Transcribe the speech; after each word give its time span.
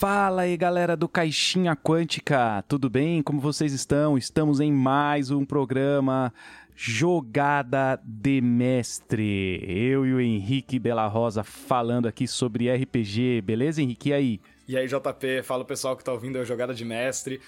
Fala 0.00 0.42
aí, 0.42 0.56
galera 0.56 0.96
do 0.96 1.06
Caixinha 1.06 1.76
Quântica, 1.76 2.64
tudo 2.66 2.88
bem? 2.88 3.22
Como 3.22 3.38
vocês 3.38 3.74
estão? 3.74 4.16
Estamos 4.16 4.58
em 4.58 4.72
mais 4.72 5.30
um 5.30 5.44
programa 5.44 6.32
Jogada 6.74 8.00
de 8.02 8.40
Mestre. 8.40 9.62
Eu 9.68 10.06
e 10.06 10.14
o 10.14 10.18
Henrique 10.18 10.78
Bela 10.78 11.06
Rosa 11.06 11.44
falando 11.44 12.08
aqui 12.08 12.26
sobre 12.26 12.74
RPG, 12.74 13.42
beleza, 13.42 13.82
Henrique? 13.82 14.08
E 14.08 14.12
aí? 14.14 14.40
E 14.66 14.74
aí, 14.74 14.86
JP, 14.86 15.42
fala 15.42 15.64
o 15.64 15.66
pessoal 15.66 15.94
que 15.94 16.02
tá 16.02 16.12
ouvindo 16.12 16.38
a 16.38 16.44
Jogada 16.44 16.72
de 16.72 16.82
Mestre. 16.86 17.38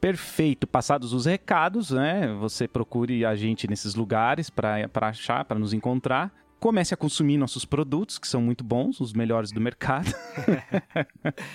Perfeito. 0.01 0.67
Passados 0.67 1.13
os 1.13 1.27
recados, 1.27 1.91
né? 1.91 2.35
Você 2.41 2.67
procure 2.67 3.25
a 3.25 3.37
gente 3.37 3.69
nesses 3.69 3.95
lugares 3.95 4.49
para 4.49 4.89
achar, 5.03 5.45
para 5.45 5.59
nos 5.59 5.75
encontrar 5.75 6.33
comece 6.61 6.95
a 6.95 6.97
consumir 6.97 7.39
nossos 7.39 7.65
produtos, 7.65 8.19
que 8.19 8.29
são 8.29 8.43
muito 8.43 8.63
bons, 8.63 9.01
os 9.01 9.13
melhores 9.15 9.51
do 9.51 9.61
mercado. 9.61 10.13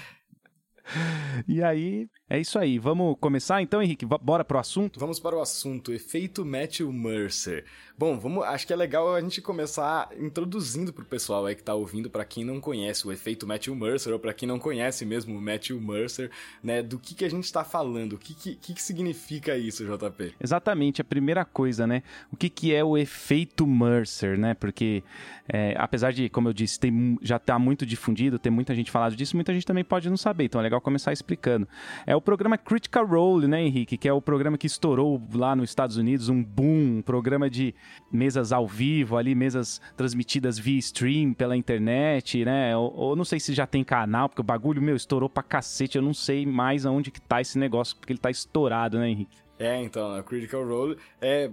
e 1.48 1.64
aí, 1.64 2.10
é 2.30 2.40
isso 2.40 2.58
aí. 2.58 2.80
Vamos 2.80 3.16
começar 3.20 3.62
então, 3.62 3.82
Henrique? 3.82 4.06
Bora 4.06 4.44
pro 4.44 4.58
assunto? 4.58 5.00
Vamos 5.00 5.20
para 5.20 5.36
o 5.36 5.42
assunto, 5.42 5.94
efeito 5.94 6.44
Matthew 6.44 6.92
Mercer. 6.92 7.66
Bom, 7.98 8.20
vamos, 8.20 8.44
acho 8.46 8.66
que 8.68 8.74
é 8.74 8.76
legal 8.76 9.14
a 9.14 9.22
gente 9.22 9.42
começar 9.42 10.10
introduzindo 10.20 10.92
pro 10.92 11.06
pessoal 11.06 11.46
aí 11.46 11.56
que 11.56 11.64
tá 11.64 11.74
ouvindo, 11.74 12.10
para 12.10 12.26
quem 12.26 12.44
não 12.44 12.60
conhece 12.60 13.08
o 13.08 13.12
efeito 13.12 13.48
Matthew 13.48 13.76
Mercer, 13.76 14.12
ou 14.12 14.20
para 14.20 14.34
quem 14.34 14.48
não 14.48 14.60
conhece 14.60 15.06
mesmo 15.06 15.38
o 15.38 15.42
Matthew 15.42 15.80
Mercer, 15.80 16.30
né, 16.62 16.82
do 16.82 17.00
que 17.00 17.16
que 17.16 17.24
a 17.24 17.30
gente 17.30 17.52
tá 17.54 17.64
falando, 17.64 18.14
o 18.14 18.18
que 18.18 18.34
que, 18.34 18.56
que 18.56 18.74
que 18.74 18.82
significa 18.82 19.58
isso, 19.58 19.86
JP? 19.86 20.36
Exatamente, 20.42 21.00
a 21.00 21.06
primeira 21.06 21.46
coisa, 21.46 21.88
né, 21.88 22.04
o 22.34 22.36
que 22.36 22.50
que 22.50 22.74
é 22.74 22.84
o 22.84 22.98
efeito 22.98 23.66
Mercer, 23.66 24.38
né, 24.38 24.54
porque 24.56 25.02
é, 25.48 25.74
apesar 25.78 26.12
de, 26.12 26.28
como 26.28 26.50
eu 26.50 26.54
disse, 26.54 26.80
tem, 26.80 27.18
já 27.22 27.40
tá 27.40 27.58
muito 27.58 27.86
difundido, 27.86 28.40
tem 28.40 28.52
muita 28.52 28.74
gente 28.76 28.92
falando 28.92 29.16
disso, 29.16 29.38
muita 29.38 29.54
gente 29.54 29.66
também 29.66 29.84
pode 29.84 30.10
não 30.10 30.18
saber, 30.18 30.46
então 30.46 30.60
é 30.60 30.64
legal 30.64 30.82
começar 30.82 31.14
explicando. 31.14 31.68
É 32.06 32.15
o 32.16 32.22
programa 32.22 32.58
Critical 32.58 33.06
Role, 33.06 33.48
né, 33.48 33.62
Henrique, 33.62 33.98
que 33.98 34.08
é 34.08 34.14
o 34.14 34.22
programa 34.22 34.58
que 34.58 34.68
estourou 34.68 35.22
lá 35.34 35.56
nos 35.56 35.70
Estados 35.70 35.98
Unidos, 35.98 36.30
um 36.30 36.44
boom, 36.44 36.98
um 36.98 37.02
programa 37.02 37.50
de 37.50 37.74
mesas 38.12 38.52
ao 38.52 38.68
vivo 38.68 39.18
ali, 39.18 39.36
mesas 39.36 39.82
transmitidas 39.98 40.58
via 40.58 40.80
stream 40.80 41.34
pela 41.34 41.56
internet, 41.56 42.44
né? 42.46 42.76
Ou, 42.76 42.94
ou, 42.96 43.16
não 43.16 43.26
sei 43.26 43.40
se 43.40 43.54
já 43.54 43.66
tem 43.66 43.84
canal, 43.84 44.30
porque 44.30 44.42
o 44.42 44.44
bagulho, 44.44 44.82
meu, 44.82 44.96
estourou 44.96 45.30
pra 45.30 45.44
cacete. 45.44 45.98
Eu 45.98 46.02
não 46.02 46.14
sei 46.14 46.46
mais 46.46 46.86
aonde 46.86 47.12
que 47.12 47.22
tá 47.22 47.42
esse 47.42 47.58
negócio, 47.58 47.96
porque 47.98 48.14
ele 48.14 48.20
tá 48.20 48.30
estourado, 48.30 48.98
né, 49.00 49.10
Henrique? 49.10 49.38
É, 49.58 49.82
então, 49.82 50.14
a 50.14 50.24
Critical 50.24 50.66
Role 50.68 50.98
é 51.22 51.50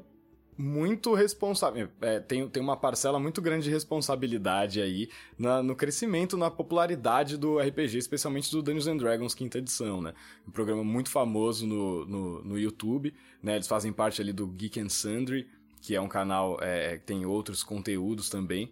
muito 0.56 1.14
responsável. 1.14 1.88
É, 2.00 2.20
tem, 2.20 2.48
tem 2.48 2.62
uma 2.62 2.76
parcela 2.76 3.18
muito 3.18 3.40
grande 3.40 3.64
de 3.64 3.70
responsabilidade 3.70 4.80
aí 4.80 5.08
na, 5.38 5.62
no 5.62 5.74
crescimento, 5.74 6.36
na 6.36 6.50
popularidade 6.50 7.36
do 7.36 7.58
RPG, 7.58 7.98
especialmente 7.98 8.50
do 8.50 8.62
Dungeons 8.62 8.86
and 8.86 8.96
Dragons 8.98 9.34
quinta 9.34 9.58
edição, 9.58 10.00
né? 10.00 10.12
Um 10.46 10.50
programa 10.50 10.84
muito 10.84 11.10
famoso 11.10 11.66
no, 11.66 12.06
no, 12.06 12.44
no 12.44 12.58
YouTube, 12.58 13.14
né? 13.42 13.56
Eles 13.56 13.66
fazem 13.66 13.92
parte 13.92 14.20
ali 14.20 14.32
do 14.32 14.46
Geek 14.46 14.78
and 14.80 14.88
Sundry, 14.88 15.48
que 15.80 15.94
é 15.96 16.00
um 16.00 16.08
canal 16.08 16.58
é, 16.60 16.98
que 16.98 17.04
tem 17.04 17.24
outros 17.26 17.62
conteúdos 17.62 18.28
também. 18.28 18.70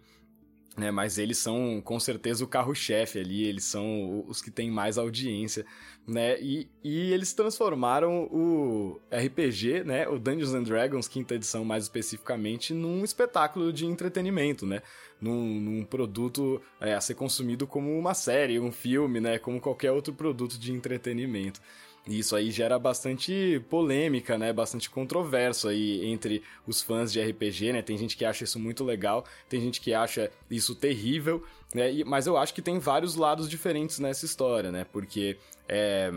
Né, 0.77 0.89
mas 0.89 1.17
eles 1.17 1.37
são 1.37 1.81
com 1.83 1.99
certeza 1.99 2.45
o 2.45 2.47
carro-chefe 2.47 3.19
ali, 3.19 3.43
eles 3.43 3.65
são 3.65 4.23
os 4.25 4.41
que 4.41 4.49
têm 4.49 4.71
mais 4.71 4.97
audiência, 4.97 5.65
né? 6.07 6.39
E, 6.41 6.65
e 6.81 7.11
eles 7.11 7.33
transformaram 7.33 8.23
o 8.31 8.97
RPG, 9.11 9.83
né? 9.83 10.07
O 10.07 10.17
Dungeons 10.17 10.53
and 10.53 10.63
Dragons, 10.63 11.09
quinta 11.09 11.35
edição 11.35 11.65
mais 11.65 11.83
especificamente, 11.83 12.73
num 12.73 13.03
espetáculo 13.03 13.73
de 13.73 13.85
entretenimento, 13.85 14.65
né? 14.65 14.81
Num, 15.19 15.59
num 15.59 15.83
produto 15.83 16.61
é, 16.79 16.93
a 16.93 17.01
ser 17.01 17.15
consumido 17.15 17.67
como 17.67 17.97
uma 17.99 18.13
série, 18.13 18.57
um 18.57 18.71
filme, 18.71 19.19
né? 19.19 19.37
Como 19.37 19.59
qualquer 19.59 19.91
outro 19.91 20.13
produto 20.13 20.57
de 20.57 20.71
entretenimento. 20.71 21.59
E 22.07 22.17
isso 22.17 22.35
aí 22.35 22.49
gera 22.49 22.79
bastante 22.79 23.63
polêmica, 23.69 24.37
né? 24.37 24.51
Bastante 24.51 24.89
controverso 24.89 25.67
aí 25.67 26.03
entre 26.05 26.41
os 26.65 26.81
fãs 26.81 27.11
de 27.11 27.21
RPG, 27.21 27.73
né? 27.73 27.81
Tem 27.81 27.97
gente 27.97 28.17
que 28.17 28.25
acha 28.25 28.43
isso 28.43 28.59
muito 28.59 28.83
legal, 28.83 29.23
tem 29.47 29.61
gente 29.61 29.79
que 29.79 29.93
acha 29.93 30.31
isso 30.49 30.73
terrível, 30.73 31.43
né? 31.75 31.93
E, 31.93 32.03
mas 32.03 32.25
eu 32.25 32.37
acho 32.37 32.53
que 32.53 32.61
tem 32.61 32.79
vários 32.79 33.15
lados 33.15 33.47
diferentes 33.47 33.99
nessa 33.99 34.25
história, 34.25 34.71
né? 34.71 34.85
Porque 34.91 35.37
é, 35.69 36.11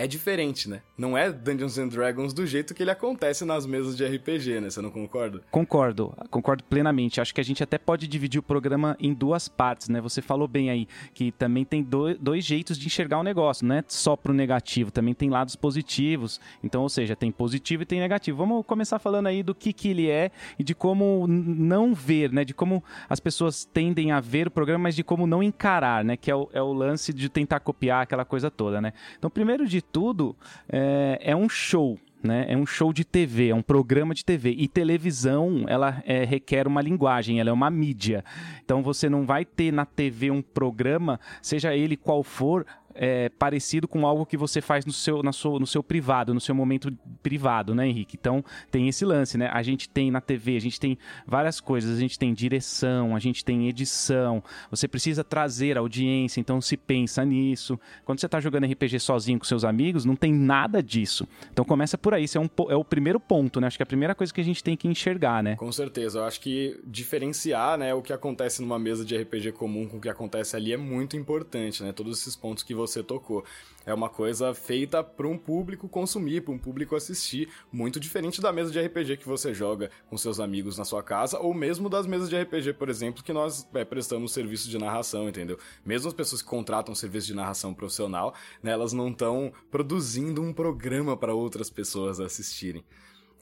é 0.00 0.06
diferente, 0.06 0.66
né? 0.66 0.80
Não 0.96 1.16
é 1.16 1.30
Dungeons 1.30 1.76
and 1.76 1.88
Dragons 1.88 2.32
do 2.32 2.46
jeito 2.46 2.72
que 2.72 2.82
ele 2.82 2.90
acontece 2.90 3.44
nas 3.44 3.66
mesas 3.66 3.94
de 3.94 4.06
RPG, 4.06 4.58
né? 4.58 4.70
Você 4.70 4.80
não 4.80 4.90
concorda? 4.90 5.42
Concordo, 5.50 6.14
concordo 6.30 6.64
plenamente. 6.64 7.20
Acho 7.20 7.34
que 7.34 7.40
a 7.40 7.44
gente 7.44 7.62
até 7.62 7.76
pode 7.76 8.08
dividir 8.08 8.38
o 8.38 8.42
programa 8.42 8.96
em 8.98 9.12
duas 9.12 9.46
partes, 9.46 9.90
né? 9.90 10.00
Você 10.00 10.22
falou 10.22 10.48
bem 10.48 10.70
aí 10.70 10.88
que 11.12 11.30
também 11.30 11.66
tem 11.66 11.82
dois, 11.82 12.42
jeitos 12.42 12.78
de 12.78 12.86
enxergar 12.86 13.18
o 13.18 13.22
negócio, 13.22 13.66
não 13.66 13.74
é 13.74 13.84
só 13.86 14.16
pro 14.16 14.32
negativo, 14.32 14.90
também 14.90 15.12
tem 15.12 15.28
lados 15.28 15.54
positivos. 15.54 16.40
Então, 16.64 16.80
ou 16.80 16.88
seja, 16.88 17.14
tem 17.14 17.30
positivo 17.30 17.82
e 17.82 17.86
tem 17.86 18.00
negativo. 18.00 18.38
Vamos 18.38 18.64
começar 18.64 18.98
falando 18.98 19.26
aí 19.26 19.42
do 19.42 19.54
que, 19.54 19.70
que 19.70 19.90
ele 19.90 20.08
é 20.08 20.30
e 20.58 20.64
de 20.64 20.74
como 20.74 21.26
não 21.28 21.92
ver, 21.92 22.32
né? 22.32 22.42
De 22.42 22.54
como 22.54 22.82
as 23.06 23.20
pessoas 23.20 23.66
tendem 23.66 24.12
a 24.12 24.20
ver 24.20 24.46
o 24.46 24.50
programa, 24.50 24.84
mas 24.84 24.96
de 24.96 25.04
como 25.04 25.26
não 25.26 25.42
encarar, 25.42 26.02
né? 26.02 26.16
Que 26.16 26.30
é 26.30 26.34
o, 26.34 26.48
é 26.54 26.62
o 26.62 26.72
lance 26.72 27.12
de 27.12 27.28
tentar 27.28 27.60
copiar 27.60 28.02
aquela 28.02 28.24
coisa 28.24 28.50
toda, 28.50 28.80
né? 28.80 28.94
Então, 29.18 29.28
primeiro 29.28 29.66
de 29.66 29.89
tudo, 29.92 30.36
é, 30.68 31.18
é 31.20 31.36
um 31.36 31.48
show. 31.48 31.98
Né? 32.22 32.46
É 32.48 32.56
um 32.56 32.66
show 32.66 32.92
de 32.92 33.02
TV, 33.02 33.48
é 33.48 33.54
um 33.54 33.62
programa 33.62 34.14
de 34.14 34.24
TV. 34.24 34.50
E 34.50 34.68
televisão, 34.68 35.64
ela 35.66 36.02
é, 36.04 36.24
requer 36.24 36.66
uma 36.66 36.82
linguagem, 36.82 37.40
ela 37.40 37.48
é 37.48 37.52
uma 37.52 37.70
mídia. 37.70 38.22
Então 38.62 38.82
você 38.82 39.08
não 39.08 39.24
vai 39.24 39.44
ter 39.44 39.72
na 39.72 39.86
TV 39.86 40.30
um 40.30 40.42
programa, 40.42 41.18
seja 41.40 41.74
ele 41.74 41.96
qual 41.96 42.22
for, 42.22 42.66
é, 42.94 43.28
parecido 43.28 43.86
com 43.86 44.06
algo 44.06 44.26
que 44.26 44.36
você 44.36 44.60
faz 44.60 44.84
no 44.84 44.92
seu, 44.92 45.22
na 45.22 45.32
sua, 45.32 45.58
no 45.58 45.66
seu 45.66 45.82
privado, 45.82 46.34
no 46.34 46.40
seu 46.40 46.54
momento 46.54 46.92
privado, 47.22 47.74
né, 47.74 47.86
Henrique? 47.86 48.16
Então 48.18 48.44
tem 48.70 48.88
esse 48.88 49.04
lance, 49.04 49.38
né? 49.38 49.48
A 49.52 49.62
gente 49.62 49.88
tem 49.88 50.10
na 50.10 50.20
TV, 50.20 50.56
a 50.56 50.60
gente 50.60 50.78
tem 50.80 50.98
várias 51.26 51.60
coisas, 51.60 51.96
a 51.96 52.00
gente 52.00 52.18
tem 52.18 52.32
direção, 52.32 53.14
a 53.14 53.18
gente 53.18 53.44
tem 53.44 53.68
edição, 53.68 54.42
você 54.70 54.88
precisa 54.88 55.22
trazer 55.22 55.78
audiência, 55.78 56.40
então 56.40 56.60
se 56.60 56.76
pensa 56.76 57.24
nisso. 57.24 57.78
Quando 58.04 58.20
você 58.20 58.26
está 58.26 58.40
jogando 58.40 58.66
RPG 58.66 59.00
sozinho 59.00 59.38
com 59.38 59.44
seus 59.44 59.64
amigos, 59.64 60.04
não 60.04 60.16
tem 60.16 60.32
nada 60.32 60.82
disso. 60.82 61.26
Então 61.52 61.64
começa 61.64 61.96
por 61.96 62.14
aí, 62.14 62.24
isso 62.24 62.38
é, 62.38 62.40
um, 62.40 62.48
é 62.68 62.76
o 62.76 62.84
primeiro 62.84 63.20
ponto, 63.20 63.60
né? 63.60 63.66
Acho 63.66 63.78
que 63.78 63.82
é 63.82 63.84
a 63.84 63.86
primeira 63.86 64.14
coisa 64.14 64.32
que 64.32 64.40
a 64.40 64.44
gente 64.44 64.62
tem 64.62 64.76
que 64.76 64.88
enxergar, 64.88 65.42
né? 65.42 65.56
Com 65.56 65.72
certeza, 65.72 66.18
eu 66.18 66.24
acho 66.24 66.40
que 66.40 66.80
diferenciar, 66.84 67.78
né, 67.78 67.94
o 67.94 68.02
que 68.02 68.12
acontece 68.12 68.60
numa 68.60 68.78
mesa 68.78 69.04
de 69.04 69.16
RPG 69.16 69.52
comum 69.52 69.86
com 69.86 69.98
o 69.98 70.00
que 70.00 70.08
acontece 70.08 70.56
ali 70.56 70.72
é 70.72 70.76
muito 70.76 71.16
importante, 71.16 71.82
né? 71.82 71.92
Todos 71.92 72.18
esses 72.18 72.34
pontos 72.36 72.62
que 72.62 72.74
você 72.80 73.02
tocou. 73.02 73.44
É 73.86 73.94
uma 73.94 74.08
coisa 74.08 74.52
feita 74.54 75.02
para 75.02 75.26
um 75.26 75.38
público 75.38 75.88
consumir, 75.88 76.42
para 76.42 76.52
um 76.52 76.58
público 76.58 76.94
assistir, 76.94 77.48
muito 77.72 77.98
diferente 77.98 78.40
da 78.40 78.52
mesa 78.52 78.70
de 78.70 78.80
RPG 78.80 79.16
que 79.16 79.26
você 79.26 79.54
joga 79.54 79.90
com 80.08 80.18
seus 80.18 80.38
amigos 80.38 80.76
na 80.76 80.84
sua 80.84 81.02
casa, 81.02 81.38
ou 81.38 81.54
mesmo 81.54 81.88
das 81.88 82.06
mesas 82.06 82.28
de 82.28 82.40
RPG, 82.40 82.74
por 82.74 82.88
exemplo, 82.88 83.22
que 83.22 83.32
nós 83.32 83.66
é, 83.74 83.84
prestamos 83.84 84.32
serviço 84.32 84.68
de 84.68 84.78
narração, 84.78 85.28
entendeu? 85.28 85.58
Mesmo 85.84 86.08
as 86.08 86.14
pessoas 86.14 86.42
que 86.42 86.48
contratam 86.48 86.94
serviço 86.94 87.26
de 87.26 87.34
narração 87.34 87.72
profissional, 87.72 88.34
né, 88.62 88.72
elas 88.72 88.92
não 88.92 89.08
estão 89.08 89.52
produzindo 89.70 90.42
um 90.42 90.52
programa 90.52 91.16
para 91.16 91.34
outras 91.34 91.70
pessoas 91.70 92.20
assistirem. 92.20 92.84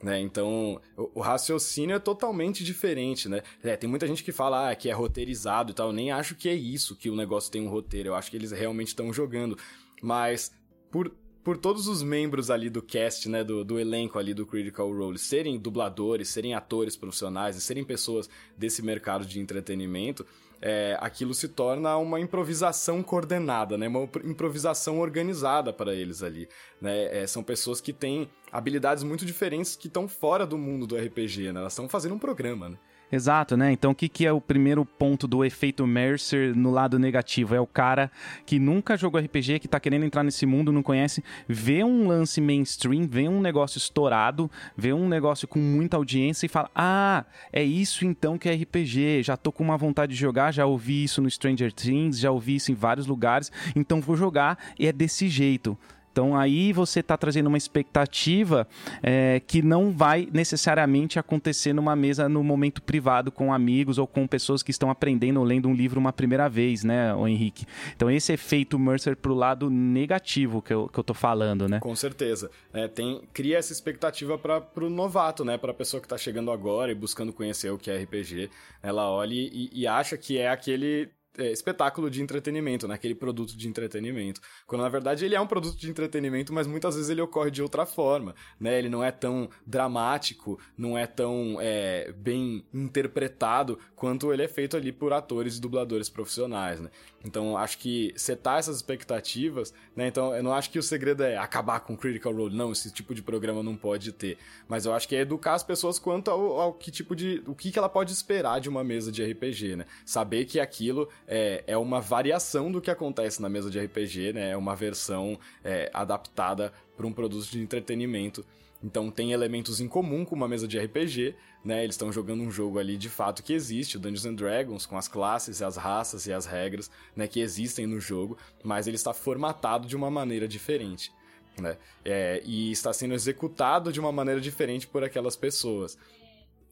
Né? 0.01 0.21
Então, 0.21 0.79
o, 0.95 1.11
o, 1.15 1.21
raciocínio 1.21 1.95
é 1.95 1.99
totalmente 1.99 2.63
diferente, 2.63 3.27
né? 3.27 3.41
É, 3.61 3.75
tem 3.75 3.89
muita 3.89 4.07
gente 4.07 4.23
que 4.23 4.31
fala 4.31 4.69
ah, 4.69 4.75
que 4.75 4.89
é 4.89 4.93
roteirizado 4.93 5.71
e 5.71 5.73
tal. 5.73 5.87
Eu 5.87 5.93
nem 5.93 6.09
acho 6.09 6.35
que 6.35 6.47
é 6.47 6.53
isso 6.53 6.95
que 6.95 7.09
o 7.09 7.15
negócio 7.15 7.51
tem 7.51 7.61
um 7.61 7.69
roteiro. 7.69 8.09
Eu 8.09 8.15
acho 8.15 8.31
que 8.31 8.37
eles 8.37 8.51
realmente 8.51 8.89
estão 8.89 9.11
jogando. 9.11 9.57
Mas, 10.01 10.53
por, 10.89 11.11
por 11.43 11.57
todos 11.57 11.87
os 11.87 12.01
membros 12.01 12.49
ali 12.49 12.69
do 12.69 12.81
cast, 12.81 13.27
né, 13.27 13.43
do, 13.43 13.65
do 13.65 13.77
elenco 13.77 14.17
ali 14.17 14.33
do 14.33 14.45
Critical 14.45 14.89
Role, 14.89 15.17
serem 15.17 15.59
dubladores, 15.59 16.29
serem 16.29 16.53
atores 16.53 16.95
profissionais 16.95 17.57
e 17.57 17.61
serem 17.61 17.83
pessoas 17.83 18.29
desse 18.57 18.81
mercado 18.81 19.25
de 19.25 19.39
entretenimento, 19.39 20.25
é, 20.61 20.97
aquilo 20.99 21.33
se 21.33 21.47
torna 21.47 21.95
uma 21.97 22.19
improvisação 22.19 23.01
coordenada, 23.01 23.77
né? 23.77 23.87
Uma 23.87 24.09
improvisação 24.23 24.99
organizada 24.99 25.71
para 25.71 25.93
eles 25.93 26.21
ali, 26.21 26.49
né? 26.81 27.21
É, 27.21 27.27
são 27.27 27.43
pessoas 27.43 27.79
que 27.79 27.93
têm 27.93 28.29
habilidades 28.51 29.03
muito 29.03 29.25
diferentes 29.25 29.75
que 29.75 29.87
estão 29.87 30.07
fora 30.07 30.45
do 30.45 30.57
mundo 30.57 30.85
do 30.85 30.97
RPG, 30.97 31.51
né? 31.51 31.59
Elas 31.59 31.73
estão 31.73 31.87
fazendo 31.87 32.15
um 32.15 32.19
programa, 32.19 32.69
né? 32.69 32.77
Exato, 33.11 33.57
né? 33.57 33.71
Então, 33.71 33.91
o 33.91 33.95
que, 33.95 34.07
que 34.07 34.23
é 34.23 34.31
o 34.31 34.39
primeiro 34.39 34.85
ponto 34.85 35.27
do 35.27 35.43
efeito 35.43 35.85
Mercer 35.87 36.55
no 36.55 36.69
lado 36.69 36.99
negativo? 36.99 37.55
É 37.55 37.59
o 37.59 37.65
cara 37.65 38.11
que 38.45 38.59
nunca 38.59 38.95
jogou 38.95 39.19
RPG, 39.19 39.59
que 39.59 39.67
tá 39.67 39.79
querendo 39.79 40.05
entrar 40.05 40.23
nesse 40.23 40.45
mundo, 40.45 40.71
não 40.71 40.83
conhece, 40.83 41.23
vê 41.47 41.83
um 41.83 42.07
lance 42.07 42.39
mainstream, 42.39 43.07
vê 43.07 43.27
um 43.27 43.41
negócio 43.41 43.79
estourado, 43.79 44.49
vê 44.77 44.93
um 44.93 45.07
negócio 45.07 45.47
com 45.47 45.57
muita 45.57 45.97
audiência 45.97 46.45
e 46.45 46.49
fala: 46.49 46.69
Ah, 46.75 47.25
é 47.51 47.63
isso 47.63 48.05
então 48.05 48.37
que 48.37 48.47
é 48.47 48.53
RPG. 48.53 49.23
Já 49.23 49.35
tô 49.35 49.51
com 49.51 49.63
uma 49.63 49.77
vontade 49.77 50.13
de 50.13 50.19
jogar, 50.19 50.51
já 50.51 50.67
ouvi 50.67 51.03
isso 51.03 51.19
no 51.19 51.29
Stranger 51.29 51.73
Things, 51.73 52.19
já 52.19 52.29
ouvi 52.29 52.55
isso 52.55 52.71
em 52.71 52.75
vários 52.75 53.07
lugares, 53.07 53.51
então 53.75 53.99
vou 53.99 54.15
jogar 54.15 54.57
e 54.77 54.85
é 54.85 54.91
desse 54.91 55.27
jeito. 55.27 55.75
Então 56.19 56.35
aí 56.35 56.73
você 56.73 56.99
está 56.99 57.15
trazendo 57.15 57.47
uma 57.47 57.57
expectativa 57.57 58.67
é, 59.01 59.41
que 59.47 59.61
não 59.61 59.93
vai 59.93 60.27
necessariamente 60.33 61.17
acontecer 61.17 61.71
numa 61.71 61.95
mesa 61.95 62.27
no 62.27 62.43
momento 62.43 62.81
privado 62.81 63.31
com 63.31 63.53
amigos 63.53 63.97
ou 63.97 64.05
com 64.05 64.27
pessoas 64.27 64.61
que 64.61 64.69
estão 64.69 64.89
aprendendo 64.89 65.39
ou 65.39 65.45
lendo 65.45 65.69
um 65.69 65.73
livro 65.73 65.97
uma 65.97 66.11
primeira 66.11 66.49
vez, 66.49 66.83
né, 66.83 67.15
Henrique? 67.25 67.65
Então 67.95 68.11
esse 68.11 68.33
efeito 68.33 68.77
Mercer 68.77 69.15
pro 69.15 69.33
lado 69.33 69.69
negativo 69.69 70.61
que 70.61 70.73
eu, 70.73 70.89
que 70.89 70.99
eu 70.99 71.03
tô 71.05 71.13
falando, 71.13 71.69
né? 71.69 71.79
Com 71.79 71.95
certeza. 71.95 72.51
É, 72.73 72.89
tem, 72.89 73.21
cria 73.31 73.57
essa 73.57 73.71
expectativa 73.71 74.37
para 74.37 74.61
o 74.75 74.89
novato, 74.89 75.45
né? 75.45 75.57
Para 75.57 75.71
a 75.71 75.73
pessoa 75.73 76.01
que 76.01 76.05
está 76.05 76.17
chegando 76.17 76.51
agora 76.51 76.91
e 76.91 76.95
buscando 76.95 77.31
conhecer 77.31 77.71
o 77.71 77.77
que 77.77 77.89
é 77.89 77.97
RPG. 77.97 78.49
Ela 78.83 79.09
olha 79.09 79.33
e, 79.33 79.69
e 79.71 79.87
acha 79.87 80.17
que 80.17 80.37
é 80.37 80.49
aquele 80.49 81.09
é, 81.39 81.51
espetáculo 81.51 82.09
de 82.09 82.21
entretenimento, 82.21 82.87
né? 82.87 82.97
produto 83.19 83.55
de 83.55 83.67
entretenimento. 83.67 84.41
Quando 84.65 84.81
na 84.81 84.89
verdade 84.89 85.25
ele 85.25 85.35
é 85.35 85.41
um 85.41 85.47
produto 85.47 85.77
de 85.77 85.89
entretenimento, 85.89 86.53
mas 86.53 86.67
muitas 86.67 86.95
vezes 86.95 87.09
ele 87.09 87.21
ocorre 87.21 87.51
de 87.51 87.61
outra 87.61 87.85
forma, 87.85 88.35
né? 88.59 88.77
Ele 88.77 88.89
não 88.89 89.03
é 89.03 89.11
tão 89.11 89.49
dramático, 89.65 90.59
não 90.77 90.97
é 90.97 91.05
tão 91.05 91.57
é, 91.59 92.11
bem 92.13 92.65
interpretado 92.73 93.79
quanto 93.95 94.31
ele 94.31 94.43
é 94.43 94.47
feito 94.47 94.77
ali 94.77 94.91
por 94.91 95.11
atores 95.11 95.57
e 95.57 95.61
dubladores 95.61 96.09
profissionais, 96.09 96.79
né? 96.79 96.89
Então 97.23 97.57
acho 97.57 97.77
que 97.77 98.13
setar 98.15 98.59
essas 98.59 98.77
expectativas, 98.77 99.73
né? 99.95 100.07
Então 100.07 100.33
eu 100.33 100.41
não 100.41 100.53
acho 100.53 100.69
que 100.69 100.79
o 100.79 100.83
segredo 100.83 101.23
é 101.23 101.37
acabar 101.37 101.81
com 101.81 101.97
Critical 101.97 102.33
Role, 102.33 102.55
não, 102.55 102.71
esse 102.71 102.91
tipo 102.91 103.13
de 103.13 103.21
programa 103.21 103.61
não 103.61 103.75
pode 103.75 104.11
ter. 104.11 104.37
Mas 104.67 104.85
eu 104.85 104.93
acho 104.93 105.07
que 105.07 105.15
é 105.15 105.21
educar 105.21 105.53
as 105.53 105.63
pessoas 105.63 105.99
quanto 105.99 106.31
ao, 106.31 106.59
ao 106.59 106.73
que 106.73 106.91
tipo 106.91 107.15
de. 107.15 107.43
o 107.45 107.53
que, 107.53 107.71
que 107.71 107.79
ela 107.79 107.89
pode 107.89 108.13
esperar 108.13 108.59
de 108.59 108.69
uma 108.69 108.83
mesa 108.83 109.11
de 109.11 109.23
RPG, 109.23 109.75
né? 109.75 109.85
Saber 110.05 110.45
que 110.45 110.59
aquilo 110.59 111.09
é, 111.31 111.63
é 111.67 111.77
uma 111.77 112.01
variação 112.01 112.71
do 112.71 112.81
que 112.81 112.89
acontece 112.89 113.39
na 113.39 113.47
mesa 113.47 113.69
de 113.69 113.79
RPG, 113.79 114.33
né? 114.33 114.49
É 114.49 114.57
uma 114.57 114.75
versão 114.75 115.39
é, 115.63 115.91
adaptada 115.93 116.73
para 116.97 117.05
um 117.05 117.13
produto 117.13 117.45
de 117.45 117.61
entretenimento. 117.61 118.43
Então 118.83 119.11
tem 119.11 119.31
elementos 119.31 119.79
em 119.79 119.87
comum 119.87 120.25
com 120.25 120.35
uma 120.35 120.47
mesa 120.47 120.67
de 120.67 120.79
RPG, 120.79 121.35
né? 121.63 121.83
Eles 121.83 121.93
estão 121.93 122.11
jogando 122.11 122.41
um 122.41 122.49
jogo 122.49 122.79
ali 122.79 122.97
de 122.97 123.09
fato 123.09 123.43
que 123.43 123.53
existe, 123.53 123.97
o 123.97 123.99
Dungeons 123.99 124.25
and 124.25 124.33
Dragons, 124.33 124.87
com 124.87 124.97
as 124.97 125.07
classes, 125.07 125.61
as 125.61 125.77
raças 125.77 126.25
e 126.25 126.33
as 126.33 126.47
regras, 126.47 126.89
né, 127.15 127.27
que 127.27 127.41
existem 127.41 127.85
no 127.85 127.99
jogo, 127.99 128.35
mas 128.63 128.87
ele 128.87 128.95
está 128.95 129.13
formatado 129.13 129.87
de 129.87 129.95
uma 129.95 130.09
maneira 130.09 130.47
diferente. 130.47 131.11
Né? 131.59 131.77
É, 132.03 132.41
e 132.45 132.71
está 132.71 132.91
sendo 132.91 133.13
executado 133.13 133.91
de 133.91 133.99
uma 133.99 134.11
maneira 134.11 134.41
diferente 134.41 134.87
por 134.87 135.03
aquelas 135.03 135.35
pessoas. 135.35 135.97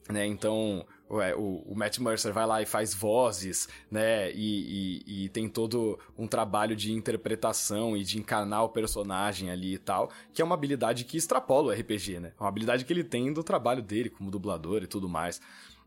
Né? 0.10 0.26
Então, 0.26 0.86
o, 1.10 1.72
o, 1.72 1.76
Matt 1.76 2.00
Mercer 2.00 2.34
vai 2.34 2.46
lá 2.46 2.62
e 2.62 2.66
faz 2.66 2.94
vozes, 2.94 3.68
né? 3.90 4.32
E, 4.32 5.04
e, 5.06 5.26
e, 5.26 5.30
tem 5.30 5.50
todo 5.50 6.00
um 6.18 6.28
trabalho 6.28 6.76
de 6.76 6.92
interpretação 6.92 7.96
e 7.96 8.04
de 8.04 8.18
encarnar 8.18 8.64
o 8.64 8.70
personagem 8.70 9.50
ali 9.50 9.74
e 9.74 9.78
tal, 9.78 10.10
que 10.34 10.42
é 10.42 10.46
uma 10.46 10.56
habilidade 10.56 11.04
que 11.04 11.18
extrapola 11.18 11.74
o 11.74 11.78
RPG, 11.78 12.20
né? 12.20 12.34
Uma 12.40 12.50
habilidade 12.50 12.86
que 12.86 12.94
ele 12.94 13.04
tem 13.04 13.34
do 13.34 13.44
trabalho 13.44 13.82
dele 13.82 14.10
como 14.10 14.32
dublador 14.32 14.84
e 14.84 14.88
tudo 14.88 15.10
mais. 15.10 15.42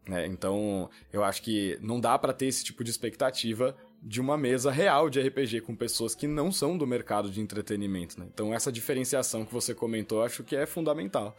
Né? 0.06 0.26
Então, 0.26 0.88
eu 1.12 1.22
acho 1.22 1.42
que 1.42 1.78
não 1.80 2.00
dá 2.00 2.18
para 2.18 2.32
ter 2.32 2.46
esse 2.46 2.64
tipo 2.64 2.82
de 2.82 2.90
expectativa 2.90 3.76
de 4.02 4.20
uma 4.20 4.36
mesa 4.36 4.70
real 4.70 5.10
de 5.10 5.20
RPG 5.20 5.60
com 5.60 5.76
pessoas 5.76 6.14
que 6.14 6.26
não 6.26 6.50
são 6.50 6.76
do 6.76 6.86
mercado 6.86 7.30
de 7.30 7.40
entretenimento, 7.40 8.18
né? 8.18 8.26
Então, 8.32 8.54
essa 8.54 8.72
diferenciação 8.72 9.44
que 9.44 9.52
você 9.52 9.74
comentou, 9.74 10.22
acho 10.22 10.42
que 10.42 10.56
é 10.56 10.64
fundamental. 10.64 11.36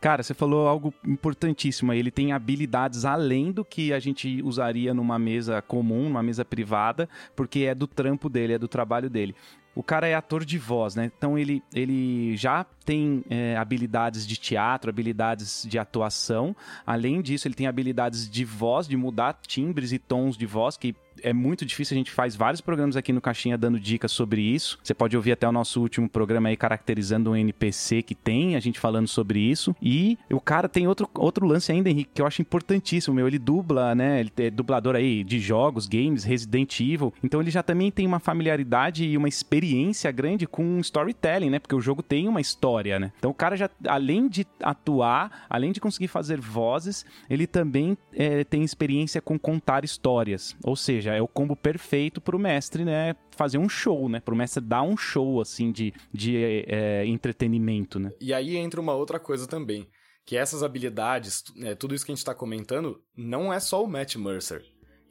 Cara, 0.00 0.22
você 0.22 0.32
falou 0.32 0.66
algo 0.66 0.94
importantíssimo. 1.06 1.92
Ele 1.92 2.10
tem 2.10 2.32
habilidades 2.32 3.04
além 3.04 3.52
do 3.52 3.62
que 3.64 3.92
a 3.92 3.98
gente 3.98 4.40
usaria 4.42 4.94
numa 4.94 5.18
mesa 5.18 5.60
comum, 5.60 6.04
numa 6.04 6.22
mesa 6.22 6.42
privada, 6.42 7.06
porque 7.36 7.60
é 7.60 7.74
do 7.74 7.86
trampo 7.86 8.28
dele, 8.30 8.54
é 8.54 8.58
do 8.58 8.66
trabalho 8.66 9.10
dele. 9.10 9.34
O 9.74 9.82
cara 9.82 10.08
é 10.08 10.14
ator 10.14 10.44
de 10.44 10.58
voz, 10.58 10.96
né? 10.96 11.12
Então 11.16 11.38
ele, 11.38 11.62
ele 11.72 12.36
já 12.36 12.64
tem 12.84 13.22
é, 13.30 13.56
habilidades 13.56 14.26
de 14.26 14.36
teatro, 14.36 14.90
habilidades 14.90 15.64
de 15.68 15.78
atuação. 15.78 16.56
Além 16.84 17.22
disso, 17.22 17.46
ele 17.46 17.54
tem 17.54 17.66
habilidades 17.66 18.28
de 18.28 18.44
voz, 18.44 18.88
de 18.88 18.96
mudar 18.96 19.38
timbres 19.46 19.92
e 19.92 19.98
tons 19.98 20.36
de 20.36 20.44
voz, 20.44 20.76
que 20.76 20.94
é 21.22 21.32
muito 21.32 21.64
difícil. 21.64 21.94
A 21.94 21.98
gente 21.98 22.10
faz 22.10 22.34
vários 22.36 22.60
programas 22.60 22.96
aqui 22.96 23.12
no 23.12 23.20
Caixinha 23.20 23.56
dando 23.56 23.78
dicas 23.78 24.12
sobre 24.12 24.40
isso. 24.40 24.78
Você 24.82 24.94
pode 24.94 25.16
ouvir 25.16 25.32
até 25.32 25.48
o 25.48 25.52
nosso 25.52 25.80
último 25.80 26.08
programa 26.08 26.48
aí 26.48 26.56
caracterizando 26.56 27.30
um 27.30 27.36
NPC 27.36 28.02
que 28.02 28.14
tem, 28.14 28.56
a 28.56 28.60
gente 28.60 28.78
falando 28.78 29.08
sobre 29.08 29.38
isso. 29.40 29.74
E 29.80 30.18
o 30.30 30.40
cara 30.40 30.68
tem 30.68 30.86
outro, 30.86 31.08
outro 31.14 31.46
lance 31.46 31.70
ainda, 31.72 31.90
Henrique, 31.90 32.10
que 32.14 32.22
eu 32.22 32.26
acho 32.26 32.42
importantíssimo, 32.42 33.14
meu. 33.14 33.26
Ele 33.26 33.38
dubla, 33.38 33.94
né? 33.94 34.20
Ele 34.20 34.32
é 34.38 34.50
dublador 34.50 34.96
aí 34.96 35.24
de 35.24 35.38
jogos, 35.38 35.86
games, 35.86 36.24
Resident 36.24 36.80
Evil. 36.80 37.12
Então 37.22 37.40
ele 37.40 37.50
já 37.50 37.62
também 37.62 37.90
tem 37.90 38.06
uma 38.06 38.20
familiaridade 38.20 39.04
e 39.04 39.16
uma 39.16 39.28
experiência 39.28 40.10
grande 40.10 40.46
com 40.46 40.78
storytelling, 40.80 41.50
né? 41.50 41.58
Porque 41.58 41.74
o 41.74 41.80
jogo 41.80 42.02
tem 42.02 42.28
uma 42.28 42.40
história, 42.40 42.98
né? 42.98 43.12
Então 43.18 43.30
o 43.30 43.34
cara 43.34 43.56
já, 43.56 43.68
além 43.86 44.28
de 44.28 44.46
atuar, 44.62 45.46
além 45.48 45.72
de 45.72 45.80
conseguir 45.80 46.08
fazer 46.08 46.40
vozes, 46.40 47.04
ele 47.28 47.46
também 47.46 47.96
é, 48.12 48.44
tem 48.44 48.62
experiência 48.62 49.20
com 49.20 49.38
contar 49.38 49.84
histórias. 49.84 50.56
Ou 50.62 50.76
seja, 50.76 51.09
seja, 51.10 51.18
é 51.18 51.22
o 51.22 51.28
combo 51.28 51.54
perfeito 51.56 52.20
pro 52.20 52.38
mestre, 52.38 52.84
né? 52.84 53.14
Fazer 53.30 53.58
um 53.58 53.68
show, 53.68 54.08
né? 54.08 54.20
Pro 54.20 54.36
mestre 54.36 54.62
dar 54.62 54.82
um 54.82 54.96
show, 54.96 55.40
assim, 55.40 55.70
de, 55.70 55.92
de 56.12 56.36
é, 56.66 57.04
entretenimento, 57.06 57.98
né? 57.98 58.12
E 58.20 58.32
aí 58.32 58.56
entra 58.56 58.80
uma 58.80 58.94
outra 58.94 59.18
coisa 59.18 59.46
também. 59.46 59.88
Que 60.24 60.36
essas 60.36 60.62
habilidades, 60.62 61.44
né, 61.56 61.74
tudo 61.74 61.94
isso 61.94 62.04
que 62.04 62.12
a 62.12 62.14
gente 62.14 62.24
tá 62.24 62.34
comentando, 62.34 63.02
não 63.16 63.52
é 63.52 63.58
só 63.58 63.82
o 63.82 63.86
Matt 63.88 64.16
Mercer 64.16 64.62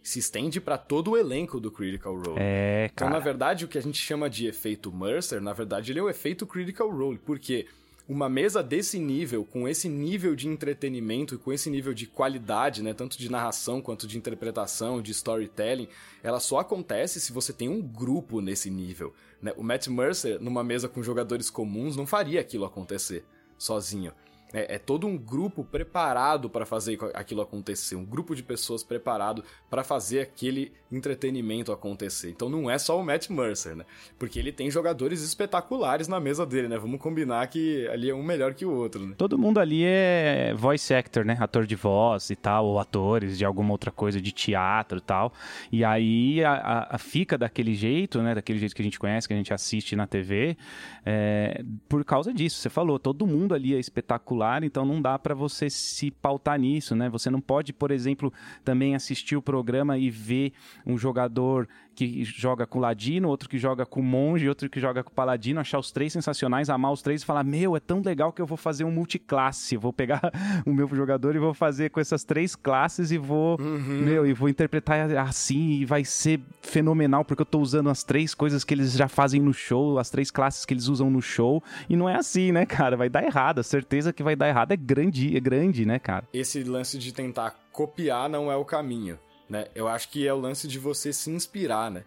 se 0.02 0.20
estende 0.20 0.62
para 0.62 0.78
todo 0.78 1.12
o 1.12 1.18
elenco 1.18 1.60
do 1.60 1.72
Critical 1.72 2.16
Role. 2.16 2.40
É, 2.40 2.90
cara. 2.96 3.10
Então, 3.10 3.10
na 3.10 3.24
verdade, 3.24 3.66
o 3.66 3.68
que 3.68 3.78
a 3.78 3.82
gente 3.82 4.00
chama 4.00 4.30
de 4.30 4.48
efeito 4.48 4.92
Mercer, 4.92 5.42
na 5.42 5.54
verdade, 5.54 5.92
ele 5.92 6.00
é 6.00 6.02
o 6.02 6.10
efeito 6.10 6.48
Critical 6.48 6.90
Role, 6.90 7.20
porque 7.20 7.68
uma 8.10 8.28
mesa 8.28 8.64
desse 8.64 8.98
nível, 8.98 9.46
com 9.46 9.68
esse 9.68 9.88
nível 9.88 10.36
de 10.36 10.48
entretenimento 10.48 11.36
e 11.36 11.38
com 11.38 11.54
esse 11.54 11.70
nível 11.70 11.94
de 11.94 12.08
qualidade, 12.08 12.82
né, 12.82 12.92
tanto 12.92 13.20
de 13.20 13.30
narração 13.30 13.84
quanto 13.84 14.08
de 14.08 14.18
interpretação, 14.18 15.00
de 15.00 15.12
storytelling, 15.12 15.88
ela 16.24 16.40
só 16.40 16.58
acontece 16.58 17.22
se 17.22 17.32
você 17.32 17.54
tem 17.54 17.70
um 17.70 17.80
grupo 17.80 18.42
nesse 18.42 18.72
nível. 18.72 19.14
Né? 19.40 19.54
O 19.56 19.62
Matt 19.62 19.88
Mercer, 19.90 20.42
numa 20.42 20.64
mesa 20.64 20.90
com 20.90 21.04
jogadores 21.04 21.52
comuns, 21.52 21.96
não 21.96 22.08
faria 22.08 22.42
aquilo 22.42 22.66
acontecer 22.66 23.24
sozinho. 23.60 24.12
É, 24.52 24.76
é, 24.76 24.80
todo 24.80 25.06
um 25.06 25.16
grupo 25.16 25.64
preparado 25.64 26.50
para 26.50 26.66
fazer 26.66 26.98
aquilo 27.14 27.42
acontecer, 27.42 27.96
um 27.96 28.06
grupo 28.06 28.36
de 28.36 28.42
pessoas 28.42 28.84
preparado 28.84 29.44
para 29.70 29.84
fazer 29.84 30.22
aquele 30.22 30.72
entretenimento 30.92 31.72
acontecer. 31.72 32.32
Então 32.32 32.50
não 32.50 32.70
é 32.70 32.80
só 32.80 33.00
o 33.00 33.06
Matt 33.06 33.30
Mercer, 33.30 33.76
né? 33.76 33.86
Porque 34.18 34.40
ele 34.40 34.52
tem 34.52 34.72
jogadores 34.72 35.22
espetaculares 35.22 36.08
na 36.08 36.20
mesa 36.20 36.48
dele, 36.48 36.68
né? 36.68 36.80
Vamos 36.80 37.00
combinar 37.00 37.46
que 37.48 37.88
ali 37.90 38.10
é 38.10 38.16
um 38.16 38.24
melhor 38.24 38.56
que 38.56 38.66
o 38.66 38.72
outro, 38.72 39.06
né? 39.06 39.14
Todo 39.16 39.38
mundo 39.38 39.60
ali 39.60 39.84
é 39.86 40.52
voice 40.56 40.96
actor, 40.96 41.24
né? 41.24 41.38
Ator 41.40 41.68
de 41.68 41.76
voz 41.76 42.32
e 42.32 42.36
tal, 42.36 42.66
ou 42.66 42.80
atores 42.80 43.38
de 43.38 43.46
alguma 43.46 43.72
outra 43.72 43.92
coisa 43.92 44.20
de 44.20 44.32
teatro 44.32 44.98
e 44.98 45.02
tal. 45.02 45.32
E 45.72 45.86
aí 45.86 46.44
a, 46.44 46.88
a, 46.90 46.98
fica 46.98 47.38
daquele 47.38 47.76
jeito, 47.76 48.20
né? 48.24 48.34
Daquele 48.34 48.58
jeito 48.58 48.76
que 48.76 48.82
a 48.82 48.86
gente 48.86 48.98
conhece, 48.98 49.28
que 49.28 49.34
a 49.34 49.38
gente 49.38 49.54
assiste 49.54 49.96
na 49.96 50.08
TV, 50.08 50.58
é, 51.06 51.64
por 51.88 52.04
causa 52.04 52.34
disso. 52.34 52.58
Você 52.58 52.70
falou, 52.70 52.98
todo 52.98 53.28
mundo 53.28 53.54
ali 53.54 53.76
é 53.76 53.80
espetacular 53.80 54.39
então 54.64 54.86
não 54.86 55.02
dá 55.02 55.18
para 55.20 55.36
você 55.36 55.70
se 55.70 56.10
pautar 56.12 56.60
nisso, 56.60 56.96
né? 56.96 57.10
Você 57.10 57.30
não 57.30 57.42
pode, 57.42 57.74
por 57.74 57.92
exemplo, 57.92 58.32
também 58.64 58.96
assistir 58.96 59.36
o 59.36 59.42
programa 59.42 59.98
e 59.98 60.10
ver 60.10 60.54
um 60.86 60.98
jogador 60.98 61.68
que 62.00 62.24
joga 62.24 62.66
com 62.66 62.80
ladino, 62.80 63.28
outro 63.28 63.50
que 63.50 63.58
joga 63.58 63.86
com 63.86 64.02
monge, 64.02 64.48
outro 64.48 64.70
que 64.70 64.80
joga 64.80 65.04
com 65.04 65.12
paladino, 65.12 65.60
achar 65.60 65.78
os 65.78 65.92
três 65.92 66.14
sensacionais, 66.14 66.70
amar 66.70 66.94
os 66.94 67.02
três 67.02 67.22
e 67.22 67.26
falar: 67.26 67.44
Meu, 67.44 67.76
é 67.76 67.80
tão 67.82 68.02
legal 68.02 68.32
que 68.32 68.42
eu 68.42 68.46
vou 68.46 68.56
fazer 68.56 68.86
um 68.86 68.92
multiclasse. 68.92 69.76
vou 69.76 69.92
pegar 69.92 70.22
o 70.66 70.72
meu 70.72 70.88
jogador 70.88 71.36
e 71.36 71.40
vou 71.40 71.54
fazer 71.54 71.90
com 71.90 72.00
essas 72.00 72.24
três 72.24 72.56
classes 72.56 73.12
e 73.12 73.18
vou, 73.18 73.60
uhum. 73.60 74.02
meu, 74.02 74.26
e 74.26 74.32
vou 74.32 74.48
interpretar 74.48 75.12
assim 75.18 75.72
e 75.72 75.86
vai 75.86 76.06
ser 76.06 76.40
fenomenal 76.62 77.26
porque 77.26 77.42
eu 77.42 77.46
tô 77.46 77.60
usando 77.60 77.90
as 77.90 78.02
três 78.02 78.34
coisas 78.34 78.64
que 78.64 78.74
eles 78.74 78.94
já 78.94 79.10
fazem 79.10 79.42
no 79.42 79.54
show, 79.54 80.00
as 80.00 80.10
três 80.10 80.32
classes 80.32 80.66
que 80.66 80.74
eles 80.74 80.88
usam 80.88 81.10
no 81.10 81.22
show. 81.22 81.62
E 81.90 81.98
não 81.98 82.08
é 82.08 82.16
assim, 82.16 82.54
né, 82.54 82.66
cara? 82.66 82.96
Vai 82.96 83.10
dar 83.10 83.26
errado. 83.26 83.60
A 83.60 83.64
certeza 83.64 84.14
que 84.14 84.24
vai 84.24 84.38
dar 84.38 84.48
errado 84.48 84.72
é 84.72 84.78
grande, 84.78 85.36
é 85.36 85.40
grande, 85.42 85.86
né, 85.86 86.00
cara? 86.00 86.26
Esse 86.34 86.64
lance 86.64 86.98
de 86.98 87.14
tentar 87.14 87.56
copiar 87.74 88.30
não 88.30 88.50
é 88.50 88.56
o 88.56 88.64
caminho 88.64 89.20
né? 89.50 89.68
Eu 89.74 89.88
acho 89.88 90.10
que 90.10 90.28
é 90.28 90.34
o 90.34 90.40
lance 90.40 90.68
de 90.68 90.78
você 90.78 91.12
se 91.12 91.32
inspirar, 91.32 91.90
né? 91.90 92.06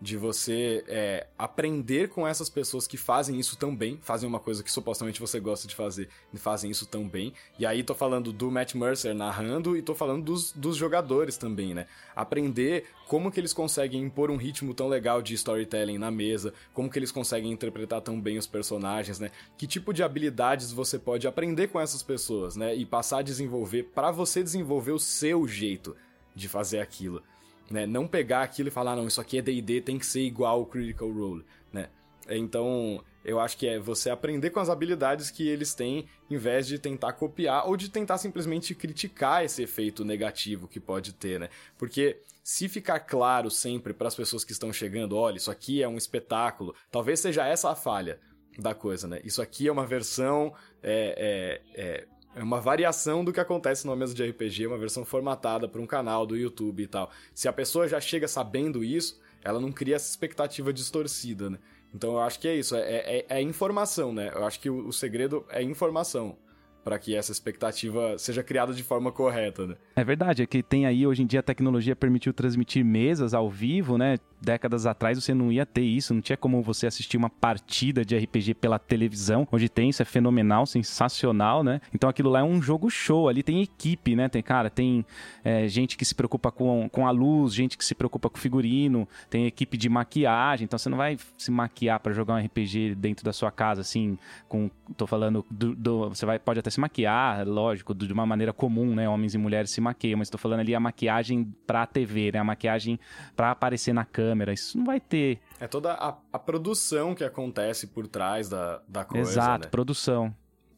De 0.00 0.16
você 0.16 0.84
é, 0.86 1.26
aprender 1.36 2.08
com 2.08 2.24
essas 2.24 2.48
pessoas 2.48 2.86
que 2.86 2.96
fazem 2.96 3.36
isso 3.36 3.58
tão 3.58 3.74
bem, 3.74 3.98
fazem 4.00 4.28
uma 4.28 4.38
coisa 4.38 4.62
que 4.62 4.70
supostamente 4.70 5.18
você 5.18 5.40
gosta 5.40 5.66
de 5.66 5.74
fazer 5.74 6.08
e 6.32 6.38
fazem 6.38 6.70
isso 6.70 6.86
tão 6.86 7.08
bem. 7.08 7.32
E 7.58 7.66
aí 7.66 7.82
tô 7.82 7.96
falando 7.96 8.32
do 8.32 8.48
Matt 8.48 8.76
Mercer 8.76 9.12
narrando 9.12 9.76
e 9.76 9.82
tô 9.82 9.96
falando 9.96 10.22
dos, 10.22 10.52
dos 10.52 10.76
jogadores 10.76 11.36
também, 11.36 11.74
né? 11.74 11.88
Aprender 12.14 12.86
como 13.08 13.32
que 13.32 13.40
eles 13.40 13.52
conseguem 13.52 14.04
impor 14.04 14.30
um 14.30 14.36
ritmo 14.36 14.72
tão 14.72 14.86
legal 14.86 15.20
de 15.20 15.34
storytelling 15.34 15.98
na 15.98 16.12
mesa, 16.12 16.54
como 16.72 16.88
que 16.88 16.96
eles 16.96 17.10
conseguem 17.10 17.50
interpretar 17.50 18.00
tão 18.00 18.20
bem 18.20 18.38
os 18.38 18.46
personagens, 18.46 19.18
né? 19.18 19.32
Que 19.56 19.66
tipo 19.66 19.92
de 19.92 20.04
habilidades 20.04 20.70
você 20.70 20.96
pode 20.96 21.26
aprender 21.26 21.66
com 21.66 21.80
essas 21.80 22.04
pessoas, 22.04 22.54
né? 22.54 22.72
E 22.72 22.86
passar 22.86 23.18
a 23.18 23.22
desenvolver 23.22 23.82
para 23.82 24.12
você 24.12 24.44
desenvolver 24.44 24.92
o 24.92 25.00
seu 25.00 25.48
jeito 25.48 25.96
de 26.38 26.48
fazer 26.48 26.80
aquilo. 26.80 27.22
Né? 27.70 27.86
Não 27.86 28.06
pegar 28.06 28.42
aquilo 28.42 28.68
e 28.68 28.72
falar, 28.72 28.96
não, 28.96 29.06
isso 29.06 29.20
aqui 29.20 29.38
é 29.38 29.42
D&D, 29.42 29.82
tem 29.82 29.98
que 29.98 30.06
ser 30.06 30.20
igual 30.20 30.62
o 30.62 30.66
Critical 30.66 31.10
Role, 31.10 31.44
né? 31.72 31.90
Então, 32.30 33.02
eu 33.24 33.40
acho 33.40 33.56
que 33.56 33.66
é 33.66 33.78
você 33.78 34.10
aprender 34.10 34.50
com 34.50 34.60
as 34.60 34.68
habilidades 34.68 35.30
que 35.30 35.46
eles 35.46 35.74
têm, 35.74 36.06
em 36.30 36.36
vez 36.36 36.66
de 36.66 36.78
tentar 36.78 37.14
copiar 37.14 37.66
ou 37.66 37.76
de 37.76 37.90
tentar 37.90 38.18
simplesmente 38.18 38.74
criticar 38.74 39.44
esse 39.44 39.62
efeito 39.62 40.04
negativo 40.04 40.68
que 40.68 40.80
pode 40.80 41.12
ter, 41.14 41.40
né? 41.40 41.48
Porque 41.76 42.22
se 42.42 42.68
ficar 42.68 43.00
claro 43.00 43.50
sempre 43.50 43.92
para 43.92 44.08
as 44.08 44.14
pessoas 44.14 44.44
que 44.44 44.52
estão 44.52 44.72
chegando, 44.72 45.16
olha, 45.16 45.36
isso 45.36 45.50
aqui 45.50 45.82
é 45.82 45.88
um 45.88 45.98
espetáculo, 45.98 46.74
talvez 46.90 47.20
seja 47.20 47.46
essa 47.46 47.70
a 47.70 47.74
falha 47.74 48.18
da 48.58 48.74
coisa, 48.74 49.06
né? 49.06 49.20
Isso 49.24 49.40
aqui 49.42 49.68
é 49.68 49.72
uma 49.72 49.86
versão 49.86 50.54
é, 50.82 51.60
é, 51.74 51.82
é 51.82 52.06
é 52.34 52.42
uma 52.42 52.60
variação 52.60 53.24
do 53.24 53.32
que 53.32 53.40
acontece 53.40 53.86
numa 53.86 53.96
mesa 53.96 54.14
de 54.14 54.24
RPG, 54.24 54.66
uma 54.66 54.78
versão 54.78 55.04
formatada 55.04 55.68
para 55.68 55.80
um 55.80 55.86
canal 55.86 56.26
do 56.26 56.36
YouTube 56.36 56.82
e 56.82 56.86
tal. 56.86 57.10
Se 57.34 57.48
a 57.48 57.52
pessoa 57.52 57.88
já 57.88 58.00
chega 58.00 58.28
sabendo 58.28 58.84
isso, 58.84 59.20
ela 59.42 59.60
não 59.60 59.72
cria 59.72 59.96
essa 59.96 60.08
expectativa 60.08 60.72
distorcida, 60.72 61.50
né? 61.50 61.58
Então 61.94 62.12
eu 62.12 62.20
acho 62.20 62.38
que 62.38 62.46
é 62.46 62.54
isso, 62.54 62.76
é, 62.76 62.80
é, 62.80 63.26
é 63.28 63.42
informação, 63.42 64.12
né? 64.12 64.30
Eu 64.34 64.44
acho 64.44 64.60
que 64.60 64.68
o, 64.68 64.88
o 64.88 64.92
segredo 64.92 65.44
é 65.48 65.62
informação 65.62 66.36
para 66.84 66.98
que 66.98 67.14
essa 67.14 67.32
expectativa 67.32 68.16
seja 68.18 68.42
criada 68.42 68.72
de 68.72 68.82
forma 68.82 69.12
correta, 69.12 69.66
né? 69.66 69.76
É 69.96 70.04
verdade, 70.04 70.42
é 70.42 70.46
que 70.46 70.62
tem 70.62 70.86
aí 70.86 71.06
hoje 71.06 71.22
em 71.22 71.26
dia 71.26 71.40
a 71.40 71.42
tecnologia 71.42 71.94
permitiu 71.94 72.32
transmitir 72.32 72.84
mesas 72.84 73.34
ao 73.34 73.50
vivo, 73.50 73.98
né? 73.98 74.16
Décadas 74.40 74.86
atrás 74.86 75.22
você 75.22 75.34
não 75.34 75.50
ia 75.50 75.66
ter 75.66 75.82
isso, 75.82 76.14
não 76.14 76.20
tinha 76.20 76.36
como 76.36 76.62
você 76.62 76.86
assistir 76.86 77.16
uma 77.16 77.28
partida 77.28 78.04
de 78.04 78.16
RPG 78.16 78.54
pela 78.54 78.78
televisão. 78.78 79.46
Hoje 79.50 79.68
tem, 79.68 79.90
isso 79.90 80.00
é 80.00 80.04
fenomenal, 80.04 80.64
sensacional, 80.64 81.64
né? 81.64 81.80
Então 81.92 82.08
aquilo 82.08 82.30
lá 82.30 82.40
é 82.40 82.42
um 82.42 82.62
jogo 82.62 82.88
show, 82.88 83.28
ali 83.28 83.42
tem 83.42 83.62
equipe, 83.62 84.14
né? 84.14 84.28
Tem, 84.28 84.42
cara, 84.42 84.70
tem 84.70 85.04
é, 85.42 85.66
gente 85.66 85.96
que 85.96 86.04
se 86.04 86.14
preocupa 86.14 86.52
com, 86.52 86.88
com 86.88 87.06
a 87.06 87.10
luz, 87.10 87.52
gente 87.52 87.76
que 87.76 87.84
se 87.84 87.94
preocupa 87.94 88.30
com 88.30 88.36
o 88.36 88.40
figurino, 88.40 89.08
tem 89.28 89.46
equipe 89.46 89.76
de 89.76 89.88
maquiagem, 89.88 90.64
então 90.64 90.78
você 90.78 90.88
não 90.88 90.96
vai 90.96 91.18
se 91.36 91.50
maquiar 91.50 91.98
para 92.00 92.12
jogar 92.12 92.34
um 92.34 92.44
RPG 92.44 92.94
dentro 92.94 93.24
da 93.24 93.32
sua 93.32 93.50
casa, 93.50 93.80
assim, 93.80 94.16
com, 94.48 94.70
tô 94.96 95.06
falando, 95.06 95.44
do, 95.50 95.74
do, 95.74 96.08
você 96.10 96.24
vai, 96.24 96.38
pode 96.38 96.60
até 96.60 96.70
se 96.70 96.78
maquiar, 96.78 97.46
lógico, 97.46 97.94
de 97.94 98.12
uma 98.12 98.26
maneira 98.26 98.52
comum, 98.52 98.94
né? 98.94 99.08
Homens 99.08 99.34
e 99.34 99.38
mulheres 99.38 99.70
se 99.70 99.80
maquiam, 99.80 100.18
mas 100.18 100.30
tô 100.30 100.38
falando 100.38 100.60
ali 100.60 100.74
a 100.74 100.80
maquiagem 100.80 101.52
pra 101.66 101.86
TV, 101.86 102.30
né? 102.32 102.38
A 102.38 102.44
maquiagem 102.44 103.00
pra 103.34 103.50
aparecer 103.50 103.92
na 103.92 104.04
câmera. 104.04 104.27
Isso 104.52 104.78
não 104.78 104.84
vai 104.84 105.00
ter. 105.00 105.40
É 105.60 105.66
toda 105.66 105.92
a, 105.92 106.16
a 106.32 106.38
produção 106.38 107.14
que 107.14 107.24
acontece 107.24 107.86
por 107.88 108.06
trás 108.06 108.48
da, 108.48 108.82
da 108.88 109.04
coisa. 109.04 109.30
Exato, 109.30 109.64
né? 109.64 109.70
produção. 109.70 110.34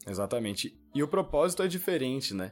Exatamente. 0.07 0.75
E 0.93 1.03
o 1.03 1.07
propósito 1.07 1.63
é 1.63 1.67
diferente, 1.67 2.33
né? 2.33 2.51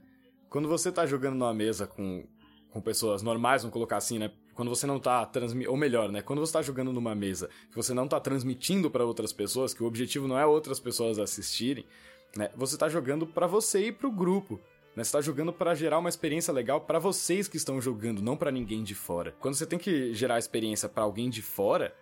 Quando 0.50 0.68
você 0.68 0.92
tá 0.92 1.06
jogando 1.06 1.36
numa 1.36 1.54
mesa 1.54 1.86
com, 1.86 2.26
com 2.72 2.82
pessoas 2.82 3.22
normais, 3.22 3.62
vamos 3.62 3.74
colocar 3.74 3.98
assim, 3.98 4.18
né? 4.18 4.32
Quando 4.54 4.70
você 4.70 4.86
não 4.86 5.00
tá 5.00 5.26
transmitindo, 5.26 5.72
ou 5.72 5.78
melhor, 5.78 6.12
né? 6.12 6.22
Quando 6.22 6.40
você 6.40 6.54
tá 6.54 6.62
jogando 6.62 6.92
numa 6.92 7.16
mesa 7.16 7.50
que 7.70 7.76
você 7.76 7.94
não 7.94 8.08
tá 8.08 8.20
transmitindo 8.20 8.90
para 8.92 9.06
outras 9.06 9.32
pessoas, 9.32 9.74
que 9.74 9.84
o 9.84 9.86
objetivo 9.86 10.28
não 10.28 10.38
é 10.38 10.46
outras 10.46 10.80
pessoas 10.80 11.18
assistirem, 11.18 11.86
né? 12.36 12.50
Você 12.56 12.76
está 12.76 12.90
jogando 12.90 13.26
para 13.26 13.48
você 13.48 13.88
e 13.88 13.92
para 13.92 14.08
o 14.08 14.12
grupo. 14.12 14.60
Né? 15.00 15.04
Você 15.06 15.08
está 15.08 15.22
jogando 15.22 15.54
para 15.54 15.74
gerar 15.74 15.98
uma 15.98 16.10
experiência 16.10 16.54
legal 16.54 16.82
para 16.82 17.00
vocês 17.00 17.48
que 17.48 17.56
estão 17.56 17.80
jogando, 17.80 18.22
não 18.22 18.36
para 18.36 18.52
ninguém 18.52 18.84
de 18.84 18.94
fora. 18.94 19.34
Quando 19.40 19.56
você 19.56 19.66
tem 19.66 19.80
que 19.80 20.14
gerar 20.14 20.38
experiência 20.38 20.90
para 20.90 21.04
alguém 21.04 21.30
de 21.30 21.42
fora, 21.42 21.96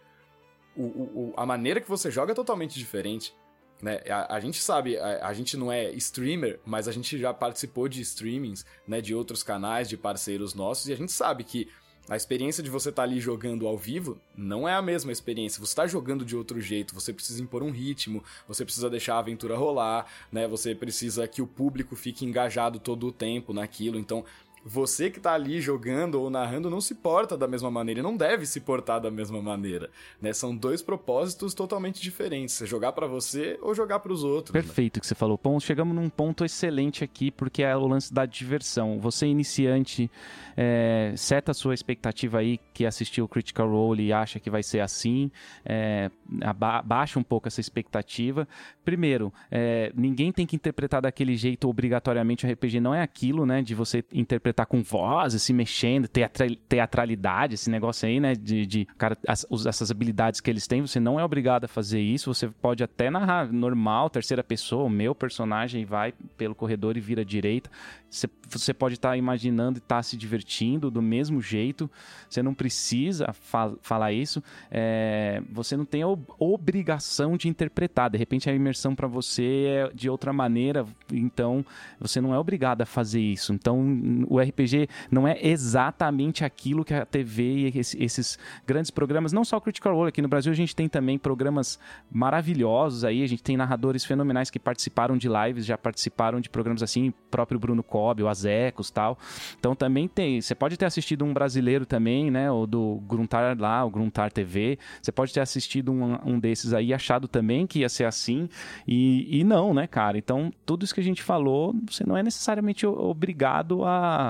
o, 0.75 0.81
o, 0.83 1.33
a 1.37 1.45
maneira 1.45 1.79
que 1.79 1.87
você 1.87 2.09
joga 2.09 2.31
é 2.31 2.35
totalmente 2.35 2.79
diferente. 2.79 3.35
Né? 3.83 4.01
A, 4.09 4.37
a 4.37 4.39
gente 4.39 4.59
sabe, 4.59 4.97
a, 4.97 5.27
a, 5.27 5.33
gente 5.33 5.55
não 5.55 5.71
é 5.71 5.91
streamer, 5.91 6.59
mas 6.65 6.87
a 6.87 6.91
gente 6.91 7.19
já 7.19 7.31
participou 7.31 7.87
de 7.87 8.01
streamings 8.01 8.65
né, 8.87 8.99
de 8.99 9.13
outros 9.13 9.43
canais, 9.43 9.87
de 9.87 9.95
parceiros 9.95 10.55
nossos, 10.55 10.87
e 10.87 10.93
a 10.93 10.97
gente 10.97 11.11
sabe 11.11 11.43
que 11.43 11.69
a 12.09 12.15
experiência 12.15 12.63
de 12.63 12.69
você 12.69 12.89
estar 12.89 13.01
tá 13.01 13.07
ali 13.07 13.19
jogando 13.19 13.67
ao 13.67 13.77
vivo 13.77 14.17
não 14.35 14.67
é 14.67 14.73
a 14.73 14.81
mesma 14.81 15.11
experiência. 15.11 15.59
Você 15.59 15.71
está 15.71 15.85
jogando 15.85 16.23
de 16.23 16.35
outro 16.35 16.61
jeito, 16.61 16.93
você 16.93 17.11
precisa 17.11 17.41
impor 17.41 17.61
um 17.61 17.71
ritmo, 17.71 18.23
você 18.47 18.63
precisa 18.63 18.89
deixar 18.89 19.15
a 19.15 19.19
aventura 19.19 19.57
rolar, 19.57 20.05
né? 20.31 20.47
Você 20.47 20.73
precisa 20.73 21.27
que 21.27 21.41
o 21.41 21.47
público 21.47 21.95
fique 21.95 22.25
engajado 22.25 22.79
todo 22.79 23.07
o 23.07 23.11
tempo 23.11 23.51
naquilo. 23.51 23.99
Então, 23.99 24.23
você 24.67 25.09
que 25.09 25.19
tá 25.19 25.33
ali 25.33 25.61
jogando 25.61 26.15
ou 26.15 26.29
narrando 26.29 26.69
não 26.69 26.81
se 26.81 26.93
porta 26.93 27.37
da 27.37 27.47
mesma 27.47 27.71
maneira 27.71 28.01
e 28.01 28.03
não 28.03 28.17
deve 28.17 28.45
se 28.45 28.59
portar 28.59 28.99
da 28.99 29.09
mesma 29.09 29.41
maneira, 29.41 29.89
né? 30.21 30.33
São 30.33 30.55
dois 30.55 30.81
propósitos 30.81 31.53
totalmente 31.53 32.01
diferentes, 32.01 32.61
jogar 32.65 32.91
para 32.91 33.07
você 33.07 33.57
ou 33.61 33.73
jogar 33.73 33.99
para 33.99 34.11
os 34.11 34.23
outros. 34.23 34.53
Né? 34.53 34.61
Perfeito 34.61 34.97
né? 34.97 35.01
que 35.01 35.07
você 35.07 35.15
falou. 35.15 35.39
Bom, 35.41 35.59
chegamos 35.59 35.95
num 35.95 36.09
ponto 36.09 36.43
excelente 36.43 37.03
aqui 37.03 37.31
porque 37.31 37.63
é 37.63 37.75
o 37.75 37.87
lance 37.87 38.13
da 38.13 38.25
diversão. 38.25 38.99
Você 38.99 39.25
iniciante 39.25 40.11
é, 40.55 41.13
seta 41.15 41.51
a 41.51 41.53
sua 41.53 41.73
expectativa 41.73 42.39
aí 42.39 42.59
que 42.73 42.85
assistiu 42.85 43.25
o 43.25 43.27
Critical 43.27 43.69
Role 43.69 44.05
e 44.05 44.11
acha 44.11 44.39
que 44.39 44.49
vai 44.49 44.63
ser 44.63 44.79
assim, 44.79 45.31
é, 45.63 46.09
abaixa 46.41 47.19
um 47.19 47.23
pouco 47.23 47.47
essa 47.47 47.61
expectativa. 47.61 48.47
Primeiro, 48.83 49.31
é, 49.51 49.91
ninguém 49.95 50.31
tem 50.31 50.45
que 50.45 50.55
interpretar 50.55 51.01
daquele 51.01 51.35
jeito 51.35 51.69
obrigatoriamente 51.69 52.45
o 52.45 52.51
RPG 52.51 52.79
não 52.79 52.93
é 52.93 53.01
aquilo, 53.01 53.45
né? 53.45 53.61
De 53.61 53.75
você 53.75 54.03
interpretar 54.11 54.56
interpretar 54.57 54.65
com 54.65 54.81
voz, 54.81 55.39
se 55.41 55.53
mexendo, 55.53 56.07
teatralidade, 56.07 57.53
esse 57.53 57.69
negócio 57.69 58.07
aí, 58.07 58.19
né? 58.19 58.33
De, 58.33 58.65
de 58.65 58.85
cara, 58.97 59.15
as, 59.27 59.45
essas 59.65 59.91
habilidades 59.91 60.41
que 60.41 60.49
eles 60.49 60.65
têm, 60.65 60.81
você 60.81 60.99
não 60.99 61.19
é 61.19 61.23
obrigado 61.23 61.65
a 61.65 61.67
fazer 61.67 62.01
isso. 62.01 62.33
Você 62.33 62.47
pode 62.47 62.83
até 62.83 63.09
narrar 63.11 63.51
normal, 63.53 64.09
terceira 64.09 64.43
pessoa, 64.43 64.85
o 64.85 64.89
meu 64.89 65.13
personagem 65.13 65.85
vai 65.85 66.13
pelo 66.35 66.55
corredor 66.55 66.97
e 66.97 66.99
vira 66.99 67.23
direita. 67.23 67.69
Você, 68.09 68.29
você 68.49 68.73
pode 68.73 68.95
estar 68.95 69.09
tá 69.09 69.17
imaginando 69.17 69.77
e 69.77 69.79
estar 69.79 69.97
tá 69.97 70.03
se 70.03 70.15
divertindo 70.15 70.89
do 70.89 71.01
mesmo 71.01 71.41
jeito. 71.41 71.89
Você 72.29 72.41
não 72.41 72.53
precisa 72.53 73.33
fa 73.33 73.73
falar 73.81 74.13
isso. 74.13 74.41
É, 74.71 75.41
você 75.51 75.75
não 75.75 75.85
tem 75.85 76.03
a 76.03 76.07
obrigação 76.39 77.35
de 77.35 77.49
interpretar. 77.49 78.09
De 78.09 78.17
repente 78.17 78.49
a 78.49 78.53
imersão 78.53 78.95
para 78.95 79.07
você 79.07 79.65
é 79.67 79.91
de 79.93 80.09
outra 80.09 80.31
maneira. 80.31 80.85
Então 81.11 81.65
você 81.99 82.21
não 82.21 82.33
é 82.33 82.39
obrigado 82.39 82.81
a 82.81 82.85
fazer 82.85 83.19
isso. 83.19 83.53
Então 83.53 83.85
o 84.27 84.39
RPG 84.49 84.87
não 85.11 85.27
é 85.27 85.37
exatamente 85.41 86.43
aquilo 86.43 86.83
que 86.83 86.93
a 86.93 87.05
TV 87.05 87.69
e 87.69 87.79
esses 87.79 88.37
grandes 88.65 88.91
programas, 88.91 89.33
não 89.33 89.43
só 89.43 89.57
o 89.57 89.61
Critical 89.61 89.95
Role, 89.95 90.09
aqui 90.09 90.21
no 90.21 90.27
Brasil 90.27 90.51
a 90.51 90.55
gente 90.55 90.75
tem 90.75 90.87
também 90.87 91.17
programas 91.17 91.79
maravilhosos 92.11 93.03
aí. 93.03 93.23
A 93.23 93.27
gente 93.27 93.43
tem 93.43 93.57
narradores 93.57 94.05
fenomenais 94.05 94.49
que 94.49 94.59
participaram 94.59 95.17
de 95.17 95.27
lives, 95.27 95.65
já 95.65 95.77
participaram 95.77 96.39
de 96.39 96.49
programas 96.49 96.83
assim, 96.83 97.13
próprio 97.29 97.59
Bruno 97.59 97.83
Cobb, 97.83 98.23
o 98.23 98.27
Azecos 98.27 98.89
tal. 98.89 99.17
Então 99.59 99.75
também 99.75 100.07
tem. 100.07 100.41
Você 100.41 100.55
pode 100.55 100.77
ter 100.77 100.85
assistido 100.85 101.23
um 101.25 101.33
brasileiro 101.33 101.85
também, 101.85 102.31
né? 102.31 102.51
O 102.51 102.65
do 102.65 103.01
Gruntar 103.07 103.57
lá, 103.59 103.83
o 103.85 103.89
Gruntar 103.89 104.31
TV. 104.31 104.77
Você 105.01 105.11
pode 105.11 105.33
ter 105.33 105.39
assistido 105.39 105.91
um, 105.91 106.17
um 106.25 106.39
desses 106.39 106.73
aí, 106.73 106.93
achado 106.93 107.27
também 107.27 107.65
que 107.67 107.79
ia 107.79 107.89
ser 107.89 108.05
assim. 108.05 108.49
E, 108.87 109.39
e 109.39 109.43
não, 109.43 109.73
né, 109.73 109.87
cara? 109.87 110.17
Então, 110.17 110.51
tudo 110.65 110.83
isso 110.83 110.93
que 110.93 111.01
a 111.01 111.03
gente 111.03 111.21
falou, 111.21 111.75
você 111.89 112.03
não 112.05 112.17
é 112.17 112.23
necessariamente 112.23 112.85
obrigado 112.85 113.83
a, 113.85 114.26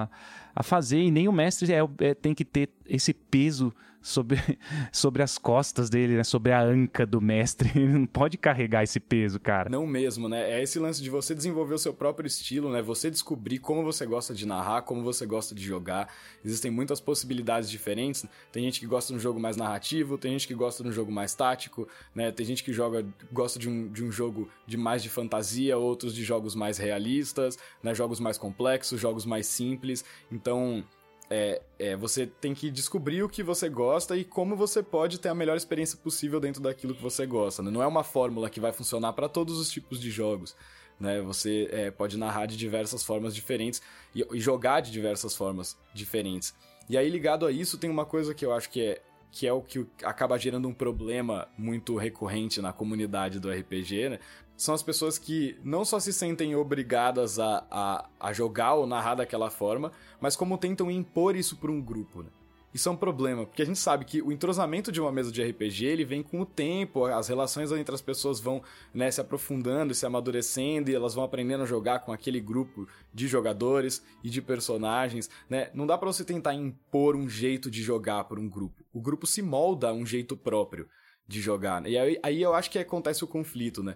a 0.56 0.64
fazer, 0.64 1.02
e 1.02 1.12
nem 1.12 1.28
o 1.28 1.32
mestre 1.32 1.72
é, 1.72 1.80
é 2.00 2.14
tem 2.14 2.34
que 2.34 2.44
ter 2.44 2.70
esse 2.88 3.14
peso 3.14 3.74
sobre, 4.08 4.40
sobre 4.92 5.22
as 5.22 5.38
costas 5.38 5.90
dele, 5.90 6.16
né? 6.16 6.24
Sobre 6.24 6.52
a 6.52 6.62
anca 6.62 7.06
do 7.06 7.20
mestre. 7.20 7.72
Ele 7.76 7.94
não 7.94 8.06
pode 8.06 8.38
carregar 8.38 8.84
esse 8.84 9.00
peso, 9.00 9.40
cara. 9.40 9.70
Não 9.70 9.86
mesmo, 9.86 10.30
né? 10.30 10.52
É 10.52 10.64
esse 10.64 10.80
lance 10.80 11.02
de 11.04 11.10
você 11.10 11.36
desenvolver 11.36 11.74
o 11.74 11.78
seu 11.78 11.94
próprio 11.94 12.28
estilo, 12.28 12.72
né? 12.72 12.82
Você 12.82 13.12
descobrir 13.12 13.60
como 13.60 13.84
você 13.84 14.06
gosta 14.06 14.34
de 14.34 14.46
narrar, 14.46 14.84
como 14.84 15.04
você 15.04 15.26
gosta 15.26 15.54
de 15.54 15.64
jogar. 15.64 16.12
Existem 16.44 16.72
muitas 16.72 17.00
possibilidades 17.00 17.70
diferentes. 17.70 18.26
Tem 18.52 18.64
gente 18.64 18.80
que 18.80 18.88
gosta 18.88 19.12
de 19.12 19.18
um 19.18 19.22
jogo 19.22 19.40
mais 19.40 19.58
narrativo, 19.58 20.18
tem 20.18 20.32
gente 20.32 20.48
que 20.48 20.56
gosta 20.56 20.82
de 20.84 20.90
um 20.90 20.92
jogo 20.92 21.12
mais 21.12 21.36
tático, 21.36 21.88
né? 22.16 22.32
Tem 22.32 22.46
gente 22.46 22.64
que 22.64 22.72
joga, 22.72 23.06
gosta 23.32 23.60
de 23.60 23.70
um, 23.70 23.92
de 23.92 24.04
um 24.04 24.12
jogo 24.12 24.50
de 24.66 24.78
mais 24.78 25.04
de 25.04 25.10
fantasia, 25.10 25.78
outros 25.78 26.16
de 26.16 26.24
jogos 26.24 26.56
mais 26.56 26.78
realistas, 26.78 27.58
né? 27.84 27.94
Jogos 27.94 28.20
mais 28.20 28.38
complexos, 28.38 29.00
jogos 29.00 29.26
mais 29.26 29.48
simples. 29.48 30.06
Então, 30.32 30.84
é, 31.30 31.62
é, 31.78 31.96
você 31.96 32.26
tem 32.26 32.54
que 32.54 32.72
descobrir 32.72 33.22
o 33.22 33.30
que 33.30 33.44
você 33.44 33.68
gosta 33.68 34.16
e 34.16 34.24
como 34.24 34.56
você 34.56 34.82
pode 34.82 35.20
ter 35.20 35.30
a 35.30 35.36
melhor 35.36 35.58
experiência 35.58 35.98
possível 35.98 36.40
dentro 36.40 36.62
daquilo 36.62 36.96
que 36.96 37.02
você 37.02 37.26
gosta. 37.26 37.62
Né? 37.62 37.70
Não 37.70 37.84
é 37.84 37.88
uma 37.88 38.04
fórmula 38.04 38.50
que 38.50 38.60
vai 38.60 38.72
funcionar 38.72 39.14
para 39.14 39.28
todos 39.28 39.60
os 39.60 39.70
tipos 39.70 40.00
de 40.00 40.10
jogos. 40.10 40.56
Né? 41.00 41.22
Você 41.22 41.68
é, 41.72 41.92
pode 41.92 42.18
narrar 42.18 42.46
de 42.46 42.56
diversas 42.56 43.04
formas 43.04 43.36
diferentes 43.36 43.82
e, 44.16 44.26
e, 44.32 44.40
jogar 44.40 44.82
de 44.82 44.92
diversas 44.92 45.36
formas 45.36 45.78
diferentes. 45.94 46.56
E 46.90 46.98
aí, 46.98 47.10
ligado 47.10 47.46
a 47.46 47.52
isso, 47.52 47.78
tem 47.78 47.90
uma 47.90 48.06
coisa 48.06 48.34
que 48.34 48.46
eu 48.46 48.54
acho 48.54 48.70
que 48.70 48.82
é, 48.82 49.02
que 49.30 49.46
é 49.46 49.52
o 49.52 49.62
que 49.62 49.86
acaba 50.04 50.38
gerando 50.38 50.68
um 50.70 50.74
problema 50.74 51.50
muito 51.58 51.98
recorrente 51.98 52.62
na 52.62 52.72
comunidade 52.72 53.40
do 53.40 53.52
RPG, 53.52 54.10
né? 54.10 54.20
São 54.58 54.74
as 54.74 54.82
pessoas 54.82 55.20
que 55.20 55.56
não 55.64 55.86
só 55.86 56.00
se 56.00 56.12
sentem 56.12 56.56
obrigadas 56.56 57.38
a, 57.38 57.64
a, 57.70 58.10
a 58.20 58.34
jogar 58.34 58.74
ou 58.74 58.88
narrar 58.88 59.16
daquela 59.16 59.52
forma, 59.52 59.92
mas 60.20 60.36
como 60.36 60.58
tentam 60.58 60.90
impor 60.90 61.36
isso 61.36 61.58
para 61.58 61.72
um 61.72 61.80
grupo. 61.80 62.24
Né? 62.24 62.30
Isso 62.74 62.90
é 62.90 62.92
um 62.92 62.98
problema, 62.98 63.46
porque 63.46 63.62
a 63.62 63.66
gente 63.66 63.80
sabe 63.80 64.04
que 64.04 64.22
o 64.22 64.32
entrosamento 64.32 64.92
de 64.92 65.00
uma 65.00 65.12
mesa 65.12 65.32
de 65.32 65.44
RPG 65.44 65.86
ele 65.86 66.04
vem 66.04 66.22
com 66.22 66.42
o 66.42 66.46
tempo, 66.46 67.06
as 67.06 67.28
relações 67.28 67.72
entre 67.72 67.94
as 67.94 68.02
pessoas 68.02 68.40
vão 68.40 68.62
né, 68.94 69.10
se 69.10 69.22
aprofundando, 69.22 69.94
se 69.94 70.06
amadurecendo 70.06 70.90
e 70.90 70.96
elas 70.96 71.14
vão 71.14 71.24
aprendendo 71.24 71.64
a 71.64 71.68
jogar 71.68 72.00
com 72.00 72.12
aquele 72.12 72.40
grupo 72.40 72.88
de 73.14 73.28
jogadores 73.28 74.04
e 74.24 74.30
de 74.30 74.42
personagens. 74.42 75.30
Né? 75.50 75.70
Não 75.74 75.88
dá 75.88 75.98
para 75.98 76.08
você 76.08 76.26
tentar 76.26 76.56
impor 76.56 77.16
um 77.16 77.30
jeito 77.30 77.72
de 77.72 77.82
jogar 77.82 78.26
por 78.26 78.38
um 78.38 78.50
grupo. 78.50 78.84
O 78.92 79.00
grupo 79.00 79.26
se 79.26 79.42
molda 79.42 79.90
a 79.90 79.94
um 79.94 80.06
jeito 80.06 80.36
próprio 80.36 80.90
de 81.28 81.42
jogar. 81.42 81.82
Né? 81.82 81.90
E 81.92 81.98
aí, 81.98 82.20
aí 82.24 82.42
eu 82.42 82.54
acho 82.54 82.72
que 82.72 82.80
acontece 82.80 83.24
o 83.24 83.28
conflito, 83.28 83.84
né? 83.84 83.96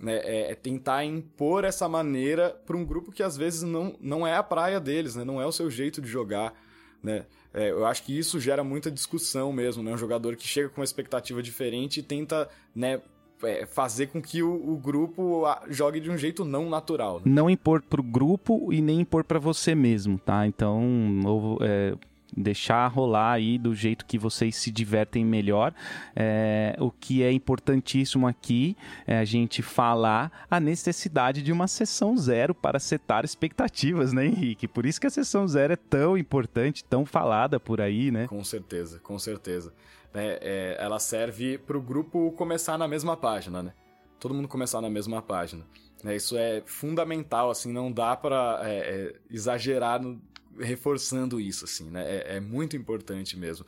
Né, 0.00 0.16
é, 0.24 0.52
é, 0.52 0.54
tentar 0.54 1.04
impor 1.04 1.64
essa 1.64 1.88
maneira 1.88 2.50
para 2.66 2.76
um 2.76 2.84
grupo 2.84 3.12
que 3.12 3.22
às 3.22 3.36
vezes 3.36 3.62
não, 3.62 3.94
não 4.00 4.26
é 4.26 4.34
a 4.34 4.42
praia 4.42 4.80
deles, 4.80 5.14
né, 5.14 5.24
não 5.24 5.40
é 5.40 5.46
o 5.46 5.52
seu 5.52 5.70
jeito 5.70 6.00
de 6.00 6.08
jogar. 6.08 6.54
Né? 7.02 7.26
É, 7.52 7.70
eu 7.70 7.86
acho 7.86 8.02
que 8.02 8.16
isso 8.16 8.40
gera 8.40 8.64
muita 8.64 8.90
discussão 8.90 9.52
mesmo, 9.52 9.82
né? 9.82 9.92
Um 9.92 9.98
jogador 9.98 10.36
que 10.36 10.46
chega 10.46 10.68
com 10.68 10.80
uma 10.80 10.84
expectativa 10.84 11.42
diferente 11.42 12.00
e 12.00 12.02
tenta 12.02 12.48
né, 12.74 13.00
é, 13.42 13.66
fazer 13.66 14.08
com 14.08 14.20
que 14.20 14.42
o, 14.42 14.52
o, 14.52 14.76
grupo 14.76 15.44
jogue 15.68 15.98
de 15.98 16.10
um 16.10 16.16
jeito 16.16 16.44
não 16.44 16.68
natural. 16.68 17.16
Né? 17.16 17.22
Não 17.26 17.48
impor 17.48 17.82
para 17.82 18.00
o 18.00 18.04
grupo 18.04 18.72
e 18.72 18.80
nem 18.80 19.00
impor 19.00 19.24
para 19.24 19.38
você 19.38 19.74
mesmo, 19.74 20.18
tá? 20.18 20.46
Então, 20.46 20.82
ou, 21.24 21.58
é, 21.62 21.94
deixar 22.36 22.86
rolar 22.88 23.32
aí 23.32 23.58
do 23.58 23.74
jeito 23.74 24.06
que 24.06 24.18
vocês 24.18 24.56
se 24.56 24.70
divertem 24.70 25.24
melhor. 25.24 25.74
É, 26.14 26.76
o 26.78 26.90
que 26.90 27.22
é 27.22 27.32
importantíssimo 27.32 28.26
aqui 28.26 28.76
é 29.06 29.18
a 29.18 29.24
gente 29.24 29.62
falar 29.62 30.46
a 30.50 30.60
necessidade 30.60 31.42
de 31.42 31.52
uma 31.52 31.66
sessão 31.68 32.16
zero 32.16 32.54
para 32.54 32.78
setar 32.78 33.24
expectativas, 33.24 34.12
né, 34.12 34.26
Henrique? 34.26 34.68
Por 34.68 34.86
isso 34.86 35.00
que 35.00 35.06
a 35.06 35.10
sessão 35.10 35.46
zero 35.46 35.72
é 35.72 35.76
tão 35.76 36.16
importante, 36.16 36.84
tão 36.84 37.04
falada 37.04 37.58
por 37.58 37.80
aí, 37.80 38.10
né? 38.10 38.26
Com 38.26 38.44
certeza, 38.44 38.98
com 39.00 39.18
certeza. 39.18 39.72
É, 40.12 40.76
é, 40.78 40.84
ela 40.84 40.98
serve 40.98 41.58
para 41.58 41.78
o 41.78 41.80
grupo 41.80 42.32
começar 42.32 42.76
na 42.76 42.88
mesma 42.88 43.16
página, 43.16 43.62
né? 43.62 43.72
Todo 44.18 44.34
mundo 44.34 44.48
começar 44.48 44.80
na 44.80 44.90
mesma 44.90 45.22
página. 45.22 45.64
É, 46.04 46.16
isso 46.16 46.36
é 46.36 46.62
fundamental, 46.64 47.50
assim, 47.50 47.72
não 47.72 47.92
dá 47.92 48.16
para 48.16 48.60
é, 48.62 48.78
é, 48.78 49.14
exagerar 49.30 50.02
no, 50.02 50.20
reforçando 50.60 51.40
isso, 51.40 51.64
assim, 51.64 51.90
né? 51.90 52.04
É, 52.06 52.36
é 52.36 52.40
muito 52.40 52.76
importante 52.76 53.36
mesmo. 53.36 53.66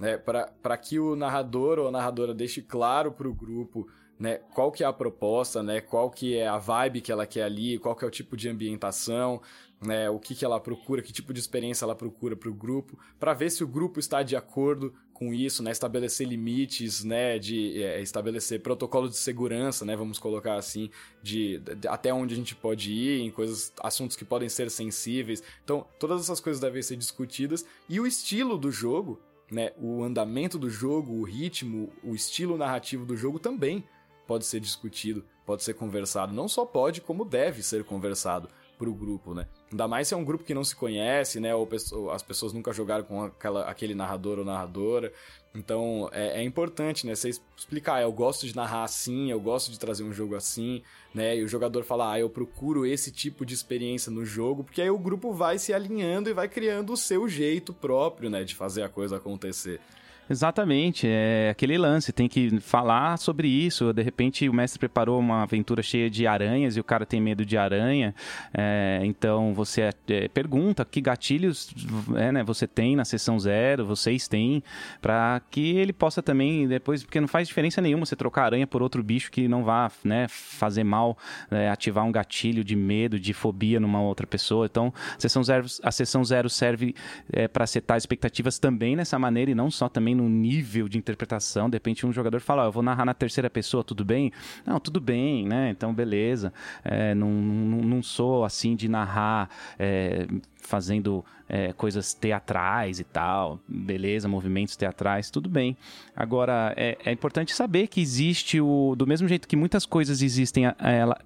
É, 0.00 0.16
para 0.16 0.76
que 0.76 0.98
o 0.98 1.14
narrador 1.14 1.78
ou 1.78 1.88
a 1.88 1.90
narradora 1.90 2.34
deixe 2.34 2.60
claro 2.60 3.12
para 3.12 3.28
o 3.28 3.34
grupo 3.34 3.88
né, 4.18 4.38
qual 4.54 4.70
que 4.70 4.82
é 4.82 4.86
a 4.86 4.92
proposta, 4.92 5.62
né, 5.62 5.80
qual 5.80 6.10
que 6.10 6.36
é 6.36 6.46
a 6.46 6.58
vibe 6.58 7.00
que 7.00 7.12
ela 7.12 7.26
quer 7.26 7.42
ali, 7.42 7.78
qual 7.78 7.94
que 7.94 8.04
é 8.04 8.08
o 8.08 8.10
tipo 8.10 8.36
de 8.36 8.48
ambientação, 8.48 9.40
né, 9.80 10.08
o 10.08 10.18
que, 10.18 10.34
que 10.34 10.44
ela 10.44 10.60
procura, 10.60 11.02
que 11.02 11.12
tipo 11.12 11.32
de 11.32 11.40
experiência 11.40 11.84
ela 11.84 11.94
procura 11.94 12.36
para 12.36 12.48
o 12.48 12.54
grupo, 12.54 12.98
para 13.18 13.34
ver 13.34 13.50
se 13.50 13.62
o 13.62 13.68
grupo 13.68 13.98
está 13.98 14.22
de 14.22 14.36
acordo 14.36 14.94
com 15.24 15.32
isso, 15.32 15.62
né, 15.62 15.70
estabelecer 15.70 16.28
limites, 16.28 17.02
né, 17.02 17.38
de 17.38 17.82
é, 17.82 18.00
estabelecer 18.02 18.60
protocolos 18.60 19.10
de 19.10 19.16
segurança, 19.16 19.84
né, 19.84 19.96
vamos 19.96 20.18
colocar 20.18 20.56
assim, 20.56 20.90
de, 21.22 21.58
de, 21.58 21.88
até 21.88 22.12
onde 22.12 22.34
a 22.34 22.36
gente 22.36 22.54
pode 22.54 22.92
ir, 22.92 23.20
em 23.20 23.30
coisas, 23.30 23.72
assuntos 23.82 24.16
que 24.16 24.24
podem 24.24 24.48
ser 24.48 24.70
sensíveis. 24.70 25.42
Então, 25.64 25.86
todas 25.98 26.20
essas 26.20 26.40
coisas 26.40 26.60
devem 26.60 26.82
ser 26.82 26.96
discutidas 26.96 27.64
e 27.88 27.98
o 27.98 28.06
estilo 28.06 28.58
do 28.58 28.70
jogo, 28.70 29.18
né, 29.50 29.72
o 29.78 30.02
andamento 30.02 30.58
do 30.58 30.68
jogo, 30.68 31.14
o 31.14 31.22
ritmo, 31.22 31.90
o 32.02 32.14
estilo 32.14 32.58
narrativo 32.58 33.06
do 33.06 33.16
jogo 33.16 33.38
também 33.38 33.84
pode 34.26 34.44
ser 34.44 34.60
discutido, 34.60 35.24
pode 35.46 35.62
ser 35.62 35.74
conversado. 35.74 36.32
Não 36.32 36.48
só 36.48 36.64
pode, 36.64 37.00
como 37.00 37.24
deve 37.24 37.62
ser 37.62 37.84
conversado 37.84 38.48
pro 38.78 38.92
grupo, 38.92 39.34
né? 39.34 39.46
Ainda 39.74 39.88
mais 39.88 40.06
se 40.06 40.14
é 40.14 40.16
um 40.16 40.24
grupo 40.24 40.44
que 40.44 40.54
não 40.54 40.62
se 40.62 40.76
conhece, 40.76 41.40
né? 41.40 41.52
Ou, 41.52 41.68
as 42.12 42.22
pessoas 42.22 42.52
nunca 42.52 42.72
jogaram 42.72 43.02
com 43.02 43.24
aquela, 43.24 43.68
aquele 43.68 43.92
narrador 43.92 44.38
ou 44.38 44.44
narradora. 44.44 45.12
Então 45.52 46.08
é, 46.12 46.40
é, 46.40 46.44
importante, 46.44 47.04
né? 47.04 47.12
Você 47.16 47.30
explicar, 47.56 47.96
ah, 47.96 48.02
eu 48.02 48.12
gosto 48.12 48.46
de 48.46 48.54
narrar 48.54 48.84
assim, 48.84 49.32
eu 49.32 49.40
gosto 49.40 49.72
de 49.72 49.78
trazer 49.80 50.04
um 50.04 50.12
jogo 50.12 50.36
assim, 50.36 50.80
né? 51.12 51.36
E 51.36 51.42
o 51.42 51.48
jogador 51.48 51.82
falar, 51.82 52.12
ah, 52.12 52.20
eu 52.20 52.30
procuro 52.30 52.86
esse 52.86 53.10
tipo 53.10 53.44
de 53.44 53.52
experiência 53.52 54.12
no 54.12 54.24
jogo, 54.24 54.62
porque 54.62 54.80
aí 54.80 54.90
o 54.90 54.98
grupo 54.98 55.32
vai 55.32 55.58
se 55.58 55.74
alinhando 55.74 56.30
e 56.30 56.32
vai 56.32 56.48
criando 56.48 56.92
o 56.92 56.96
seu 56.96 57.28
jeito 57.28 57.74
próprio, 57.74 58.30
né? 58.30 58.44
De 58.44 58.54
fazer 58.54 58.84
a 58.84 58.88
coisa 58.88 59.16
acontecer. 59.16 59.80
Exatamente, 60.28 61.06
é 61.06 61.50
aquele 61.50 61.76
lance, 61.76 62.10
tem 62.10 62.26
que 62.28 62.58
falar 62.58 63.18
sobre 63.18 63.46
isso. 63.46 63.92
De 63.92 64.02
repente 64.02 64.48
o 64.48 64.54
mestre 64.54 64.78
preparou 64.78 65.20
uma 65.20 65.42
aventura 65.42 65.82
cheia 65.82 66.08
de 66.08 66.26
aranhas 66.26 66.76
e 66.76 66.80
o 66.80 66.84
cara 66.84 67.04
tem 67.04 67.20
medo 67.20 67.44
de 67.44 67.58
aranha, 67.58 68.14
é, 68.52 69.00
então 69.04 69.52
você 69.52 69.90
é, 70.08 70.28
pergunta 70.28 70.84
que 70.84 71.00
gatilhos 71.00 71.74
é, 72.16 72.32
né, 72.32 72.42
você 72.42 72.66
tem 72.66 72.96
na 72.96 73.04
sessão 73.04 73.38
zero, 73.38 73.84
vocês 73.84 74.26
têm, 74.26 74.62
para 75.02 75.42
que 75.50 75.76
ele 75.76 75.92
possa 75.92 76.22
também 76.22 76.66
depois, 76.66 77.02
porque 77.02 77.20
não 77.20 77.28
faz 77.28 77.46
diferença 77.46 77.82
nenhuma 77.82 78.06
você 78.06 78.16
trocar 78.16 78.44
aranha 78.44 78.66
por 78.66 78.82
outro 78.82 79.02
bicho 79.02 79.30
que 79.30 79.46
não 79.46 79.62
vá 79.62 79.90
né, 80.02 80.26
fazer 80.28 80.84
mal, 80.84 81.18
é, 81.50 81.68
ativar 81.68 82.04
um 82.04 82.12
gatilho 82.12 82.64
de 82.64 82.74
medo, 82.74 83.20
de 83.20 83.34
fobia 83.34 83.78
numa 83.78 84.00
outra 84.00 84.26
pessoa. 84.26 84.64
Então 84.66 84.92
a 85.16 85.20
sessão 85.20 85.44
zero, 85.44 85.66
a 85.82 85.92
sessão 85.92 86.24
zero 86.24 86.48
serve 86.48 86.94
é, 87.30 87.46
para 87.46 87.66
setar 87.66 87.98
expectativas 87.98 88.58
também 88.58 88.96
nessa 88.96 89.18
maneira 89.18 89.50
e 89.50 89.54
não 89.54 89.70
só 89.70 89.88
também 89.88 90.13
no 90.14 90.28
nível 90.28 90.88
de 90.88 90.98
interpretação. 90.98 91.68
De 91.68 91.76
repente, 91.76 92.06
um 92.06 92.12
jogador 92.12 92.40
fala: 92.40 92.64
oh, 92.64 92.68
Eu 92.68 92.72
vou 92.72 92.82
narrar 92.82 93.04
na 93.04 93.14
terceira 93.14 93.50
pessoa, 93.50 93.82
tudo 93.82 94.04
bem? 94.04 94.32
Não, 94.64 94.78
tudo 94.80 95.00
bem, 95.00 95.46
né? 95.46 95.70
Então, 95.70 95.92
beleza. 95.92 96.52
É, 96.84 97.14
não, 97.14 97.30
não, 97.30 97.78
não, 97.78 98.02
sou 98.02 98.44
assim 98.44 98.76
de 98.76 98.88
narrar. 98.88 99.48
É, 99.78 100.26
fazendo 100.64 101.24
é, 101.48 101.72
coisas 101.72 102.14
teatrais 102.14 102.98
e 102.98 103.04
tal, 103.04 103.60
beleza, 103.68 104.26
movimentos 104.26 104.76
teatrais, 104.76 105.30
tudo 105.30 105.48
bem. 105.48 105.76
Agora, 106.16 106.72
é, 106.76 106.96
é 107.04 107.12
importante 107.12 107.54
saber 107.54 107.86
que 107.86 108.00
existe 108.00 108.60
o. 108.60 108.94
Do 108.96 109.06
mesmo 109.06 109.28
jeito 109.28 109.46
que 109.46 109.56
muitas 109.56 109.84
coisas 109.84 110.22
existem 110.22 110.64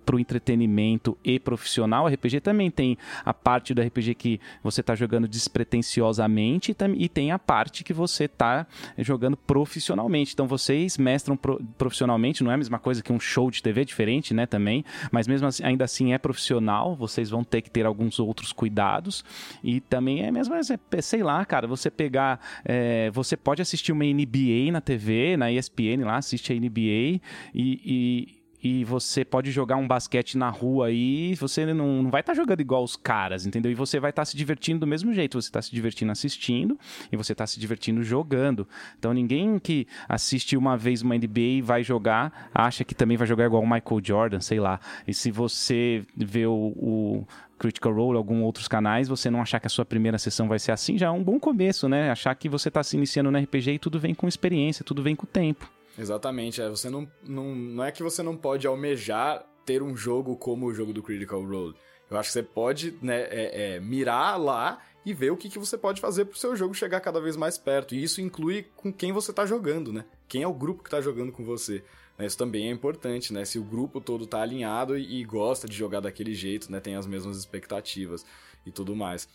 para 0.05 0.16
o 0.16 0.18
entretenimento 0.18 1.16
e 1.22 1.38
profissional, 1.38 2.05
o 2.05 2.09
RPG 2.09 2.40
também 2.40 2.70
tem 2.70 2.98
a 3.24 3.33
parte 3.33 3.72
do 3.72 3.81
RPG 3.81 4.14
que 4.14 4.40
você 4.62 4.81
está 4.81 4.94
jogando 4.94 5.29
despretensiosamente 5.29 6.77
e 6.96 7.09
tem 7.09 7.31
a 7.31 7.38
parte 7.38 7.85
que 7.85 7.92
você 7.92 8.24
está 8.24 8.66
jogando 8.98 9.37
profissionalmente. 9.37 10.33
Então, 10.35 10.46
vocês 10.46 10.98
mestram 10.98 11.37
pro, 11.37 11.62
profissionalmente, 11.77 12.42
não 12.42 12.51
é 12.51 12.55
a 12.55 12.59
mesma 12.59 12.79
coisa 12.79 13.03
que 13.03 13.12
um 13.12 13.20
show 13.20 13.51
de 13.51 13.62
TV, 13.62 13.85
diferente, 13.85 14.35
né, 14.35 14.46
também, 14.46 14.85
mas 15.12 15.29
mesmo 15.29 15.46
assim, 15.46 15.62
ainda 15.62 15.85
assim 15.85 16.12
é 16.12 16.18
profissional, 16.18 16.96
vocês 16.96 17.31
vão 17.31 17.44
ter 17.44 17.62
que 17.62 17.70
ter 17.70 17.87
alguns 17.87 18.18
outros 18.18 18.53
cuidados 18.53 19.24
e 19.62 19.81
também 19.81 20.25
é 20.25 20.31
mesmo, 20.31 20.55
é, 20.55 21.03
sei 21.03 21.23
lá, 21.23 21.45
cara, 21.45 21.67
você 21.67 21.91
pegar, 21.91 22.41
é, 22.64 23.11
você 23.11 23.37
pode 23.37 23.62
assistir 23.62 23.93
uma 23.93 24.05
NBA 24.05 24.73
na 24.73 24.81
TV, 24.81 25.37
na 25.37 25.51
ESPN 25.51 26.05
lá, 26.05 26.17
assiste 26.17 26.53
a 26.53 26.57
NBA 26.57 26.81
e, 26.81 27.21
e 27.55 28.38
e 28.62 28.85
você 28.85 29.25
pode 29.25 29.51
jogar 29.51 29.77
um 29.77 29.87
basquete 29.87 30.37
na 30.37 30.51
rua 30.51 30.88
aí, 30.88 31.35
você 31.37 31.66
não, 31.73 32.03
não 32.03 32.11
vai 32.11 32.21
estar 32.21 32.33
tá 32.33 32.37
jogando 32.37 32.61
igual 32.61 32.83
os 32.83 32.97
caras, 32.97 33.47
entendeu? 33.47 33.71
E 33.71 33.75
você 33.75 34.01
vai 34.01 34.11
estar 34.11 34.23
tá 34.23 34.27
se 34.27 34.37
divertindo 34.37 34.81
do 34.81 34.87
mesmo 34.87 35.12
jeito. 35.12 35.40
Você 35.40 35.49
está 35.49 35.62
se 35.62 35.71
divertindo 35.71 36.11
assistindo 36.11 36.79
e 37.12 37.16
você 37.16 37.33
está 37.33 37.47
se 37.47 37.61
divertindo 37.61 38.03
jogando. 38.03 38.66
Então 38.99 39.12
ninguém 39.12 39.59
que 39.59 39.87
assiste 40.09 40.57
uma 40.57 40.77
vez 40.77 41.03
uma 41.03 41.16
NBA 41.16 41.40
e 41.40 41.62
vai 41.62 41.83
jogar 41.83 42.51
acha 42.55 42.85
que 42.85 42.94
também 42.94 43.16
vai 43.16 43.27
jogar 43.27 43.47
igual 43.47 43.62
o 43.62 43.66
Michael 43.68 44.01
Jordan, 44.03 44.40
sei 44.40 44.59
lá. 44.59 44.81
E 45.07 45.14
se 45.14 45.31
você 45.31 46.05
vê 46.16 46.47
o, 46.47 46.53
o 46.77 47.27
Critical 47.59 47.92
Role, 47.92 48.16
alguns 48.16 48.42
outros 48.42 48.68
canais, 48.68 49.09
você 49.09 49.31
não 49.31 49.42
achar 49.42 49.61
que 49.61 49.66
a 49.66 49.71
sua 49.71 49.85
primeira 49.85 50.18
sessão 50.18 50.49
vai 50.49 50.59
ser 50.59 50.73
assim, 50.73 50.97
já 50.97 51.09
é 51.09 51.11
um 51.11 51.23
bom 51.23 51.38
começo, 51.38 51.88
né? 51.88 52.11
Achar 52.11 52.35
que 52.35 52.49
você 52.49 52.68
está 52.68 52.83
se 52.83 52.97
iniciando 52.97 53.31
no 53.31 53.38
RPG 53.38 53.73
e 53.73 53.79
tudo 53.79 53.99
vem 53.99 54.14
com 54.14 54.29
experiência, 54.29 54.85
tudo 54.85 55.03
vem 55.03 55.16
com 55.16 55.27
tempo. 55.27 55.78
Exatamente, 55.99 56.63
é, 56.63 56.69
você 56.69 56.89
não, 56.89 57.11
não, 57.23 57.55
não 57.55 57.85
é 57.85 57.91
que 57.91 58.03
você 58.03 58.23
não 58.23 58.37
pode 58.37 58.67
almejar 58.67 59.45
ter 59.67 59.83
um 59.83 59.97
jogo 59.97 60.37
como 60.37 60.67
o 60.67 60.73
jogo 60.73 60.93
do 60.93 61.03
Critical 61.03 61.43
Role. 61.43 61.75
Eu 62.09 62.17
acho 62.17 62.29
que 62.29 62.33
você 62.33 62.43
pode 62.43 62.97
né, 63.03 63.23
é, 63.23 63.75
é, 63.75 63.81
mirar 63.81 64.41
lá 64.41 64.81
e 65.05 65.13
ver 65.13 65.31
o 65.31 65.37
que, 65.37 65.49
que 65.49 65.59
você 65.59 65.77
pode 65.77 66.01
fazer 66.01 66.25
para 66.25 66.35
o 66.35 66.39
seu 66.39 66.57
jogo 66.57 66.73
chegar 66.73 67.01
cada 67.01 67.21
vez 67.21 67.37
mais 67.37 67.59
perto. 67.59 67.95
E 67.95 68.03
isso 68.03 68.21
inclui 68.21 68.67
com 68.77 68.93
quem 68.93 69.13
você 69.13 69.31
está 69.31 69.45
jogando, 69.45 69.93
né? 69.93 70.05
Quem 70.27 70.43
é 70.43 70.47
o 70.47 70.55
grupo 70.55 70.83
que 70.83 70.89
está 70.89 71.01
jogando 71.01 71.33
com 71.33 71.45
você. 71.45 71.85
Né, 72.17 72.27
isso 72.27 72.39
também 72.39 72.69
é 72.69 72.71
importante, 72.71 73.33
né? 73.33 73.45
Se 73.45 73.59
o 73.59 73.65
grupo 73.65 74.01
todo 74.01 74.27
tá 74.27 74.41
alinhado 74.41 74.97
e, 74.97 75.23
gosta 75.25 75.69
de 75.69 75.77
jogar 75.77 76.01
daquele 76.01 76.35
jeito, 76.35 76.71
né? 76.73 76.81
Tem 76.81 76.95
as 76.95 77.07
mesmas 77.07 77.37
expectativas 77.37 78.25
e 78.65 78.71
tudo 78.71 78.97
mais. 78.97 79.29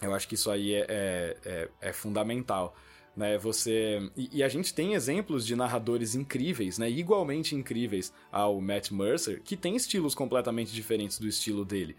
Eu 0.00 0.12
acho 0.14 0.28
que 0.28 0.34
isso 0.34 0.50
aí 0.50 0.74
é, 0.74 0.86
é, 0.88 1.36
é, 1.44 1.68
é 1.80 1.92
fundamental. 1.92 2.74
Né, 3.14 3.36
você 3.36 4.10
e, 4.16 4.38
e, 4.38 4.42
a 4.42 4.48
gente 4.48 4.72
tem 4.72 4.94
exemplos 4.94 5.46
de 5.46 5.54
narradores 5.54 6.14
incríveis, 6.14 6.78
né, 6.78 6.90
igualmente 6.90 7.54
incríveis 7.54 8.10
ao 8.30 8.58
Matt 8.58 8.90
Mercer, 8.90 9.42
que 9.42 9.54
tem 9.54 9.76
estilos 9.76 10.14
completamente 10.14 10.72
diferentes 10.72 11.18
do 11.18 11.28
estilo 11.28 11.62
dele. 11.62 11.94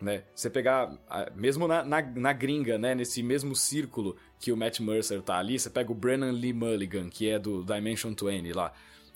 Né? 0.00 0.24
Você 0.34 0.50
pegar, 0.50 0.98
mesmo 1.36 1.68
na, 1.68 1.84
na, 1.84 2.02
na, 2.02 2.32
gringa, 2.32 2.76
né, 2.76 2.92
nesse 2.92 3.22
mesmo 3.22 3.54
círculo 3.54 4.16
que 4.40 4.50
o 4.50 4.56
Matt 4.56 4.80
Mercer 4.80 5.22
tá 5.22 5.38
ali, 5.38 5.56
você 5.56 5.70
pega 5.70 5.92
o 5.92 5.94
Brennan 5.94 6.32
Lee 6.32 6.52
Mulligan, 6.52 7.08
que 7.08 7.28
é 7.28 7.38
do 7.38 7.62
Dimension 7.62 8.10
20 8.10 8.52
lá. 8.52 8.72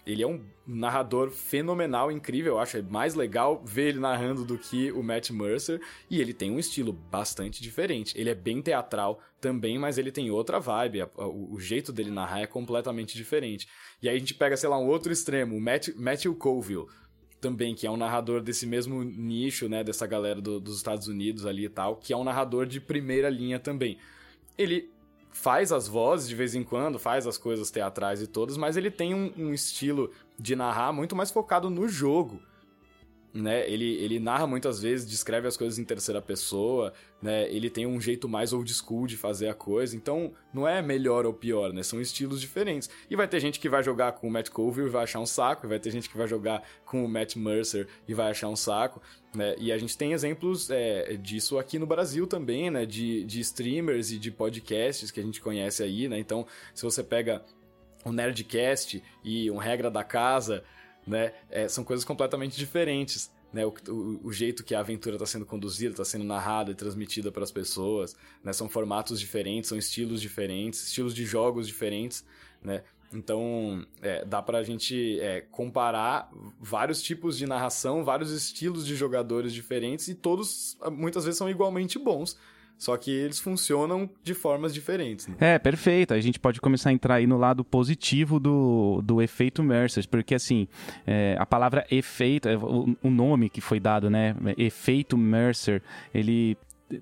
Ele 0.07 0.23
é 0.23 0.27
um 0.27 0.41
narrador 0.65 1.31
fenomenal, 1.31 2.13
incrível, 2.13 2.55
eu 2.55 2.59
acho. 2.61 2.77
É 2.77 2.83
mais 2.83 3.15
legal 3.15 3.61
ver 3.65 3.89
ele 3.89 3.99
narrando 3.99 4.45
do 4.45 4.57
que 4.57 4.93
o 4.93 5.03
Matt 5.03 5.31
Mercer. 5.31 5.81
E 6.09 6.21
ele 6.21 6.33
tem 6.33 6.51
um 6.51 6.61
estilo 6.61 6.93
bastante 6.93 7.61
diferente. 7.61 8.17
Ele 8.17 8.31
é 8.31 8.35
bem 8.35 8.63
teatral 8.63 9.21
também, 9.41 9.79
mas 9.79 9.99
ele 9.99 10.13
tem 10.13 10.31
outra 10.31 10.61
vibe. 10.61 11.03
O, 11.17 11.59
jeito 11.59 11.93
dele 11.93 12.13
narrar 12.13 12.41
é 12.41 12.47
completamente 12.47 13.17
diferente. 13.17 13.67
E 14.01 14.09
aí 14.09 14.15
a 14.15 14.19
gente 14.19 14.35
pega, 14.35 14.57
sei 14.57 14.69
lá, 14.69 14.79
um 14.79 14.87
outro 14.87 15.13
extremo, 15.13 15.57
o 15.57 15.61
Matt, 15.61 15.89
Matthew 15.97 16.37
Colville 16.37 16.87
também, 17.41 17.75
que 17.75 17.87
é 17.87 17.91
um 17.91 17.97
narrador 17.97 18.41
desse 18.41 18.67
mesmo 18.67 19.03
nicho, 19.03 19.69
né, 19.69 19.85
dessa 19.85 20.07
galera 20.07 20.41
do, 20.41 20.59
dos 20.59 20.77
Estados 20.77 21.07
Unidos 21.07 21.45
ali 21.45 21.67
e 21.67 21.69
tal, 21.69 21.97
que 21.97 22.13
é 22.13 22.17
um 22.17 22.25
narrador 22.25 22.65
de 22.65 22.81
primeira 22.81 23.29
linha 23.29 23.59
também. 23.59 23.99
Ele 24.57 24.91
faz 25.37 25.71
as 25.71 25.87
vozes 25.87 26.29
de 26.29 26.35
vez 26.35 26.55
em 26.55 26.65
quando, 26.65 26.99
faz 26.99 27.27
as 27.27 27.37
coisas 27.37 27.71
teatrais 27.71 28.23
e 28.23 28.27
todas, 28.27 28.57
mas 28.57 28.77
ele 28.77 28.91
tem 28.91 29.15
um, 29.15 29.31
um 29.37 29.53
estilo 29.53 30.11
de 30.39 30.57
narrar 30.57 30.93
muito 30.93 31.15
mais 31.15 31.31
focado 31.31 31.69
no 31.69 31.87
jogo 31.87 32.41
né? 33.33 33.69
Ele, 33.71 33.95
ele 33.97 34.19
narra 34.19 34.47
muitas 34.47 34.81
vezes, 34.81 35.09
descreve 35.09 35.47
as 35.47 35.57
coisas 35.57 35.79
em 35.79 35.85
terceira 35.85 36.23
pessoa, 36.23 36.93
né? 37.21 37.49
Ele 37.51 37.69
tem 37.69 37.87
um 37.87 38.01
jeito 38.01 38.29
mais 38.29 38.53
old 38.53 38.73
school 38.73 39.07
de 39.07 39.17
fazer 39.17 39.49
a 39.49 39.55
coisa. 39.55 39.97
Então, 39.97 40.33
não 40.53 40.67
é 40.67 40.81
melhor 40.81 41.27
ou 41.27 41.35
pior, 41.35 41.73
né? 41.73 41.83
São 41.83 42.01
estilos 42.01 42.41
diferentes. 42.41 42.89
E 43.11 43.17
vai 43.17 43.29
ter 43.29 43.41
gente 43.41 43.61
que 43.61 43.69
vai 43.69 43.83
jogar 43.83 44.13
com 44.13 44.29
o 44.29 44.31
Matt 44.31 44.49
Colville 44.51 44.89
e 44.89 44.91
vai 44.91 45.05
achar 45.05 45.21
um 45.21 45.27
saco, 45.27 45.67
e 45.67 45.69
vai 45.69 45.79
ter 45.79 45.91
gente 45.91 46.09
que 46.09 46.17
vai 46.17 46.27
jogar 46.27 46.63
com 46.85 47.05
o 47.05 47.09
Matt 47.09 47.37
Mercer 47.37 47.87
e 48.09 48.15
vai 48.15 48.31
achar 48.31 48.49
um 48.49 48.57
saco, 48.57 49.03
né? 49.35 49.55
E 49.59 49.71
a 49.71 49.79
gente 49.79 49.97
tem 49.97 50.13
exemplos 50.13 50.71
é, 50.71 51.17
disso 51.17 51.59
aqui 51.59 51.79
no 51.79 51.87
Brasil 51.87 52.27
também, 52.27 52.71
né? 52.71 52.87
De, 52.87 53.25
de 53.25 53.41
streamers 53.41 54.11
e 54.11 54.19
de 54.19 54.31
podcasts 54.31 55.11
que 55.11 55.21
a 55.21 55.23
gente 55.23 55.41
conhece 55.41 55.83
aí, 55.83 56.09
né? 56.09 56.19
Então, 56.19 56.47
se 56.75 56.83
você 56.83 57.03
pega 57.03 57.45
o 58.07 58.13
Nerdcast 58.13 59.03
e 59.25 59.51
um 59.51 59.57
Regra 59.57 59.91
da 59.91 60.05
Casa, 60.05 60.63
né? 61.07 61.33
É, 61.49 61.69
são 61.69 61.85
coisas 61.85 62.05
completamente 62.05 62.57
diferentes. 62.57 63.31
Né, 63.53 63.65
o, 63.65 63.73
o, 63.89 64.21
o, 64.25 64.33
jeito 64.33 64.65
que 64.65 64.75
a 64.75 64.81
aventura 64.81 65.15
está 65.15 65.25
sendo 65.25 65.47
conduzida, 65.47 65.93
está 65.93 66.05
sendo 66.05 66.25
narrada 66.25 66.73
e 66.73 66.75
transmitida 66.75 67.31
para 67.31 67.45
as 67.45 67.51
pessoas, 67.51 68.15
né, 68.43 68.53
são 68.53 68.69
formatos 68.69 69.19
diferentes, 69.21 69.69
são 69.69 69.79
estilos 69.79 70.21
diferentes, 70.21 70.83
estilos 70.83 71.15
de 71.15 71.25
jogos 71.25 71.67
diferentes, 71.67 72.25
né, 72.61 72.83
então 73.13 73.87
é, 74.03 74.25
dá 74.25 74.43
para 74.43 74.59
a 74.59 74.63
gente 74.63 75.19
é, 75.21 75.41
comparar 75.41 76.31
vários 76.61 77.01
tipos 77.01 77.39
de 77.39 77.47
narração, 77.47 78.05
vários 78.05 78.31
estilos 78.31 78.85
de 78.85 78.97
jogadores 78.97 79.55
diferentes 79.55 80.09
e 80.09 80.15
todos 80.15 80.77
muitas 80.93 81.25
vezes 81.25 81.39
são 81.39 81.49
igualmente 81.49 81.99
bons, 81.99 82.37
só 82.79 82.97
que 82.97 83.11
eles 83.11 83.41
funcionam 83.41 84.09
de 84.23 84.35
formas 84.35 84.75
diferentes. 84.75 85.27
Né? 85.27 85.37
É, 85.41 85.59
perfeito. 85.59 86.13
A 86.13 86.21
gente 86.21 86.39
pode 86.39 86.61
começar 86.61 86.91
a 86.91 86.93
entrar 86.93 87.15
aí 87.17 87.27
no 87.27 87.39
lado 87.39 87.65
positivo 87.65 88.39
do, 88.39 89.01
do 89.03 89.23
efeito 89.23 89.63
Mercer, 89.63 90.07
porque 90.09 90.35
assim, 90.35 90.69
é, 91.07 91.37
a 91.39 91.47
palavra 91.47 91.87
efeito, 91.91 92.49
é, 92.49 92.57
o, 92.57 92.97
o 93.03 93.11
nome 93.11 93.49
que 93.49 93.61
foi 93.61 93.81
dado, 93.81 94.11
né? 94.11 94.37
Efeito 94.59 95.17
Mercer, 95.17 95.83
ele 96.15 96.57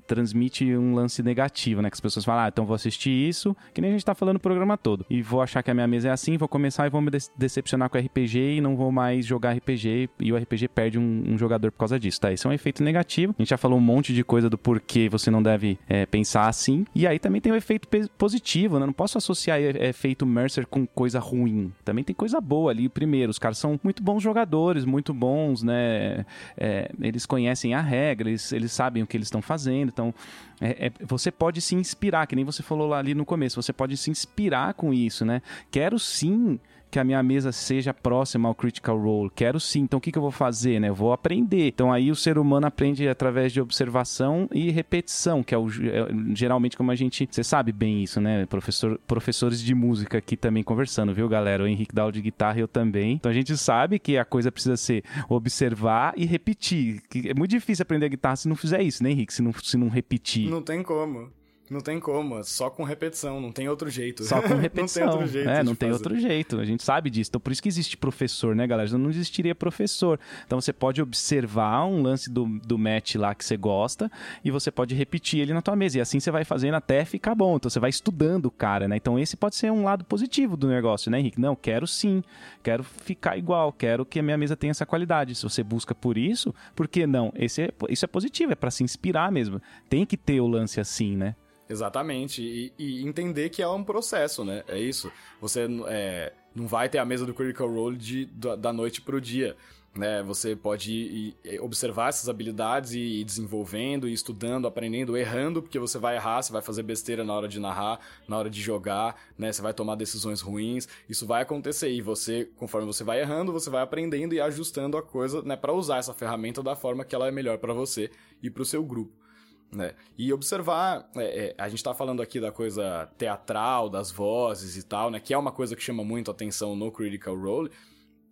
transmite 0.07 0.77
um 0.77 0.95
lance 0.95 1.23
negativo, 1.23 1.83
né? 1.83 1.91
Que 1.91 1.95
as 1.95 2.01
pessoas 2.01 2.25
falam, 2.25 2.45
ah, 2.45 2.49
então 2.49 2.65
vou 2.65 2.75
assistir 2.75 3.11
isso, 3.11 3.57
que 3.73 3.81
nem 3.81 3.91
a 3.91 3.93
gente 3.93 4.05
tá 4.05 4.15
falando 4.15 4.37
o 4.37 4.41
programa 4.41 4.77
todo. 4.77 5.05
E 5.11 5.23
vou 5.23 5.43
achar 5.43 5.63
que 5.63 5.71
a 5.71 5.75
minha 5.75 5.87
mesa 5.87 6.09
é 6.09 6.11
assim, 6.11 6.37
vou 6.37 6.49
começar 6.49 6.87
e 6.87 6.91
vou 6.91 7.01
me 7.01 7.11
decepcionar 7.37 7.91
com 7.91 7.99
o 7.99 8.01
RPG 8.01 8.57
e 8.57 8.61
não 8.61 8.77
vou 8.77 8.91
mais 8.91 9.27
jogar 9.27 9.53
RPG 9.53 10.09
e 10.21 10.33
o 10.33 10.37
RPG 10.37 10.69
perde 10.69 10.99
um, 10.99 11.25
um, 11.27 11.39
jogador 11.39 11.71
por 11.71 11.79
causa 11.79 11.99
disso, 11.99 12.21
tá? 12.21 12.33
Esse 12.33 12.47
é 12.47 12.51
um 12.51 12.53
efeito 12.53 12.83
negativo. 12.83 13.35
A 13.39 13.43
gente 13.43 13.51
já 13.51 13.59
falou 13.59 13.79
um 13.79 13.83
monte 13.83 14.15
de 14.15 14.25
coisa 14.25 14.49
do 14.49 14.57
porquê 14.57 15.09
você 15.09 15.31
não 15.31 15.43
deve 15.43 15.79
é, 15.89 16.07
pensar 16.07 16.49
assim. 16.49 16.87
E 16.95 17.07
aí 17.07 17.19
também 17.19 17.41
tem 17.41 17.53
o 17.53 17.57
efeito 17.57 17.89
positivo, 18.17 18.79
né? 18.79 18.87
Não 18.87 18.93
posso 18.93 19.19
associar 19.19 19.61
efeito 19.61 20.25
Mercer 20.25 20.67
com 20.67 20.87
coisa 20.87 21.19
ruim. 21.19 21.73
Também 21.85 22.05
tem 22.05 22.15
coisa 22.15 22.41
boa 22.41 22.71
ali. 22.71 22.89
Primeiro, 22.89 23.31
os 23.31 23.39
caras 23.39 23.59
são 23.59 23.79
muito 23.83 24.03
bons 24.03 24.23
jogadores, 24.23 24.85
muito 24.85 25.13
bons, 25.13 25.63
né? 25.63 26.25
É, 26.57 26.91
eles 27.01 27.27
conhecem 27.27 27.75
a 27.75 27.81
regra, 27.81 28.29
eles, 28.29 28.53
eles 28.53 28.73
sabem 28.73 29.03
o 29.03 29.07
que 29.07 29.17
eles 29.17 29.27
estão 29.27 29.43
fazendo 29.43 29.74
fazendo. 29.75 29.89
Então, 29.89 30.15
é, 30.61 30.87
é, 30.87 30.93
você 31.05 31.31
pode 31.31 31.61
se 31.61 31.75
inspirar, 31.75 32.27
que 32.27 32.37
nem 32.37 32.45
você 32.45 32.63
falou 32.63 32.89
lá 32.89 32.99
ali 32.99 33.15
no 33.15 33.25
começo, 33.25 33.61
você 33.61 33.73
pode 33.73 33.97
se 33.97 34.11
inspirar 34.11 34.75
com 34.75 34.95
isso, 34.95 35.25
né? 35.25 35.43
Quero 35.71 35.99
sim 35.99 36.61
que 36.95 36.99
a 37.01 37.03
minha 37.03 37.23
mesa 37.25 37.51
seja 37.51 37.93
próxima 37.93 38.49
ao 38.49 38.55
Critical 38.55 38.97
Role. 38.97 39.29
Quero 39.35 39.59
sim. 39.59 39.81
Então 39.81 39.99
o 39.99 40.01
que, 40.01 40.13
que 40.13 40.19
eu 40.19 40.23
vou 40.23 40.31
fazer? 40.31 40.79
Né? 40.79 40.91
Eu 40.91 40.95
vou 40.95 41.13
aprender. 41.13 41.67
Então 41.67 41.93
aí 41.93 42.09
o 42.09 42.15
ser 42.15 42.39
humano 42.39 42.69
aprende 42.69 43.09
através 43.09 43.53
de 43.53 43.61
observação 43.61 44.49
e 44.53 44.71
repetição, 44.71 45.43
que 45.43 45.53
é, 45.53 45.59
o, 45.59 45.67
é 45.69 46.07
geralmente 46.37 46.77
como 46.77 46.93
a 46.93 46.95
gente. 46.95 47.27
Você 47.29 47.43
sabe 47.43 47.73
bem 47.73 48.05
isso, 48.05 48.21
né? 48.21 48.47
Professor, 48.47 48.97
professores 49.09 49.61
de 49.61 49.75
música 49.75 50.19
aqui 50.19 50.37
também 50.37 50.63
conversando, 50.63 51.13
viu, 51.13 51.29
galera? 51.29 51.65
O 51.65 51.67
Henrique 51.67 51.93
dá 51.93 52.03
aula 52.03 52.13
de 52.13 52.23
guitarra 52.23 52.61
eu 52.61 52.69
também. 52.69 53.15
Então 53.15 53.29
a 53.29 53.35
gente 53.35 53.57
sabe 53.57 53.99
que 53.99 54.17
a 54.17 54.25
coisa 54.25 54.53
precisa 54.53 54.77
ser 54.77 55.03
observar 55.29 56.15
e 56.17 56.25
repetir. 56.25 57.03
Que 57.11 57.31
é 57.31 57.35
muito 57.35 57.51
difícil 57.51 57.83
aprender 57.83 58.07
a 58.07 58.11
guitarra 58.11 58.37
se 58.37 58.49
não 58.49 58.55
fizer 58.55 58.81
isso, 58.81 59.03
né, 59.03 59.11
Henrique? 59.11 59.35
Se 59.35 59.43
não, 59.43 59.53
se 59.53 59.77
não 59.77 59.89
repetir. 59.89 60.49
Não 60.49 60.63
tem 60.63 60.81
como. 60.81 61.29
Não 61.75 61.81
tem 61.81 61.99
como, 61.99 62.41
só 62.45 62.71
com 62.71 62.85
repetição, 62.85 63.41
não 63.41 63.51
tem 63.51 63.69
outro 63.69 63.91
jeito. 63.91 64.23
Só 64.23 64.41
com 64.41 64.55
repetição. 64.55 65.07
não 65.11 65.11
tem 65.11 65.19
outro 65.19 65.33
jeito. 65.33 65.49
É, 65.49 65.65
não 65.65 65.75
tem 65.75 65.91
fazer. 65.91 66.05
outro 66.05 66.21
jeito. 66.21 66.61
A 66.61 66.65
gente 66.65 66.85
sabe 66.85 67.11
disso. 67.11 67.31
Então 67.31 67.41
por 67.41 67.51
isso 67.51 67.61
que 67.61 67.69
existe 67.69 67.97
professor, 67.97 68.55
né, 68.55 68.65
galera? 68.65 68.97
Não 68.97 69.11
existiria 69.11 69.57
professor. 69.57 70.21
Então 70.47 70.61
você 70.61 70.73
pode 70.73 71.03
observar 71.03 71.85
um 71.85 72.01
lance 72.01 72.31
do, 72.31 72.47
do 72.61 72.79
match 72.79 73.17
lá 73.17 73.35
que 73.35 73.45
você 73.45 73.57
gosta 73.57 74.09
e 74.45 74.53
você 74.53 74.71
pode 74.71 74.95
repetir 74.95 75.41
ele 75.41 75.53
na 75.53 75.61
tua 75.61 75.75
mesa. 75.75 75.99
E 75.99 76.01
assim 76.01 76.21
você 76.21 76.31
vai 76.31 76.45
fazendo 76.45 76.75
até 76.75 77.05
ficar 77.05 77.35
bom. 77.35 77.57
Então 77.57 77.69
você 77.69 77.81
vai 77.81 77.91
estudando 77.91 78.47
o 78.47 78.53
cara, 78.53 78.87
né? 78.87 78.95
Então 78.95 79.19
esse 79.19 79.37
pode 79.37 79.57
ser 79.57 79.73
um 79.73 79.83
lado 79.83 80.05
positivo 80.05 80.57
do 80.57 80.69
negócio, 80.69 81.11
né, 81.11 81.19
Henrique? 81.19 81.41
Não, 81.41 81.57
quero 81.57 81.89
sim. 81.89 82.23
Quero 82.63 82.85
ficar 82.85 83.37
igual. 83.37 83.73
Quero 83.73 84.07
que 84.07 84.21
a 84.21 84.23
minha 84.23 84.39
mesa 84.39 84.55
tenha 84.55 84.71
essa 84.71 84.87
qualidade. 84.87 85.35
Se 85.35 85.43
você 85.43 85.65
busca 85.65 85.93
por 85.93 86.17
isso, 86.17 86.55
por 86.77 86.87
que 86.87 87.05
não? 87.05 87.33
Esse 87.35 87.63
é, 87.63 87.71
isso 87.89 88.05
é 88.05 88.09
positivo, 88.09 88.53
é 88.53 88.55
para 88.55 88.71
se 88.71 88.85
inspirar 88.85 89.33
mesmo. 89.33 89.61
Tem 89.89 90.07
que 90.07 90.17
ter 90.17 90.41
o 90.41 90.47
lance 90.47 90.79
assim, 90.79 91.17
né? 91.17 91.35
Exatamente. 91.69 92.43
E, 92.43 92.73
e, 92.79 93.07
entender 93.07 93.49
que 93.49 93.63
é 93.63 93.69
um 93.69 93.85
processo, 93.85 94.45
né? 94.45 94.63
É 94.69 94.79
isso. 94.79 95.11
Você 95.41 95.67
é, 95.87 96.33
não 96.55 96.67
vai 96.67 96.89
ter 96.89 96.99
a 96.99 97.05
mesa 97.05 97.27
do 97.27 97.35
Critical 97.35 97.73
Role 97.73 97.97
de, 97.97 98.27
da 98.27 98.73
noite 98.73 99.01
pro 99.01 99.21
dia. 99.21 99.57
Né, 99.97 100.25
você 100.25 100.57
pode 100.57 100.93
ir, 100.93 101.37
ir 101.45 101.61
observar 101.61 102.09
essas 102.09 102.29
habilidades 102.29 102.95
e 102.95 103.21
ir 103.21 103.25
desenvolvendo, 103.25 104.09
e 104.09 104.13
estudando, 104.13 104.67
aprendendo, 104.67 105.17
errando, 105.17 105.63
porque 105.63 105.79
você 105.79 106.01
vai 106.01 106.17
errar, 106.17 106.43
você 106.43 106.53
vai 106.53 106.61
fazer 106.61 106.83
besteira 106.83 107.23
na 107.23 107.33
hora 107.33 107.47
de 107.47 107.61
narrar, 107.61 108.01
na 108.27 108.37
hora 108.37 108.51
de 108.51 108.61
jogar, 108.61 109.15
né? 109.39 109.53
Você 109.53 109.63
vai 109.63 109.73
tomar 109.73 109.95
decisões 109.95 110.41
ruins, 110.41 110.89
isso 111.09 111.25
vai 111.29 111.43
acontecer 111.43 111.93
e 111.93 112.03
você, 112.03 112.51
conforme 112.57 112.89
você 112.89 113.05
vai 113.05 113.21
errando, 113.21 113.53
você 113.53 113.71
vai 113.71 113.83
aprendendo 113.83 114.35
e 114.35 114.41
ajustando 114.41 114.97
a 114.97 115.03
coisa, 115.03 115.43
né, 115.43 115.55
para 115.55 115.73
usar 115.73 115.99
essa 115.99 116.13
ferramenta 116.13 116.61
da 116.61 116.75
forma 116.75 117.05
que 117.05 117.15
ela 117.15 117.29
é 117.29 117.31
melhor 117.31 117.59
para 117.59 117.73
você 117.73 118.11
e 118.43 118.51
para 118.51 118.63
o 118.63 118.67
seu 118.67 118.83
grupo. 118.83 119.24
Né? 119.73 119.95
E 120.17 120.33
observar, 120.33 121.11
é, 121.17 121.47
é, 121.47 121.55
a 121.59 121.69
gente 121.69 121.79
está 121.79 121.93
falando 121.93 122.23
aqui 122.23 122.39
da 122.39 122.53
coisa 122.53 123.09
teatral, 123.19 123.89
das 123.89 124.11
vozes 124.11 124.77
e 124.77 124.83
tal, 124.85 125.11
né? 125.11 125.19
Que 125.19 125.35
é 125.35 125.39
uma 125.39 125.51
coisa 125.51 125.75
que 125.75 125.83
chama 125.83 126.05
muito 126.05 126.31
atenção 126.31 126.77
no 126.77 126.93
Critical 126.93 127.37
Role, 127.37 127.71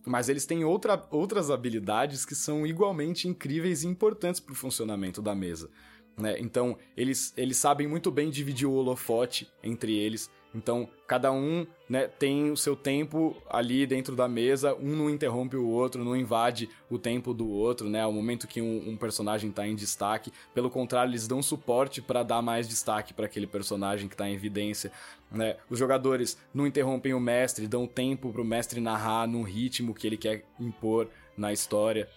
mas 0.06 0.28
eles 0.28 0.46
têm 0.46 0.64
outra, 0.64 1.04
outras 1.10 1.50
habilidades 1.50 2.24
que 2.24 2.34
são 2.34 2.66
igualmente 2.66 3.26
incríveis 3.26 3.82
e 3.82 3.88
importantes 3.88 4.40
para 4.40 4.52
o 4.52 4.56
funcionamento 4.56 5.20
da 5.20 5.34
mesa. 5.34 5.68
Né? 6.16 6.36
Então, 6.38 6.76
eles, 6.96 7.32
eles 7.36 7.56
sabem 7.56 7.88
muito 7.88 8.10
bem 8.10 8.30
dividir 8.30 8.66
o 8.66 8.74
holofote 8.74 9.50
entre 9.62 9.96
eles. 9.96 10.30
Então, 10.54 10.88
cada 11.06 11.32
um 11.32 11.66
né, 11.88 12.06
tem 12.06 12.50
o 12.50 12.56
seu 12.56 12.76
tempo 12.76 13.36
ali 13.48 13.86
dentro 13.86 14.14
da 14.14 14.28
mesa, 14.28 14.74
um 14.74 14.94
não 14.96 15.10
interrompe 15.10 15.56
o 15.56 15.66
outro, 15.66 16.04
não 16.04 16.16
invade 16.16 16.68
o 16.90 16.98
tempo 16.98 17.32
do 17.32 17.48
outro, 17.48 17.88
né? 17.88 18.02
Ao 18.02 18.12
momento 18.12 18.46
que 18.46 18.60
um, 18.60 18.90
um 18.90 18.96
personagem 18.96 19.50
está 19.50 19.66
em 19.66 19.74
destaque. 19.74 20.32
Pelo 20.54 20.70
contrário, 20.70 21.10
eles 21.10 21.26
dão 21.26 21.42
suporte 21.42 22.02
para 22.02 22.22
dar 22.22 22.42
mais 22.42 22.68
destaque 22.68 23.14
para 23.14 23.26
aquele 23.26 23.46
personagem 23.46 24.08
que 24.08 24.14
está 24.14 24.28
em 24.28 24.34
evidência. 24.34 24.92
Né? 25.30 25.56
Os 25.70 25.78
jogadores 25.78 26.36
não 26.52 26.66
interrompem 26.66 27.14
o 27.14 27.20
mestre, 27.20 27.66
dão 27.66 27.86
tempo 27.86 28.30
para 28.32 28.42
o 28.42 28.44
mestre 28.44 28.80
narrar 28.80 29.26
no 29.26 29.42
ritmo 29.42 29.94
que 29.94 30.06
ele 30.06 30.16
quer 30.16 30.44
impor 30.60 31.08
na 31.36 31.52
história. 31.52 32.08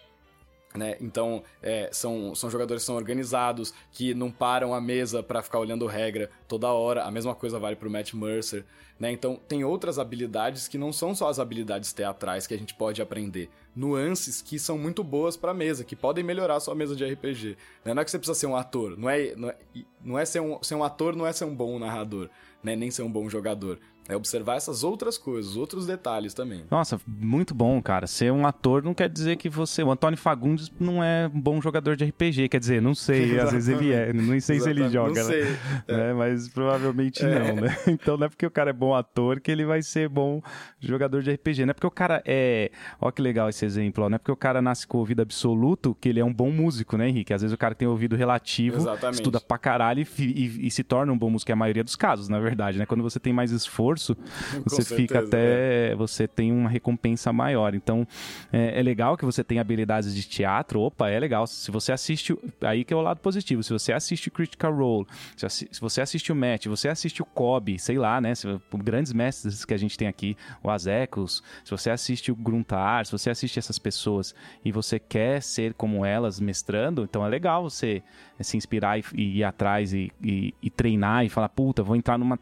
Né? 0.75 0.97
Então, 0.99 1.41
é, 1.61 1.89
são, 1.91 2.35
são 2.35 2.49
jogadores 2.49 2.83
que 2.83 2.87
são 2.87 2.95
organizados, 2.95 3.73
que 3.91 4.13
não 4.13 4.29
param 4.29 4.73
a 4.73 4.81
mesa 4.81 5.23
para 5.23 5.41
ficar 5.41 5.59
olhando 5.59 5.85
regra 5.85 6.29
toda 6.47 6.67
hora. 6.67 7.03
A 7.03 7.11
mesma 7.11 7.33
coisa 7.33 7.57
vale 7.57 7.75
para 7.75 7.87
o 7.87 7.91
Matt 7.91 8.13
Mercer. 8.13 8.65
Né? 8.99 9.11
Então, 9.11 9.39
tem 9.47 9.63
outras 9.63 9.99
habilidades 9.99 10.67
que 10.67 10.77
não 10.77 10.91
são 10.91 11.15
só 11.15 11.29
as 11.29 11.39
habilidades 11.39 11.93
teatrais 11.93 12.47
que 12.47 12.53
a 12.53 12.57
gente 12.57 12.73
pode 12.73 13.01
aprender. 13.01 13.49
Nuances 13.75 14.41
que 14.41 14.57
são 14.57 14.77
muito 14.77 15.03
boas 15.03 15.35
para 15.35 15.51
a 15.51 15.53
mesa, 15.53 15.83
que 15.83 15.95
podem 15.95 16.23
melhorar 16.23 16.55
a 16.55 16.59
sua 16.59 16.75
mesa 16.75 16.95
de 16.95 17.05
RPG. 17.05 17.57
Né? 17.83 17.93
Não 17.93 18.01
é 18.01 18.05
que 18.05 18.11
você 18.11 18.17
precisa 18.17 18.39
ser 18.39 18.47
um 18.47 18.55
ator. 18.55 18.97
Não 18.97 19.09
é, 19.09 19.35
não 19.35 19.49
é, 19.49 19.57
não 20.03 20.19
é 20.19 20.25
ser, 20.25 20.39
um, 20.41 20.61
ser 20.61 20.75
um 20.75 20.83
ator, 20.83 21.15
não 21.15 21.25
é 21.25 21.33
ser 21.33 21.45
um 21.45 21.55
bom 21.55 21.77
narrador. 21.79 22.29
Né? 22.63 22.75
Nem 22.75 22.91
ser 22.91 23.03
um 23.03 23.11
bom 23.11 23.29
jogador. 23.29 23.79
É 24.07 24.15
observar 24.15 24.55
essas 24.55 24.83
outras 24.83 25.17
coisas, 25.17 25.55
outros 25.55 25.87
detalhes 25.87 26.33
também. 26.33 26.63
Nossa, 26.69 27.01
muito 27.07 27.55
bom, 27.55 27.81
cara. 27.81 28.05
Ser 28.05 28.31
um 28.31 28.45
ator 28.45 28.83
não 28.83 28.93
quer 28.93 29.09
dizer 29.09 29.35
que 29.35 29.49
você. 29.49 29.81
O 29.81 29.91
Antônio 29.91 30.17
Fagundes 30.17 30.71
não 30.79 31.03
é 31.03 31.29
um 31.33 31.41
bom 31.41 31.59
jogador 31.59 31.95
de 31.95 32.05
RPG, 32.05 32.49
quer 32.49 32.59
dizer, 32.59 32.81
não 32.81 32.93
sei, 32.93 33.39
às 33.39 33.51
vezes 33.51 33.67
ele 33.69 33.91
é. 33.91 34.13
Não 34.25 34.39
sei 34.39 34.59
se 34.59 34.69
ele 34.69 34.87
joga, 34.89 35.21
não 35.21 35.29
né? 35.29 35.33
sei. 35.33 35.45
É. 35.87 36.13
Mas 36.13 36.47
provavelmente 36.49 37.23
é. 37.23 37.39
não, 37.39 37.55
né? 37.61 37.77
Então 37.87 38.17
não 38.17 38.25
é 38.25 38.29
porque 38.29 38.45
o 38.45 38.51
cara 38.51 38.69
é 38.69 38.73
bom 38.73 38.93
ator 38.93 39.39
que 39.39 39.51
ele 39.51 39.65
vai 39.65 39.81
ser 39.81 40.07
bom 40.09 40.41
jogador 40.79 41.21
de 41.21 41.31
RPG. 41.31 41.65
Não 41.65 41.71
é 41.71 41.73
porque 41.73 41.87
o 41.87 41.91
cara 41.91 42.21
é. 42.25 42.71
Olha 42.99 43.11
que 43.11 43.21
legal 43.21 43.49
esse 43.49 43.65
exemplo, 43.65 44.03
ó. 44.03 44.09
Não 44.09 44.15
é 44.15 44.19
porque 44.19 44.31
o 44.31 44.35
cara 44.35 44.61
nasce 44.61 44.85
com 44.85 44.97
ouvido 44.99 45.21
absoluto 45.21 45.95
que 45.99 46.09
ele 46.09 46.19
é 46.19 46.25
um 46.25 46.33
bom 46.33 46.51
músico, 46.51 46.97
né, 46.97 47.09
Henrique? 47.09 47.33
Às 47.33 47.41
vezes 47.41 47.53
o 47.53 47.57
cara 47.57 47.73
tem 47.73 47.87
ouvido 47.87 48.15
relativo, 48.15 48.77
Exatamente. 48.77 49.15
estuda 49.15 49.39
pra 49.39 49.57
caralho 49.57 50.05
e, 50.17 50.23
e, 50.23 50.67
e 50.67 50.71
se 50.71 50.83
torna 50.83 51.11
um 51.11 51.17
bom 51.17 51.29
músico, 51.29 51.51
é 51.51 51.53
a 51.53 51.57
maioria 51.57 51.83
dos 51.83 51.95
casos, 51.95 52.29
na 52.29 52.39
verdade, 52.39 52.77
né? 52.77 52.85
Quando 52.85 53.01
você 53.01 53.19
tem 53.19 53.33
mais 53.33 53.51
esforço 53.51 53.94
esforço, 53.95 54.17
você 54.63 54.83
certeza, 54.83 54.95
fica 54.95 55.19
até. 55.19 55.91
É. 55.91 55.95
Você 55.95 56.27
tem 56.27 56.51
uma 56.51 56.69
recompensa 56.69 57.31
maior. 57.33 57.73
Então, 57.73 58.07
é, 58.51 58.79
é, 58.79 58.83
legal 58.83 59.17
que 59.17 59.25
você 59.25 59.43
tenha 59.43 59.61
habilidades 59.61 60.13
de 60.13 60.23
teatro. 60.23 60.81
Opa, 60.81 61.09
é 61.09 61.19
legal. 61.19 61.47
Se 61.47 61.71
você 61.71 61.91
assiste. 61.91 62.37
Aí 62.61 62.83
que 62.83 62.93
é 62.93 62.97
o 62.97 63.01
lado 63.01 63.19
positivo. 63.19 63.63
Se 63.63 63.71
você 63.71 63.93
assiste 63.93 64.27
o 64.27 64.31
Critical 64.31 64.75
Role, 64.75 65.07
se, 65.35 65.67
você 65.79 66.01
assiste 66.01 66.31
o 66.31 66.35
Match, 66.35 66.67
você 66.67 66.89
assiste 66.89 67.21
o 67.21 67.25
Kobe, 67.25 67.79
sei 67.79 67.97
lá, 67.97 68.19
né? 68.19 68.35
Se, 68.35 68.47
grandes 68.75 69.13
mestres 69.13 69.65
que 69.65 69.73
a 69.73 69.77
gente 69.77 69.97
tem 69.97 70.07
aqui, 70.07 70.37
o 70.61 70.69
Azekos, 70.69 71.43
se 71.63 71.71
você 71.71 71.89
assiste 71.89 72.31
o 72.31 72.35
Gruntar, 72.35 73.05
se 73.05 73.11
você 73.11 73.29
assiste 73.29 73.57
essas 73.57 73.79
pessoas 73.79 74.35
e 74.63 74.71
você 74.71 74.99
quer 74.99 75.41
ser 75.41 75.73
como 75.73 76.05
elas 76.05 76.39
mestrando, 76.39 77.03
então 77.03 77.25
é 77.25 77.29
legal 77.29 77.63
você 77.63 78.03
se 78.39 78.57
inspirar 78.57 78.99
e, 78.99 79.03
e 79.13 79.37
ir 79.37 79.43
atrás 79.43 79.93
e, 79.93 80.11
e, 80.21 80.53
e, 80.61 80.69
treinar 80.69 81.25
e 81.25 81.29
falar, 81.29 81.49
puta, 81.49 81.81
vou 81.81 81.95
entrar 81.95 82.17
numa. 82.17 82.37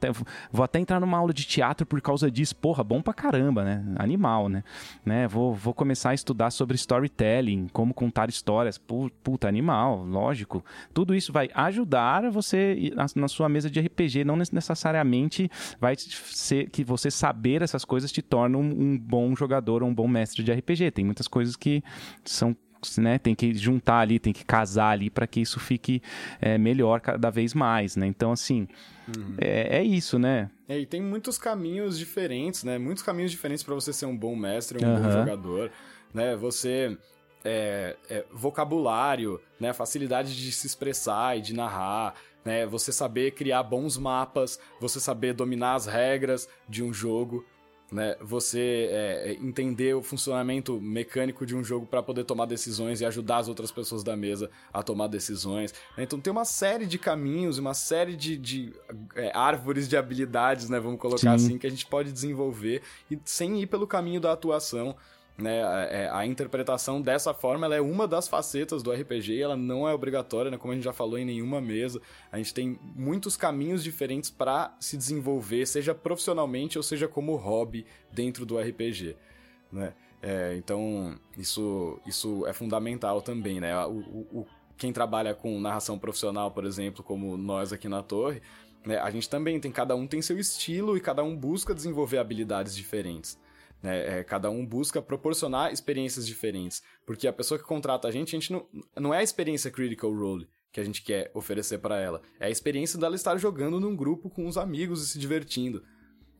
Vou 0.51 0.63
até 0.63 0.79
entrar 0.79 0.99
numa 0.99 1.17
aula 1.17 1.33
de 1.33 1.42
teatro 1.45 1.85
por 1.85 2.01
causa 2.01 2.29
disso. 2.29 2.55
Porra, 2.55 2.83
bom 2.83 3.01
pra 3.01 3.13
caramba, 3.13 3.63
né? 3.63 3.83
Animal, 3.97 4.49
né? 4.49 4.63
né? 5.05 5.27
Vou, 5.27 5.53
vou 5.53 5.73
começar 5.73 6.11
a 6.11 6.13
estudar 6.13 6.51
sobre 6.51 6.75
storytelling, 6.75 7.67
como 7.71 7.93
contar 7.93 8.29
histórias. 8.29 8.77
Puta, 8.77 9.47
animal, 9.47 10.03
lógico. 10.03 10.63
Tudo 10.93 11.15
isso 11.15 11.31
vai 11.31 11.49
ajudar 11.53 12.29
você 12.29 12.91
na 13.15 13.27
sua 13.27 13.49
mesa 13.49 13.69
de 13.69 13.79
RPG. 13.79 14.23
Não 14.23 14.35
necessariamente 14.35 15.49
vai 15.79 15.95
ser 15.97 16.69
que 16.69 16.83
você 16.83 17.09
saber 17.11 17.61
essas 17.61 17.85
coisas 17.85 18.11
te 18.11 18.21
torna 18.21 18.57
um, 18.57 18.61
um 18.61 18.97
bom 18.97 19.35
jogador 19.35 19.83
ou 19.83 19.89
um 19.89 19.93
bom 19.93 20.07
mestre 20.07 20.43
de 20.43 20.51
RPG. 20.51 20.91
Tem 20.91 21.05
muitas 21.05 21.27
coisas 21.27 21.55
que 21.55 21.83
são 22.23 22.55
né? 22.97 23.17
Tem 23.17 23.33
que 23.35 23.53
juntar 23.53 23.99
ali, 23.99 24.19
tem 24.19 24.33
que 24.33 24.43
casar 24.43 24.91
ali 24.91 25.09
para 25.09 25.27
que 25.27 25.41
isso 25.41 25.59
fique 25.59 26.01
é, 26.41 26.57
melhor 26.57 27.01
cada 27.01 27.29
vez 27.29 27.53
mais, 27.53 27.95
né? 27.95 28.05
Então, 28.07 28.31
assim, 28.31 28.67
uhum. 29.15 29.35
é, 29.37 29.77
é, 29.77 29.83
isso, 29.83 30.17
né? 30.19 30.49
É, 30.67 30.79
e 30.79 30.85
tem 30.85 31.01
muitos 31.01 31.37
caminhos 31.37 31.97
diferentes, 31.97 32.63
né? 32.63 32.77
Muitos 32.77 33.03
caminhos 33.03 33.31
diferentes 33.31 33.63
para 33.63 33.75
você 33.75 33.91
ser 33.91 34.05
um 34.05 34.17
bom 34.17 34.35
mestre, 34.35 34.83
um 34.83 34.87
uhum. 34.87 35.01
bom 35.01 35.11
jogador, 35.11 35.71
né? 36.13 36.35
Você... 36.35 36.97
É, 37.45 37.97
é, 38.09 38.25
vocabulário, 38.31 39.37
né? 39.59 39.73
Facilidade 39.73 40.33
de 40.33 40.49
se 40.53 40.65
expressar 40.65 41.37
e 41.37 41.41
de 41.41 41.53
narrar, 41.53 42.15
né? 42.45 42.65
Você 42.65 42.91
saber 42.91 43.31
criar 43.31 43.63
bons 43.63 43.97
mapas, 43.97 44.57
você 44.79 44.97
saber 44.99 45.33
dominar 45.33 45.75
as 45.75 45.85
regras 45.85 46.47
de 46.69 46.81
um 46.81 46.93
jogo, 46.93 47.45
né? 47.93 48.15
Você 48.19 48.89
é, 48.91 49.31
é, 49.31 49.33
entender 49.33 49.93
o 49.93 50.01
funcionamento 50.01 50.81
mecânico 50.81 51.45
de 51.45 51.55
um 51.55 51.63
jogo 51.63 51.85
para 51.85 52.01
poder 52.01 52.23
tomar 52.23 52.45
decisões 52.45 52.99
e 52.99 53.05
ajudar 53.05 53.37
as 53.37 53.47
outras 53.47 53.71
pessoas 53.71 54.03
da 54.03 54.17
mesa 54.17 54.49
a 54.73 54.81
tomar 54.81 55.07
decisões. 55.07 55.73
Né? 55.95 56.03
Então 56.03 56.19
tem 56.19 56.31
uma 56.31 56.45
série 56.45 56.85
de 56.85 56.97
caminhos, 56.97 57.57
uma 57.57 57.73
série 57.73 58.15
de, 58.15 58.35
de 58.37 58.73
é, 59.15 59.31
árvores 59.35 59.87
de 59.87 59.95
habilidades, 59.95 60.69
né? 60.69 60.79
Vamos 60.79 60.99
colocar 60.99 61.37
Sim. 61.37 61.45
assim, 61.45 61.57
que 61.57 61.67
a 61.67 61.69
gente 61.69 61.85
pode 61.85 62.11
desenvolver 62.11 62.81
e 63.09 63.19
sem 63.23 63.61
ir 63.61 63.67
pelo 63.67 63.85
caminho 63.85 64.19
da 64.19 64.31
atuação. 64.31 64.95
Né, 65.35 65.63
a, 65.63 65.79
é, 65.85 66.09
a, 66.11 66.25
interpretação 66.27 67.01
dessa 67.01 67.33
forma 67.33 67.65
ela 67.65 67.75
é 67.75 67.81
uma 67.81 68.07
das 68.07 68.27
facetas 68.27 68.83
do 68.83 68.91
RPG, 68.91 69.41
ela 69.41 69.57
não 69.57 69.89
é 69.89 69.93
obrigatória, 69.93 70.51
né, 70.51 70.57
como 70.57 70.73
a 70.73 70.75
gente 70.75 70.83
já 70.83 70.93
falou 70.93 71.17
em 71.17 71.25
nenhuma 71.25 71.59
mesa. 71.59 71.99
A 72.31 72.37
gente 72.37 72.53
tem 72.53 72.79
muitos 72.95 73.35
caminhos 73.35 73.83
diferentes 73.83 74.29
para 74.29 74.75
se 74.79 74.95
desenvolver, 74.95 75.65
seja 75.65 75.95
profissionalmente 75.95 76.77
ou 76.77 76.83
seja 76.83 77.07
como 77.07 77.35
hobby 77.35 77.83
dentro 78.11 78.45
do 78.45 78.59
RPG. 78.59 79.15
Né? 79.71 79.93
É, 80.21 80.55
então, 80.55 81.19
isso, 81.35 81.99
isso 82.05 82.45
é 82.45 82.53
fundamental 82.53 83.21
também. 83.21 83.59
Né? 83.59 83.75
O, 83.87 84.27
o, 84.31 84.47
quem 84.77 84.93
trabalha 84.93 85.33
com 85.33 85.59
narração 85.59 85.97
profissional, 85.97 86.51
por 86.51 86.63
exemplo, 86.63 87.03
como 87.03 87.35
nós 87.35 87.73
aqui 87.73 87.89
na 87.89 88.03
Torre, 88.03 88.41
né, 88.85 88.97
a 88.99 89.09
gente 89.09 89.29
também 89.29 89.59
tem, 89.59 89.71
cada 89.71 89.95
um 89.95 90.05
tem 90.05 90.21
seu 90.21 90.39
estilo 90.39 90.95
e 90.95 91.01
cada 91.01 91.23
um 91.23 91.35
busca 91.35 91.73
desenvolver 91.73 92.19
habilidades 92.19 92.75
diferentes. 92.75 93.37
Né? 93.83 94.19
É, 94.19 94.23
cada 94.23 94.49
um 94.49 94.65
busca 94.65 95.01
proporcionar 95.01 95.73
experiências 95.73 96.25
diferentes. 96.25 96.81
Porque 97.05 97.27
a 97.27 97.33
pessoa 97.33 97.59
que 97.59 97.65
contrata 97.65 98.07
a 98.07 98.11
gente, 98.11 98.35
a 98.35 98.39
gente 98.39 98.53
não, 98.53 98.65
não 98.95 99.13
é 99.13 99.17
a 99.17 99.23
experiência 99.23 99.69
Critical 99.69 100.11
Role 100.11 100.47
que 100.71 100.79
a 100.79 100.83
gente 100.83 101.03
quer 101.03 101.29
oferecer 101.35 101.77
para 101.77 101.99
ela. 101.99 102.19
É 102.39 102.47
a 102.47 102.49
experiência 102.49 102.97
dela 102.97 103.15
estar 103.15 103.37
jogando 103.37 103.79
num 103.79 103.95
grupo 103.95 104.27
com 104.27 104.47
os 104.47 104.57
amigos 104.57 105.03
e 105.03 105.07
se 105.07 105.19
divertindo. 105.19 105.83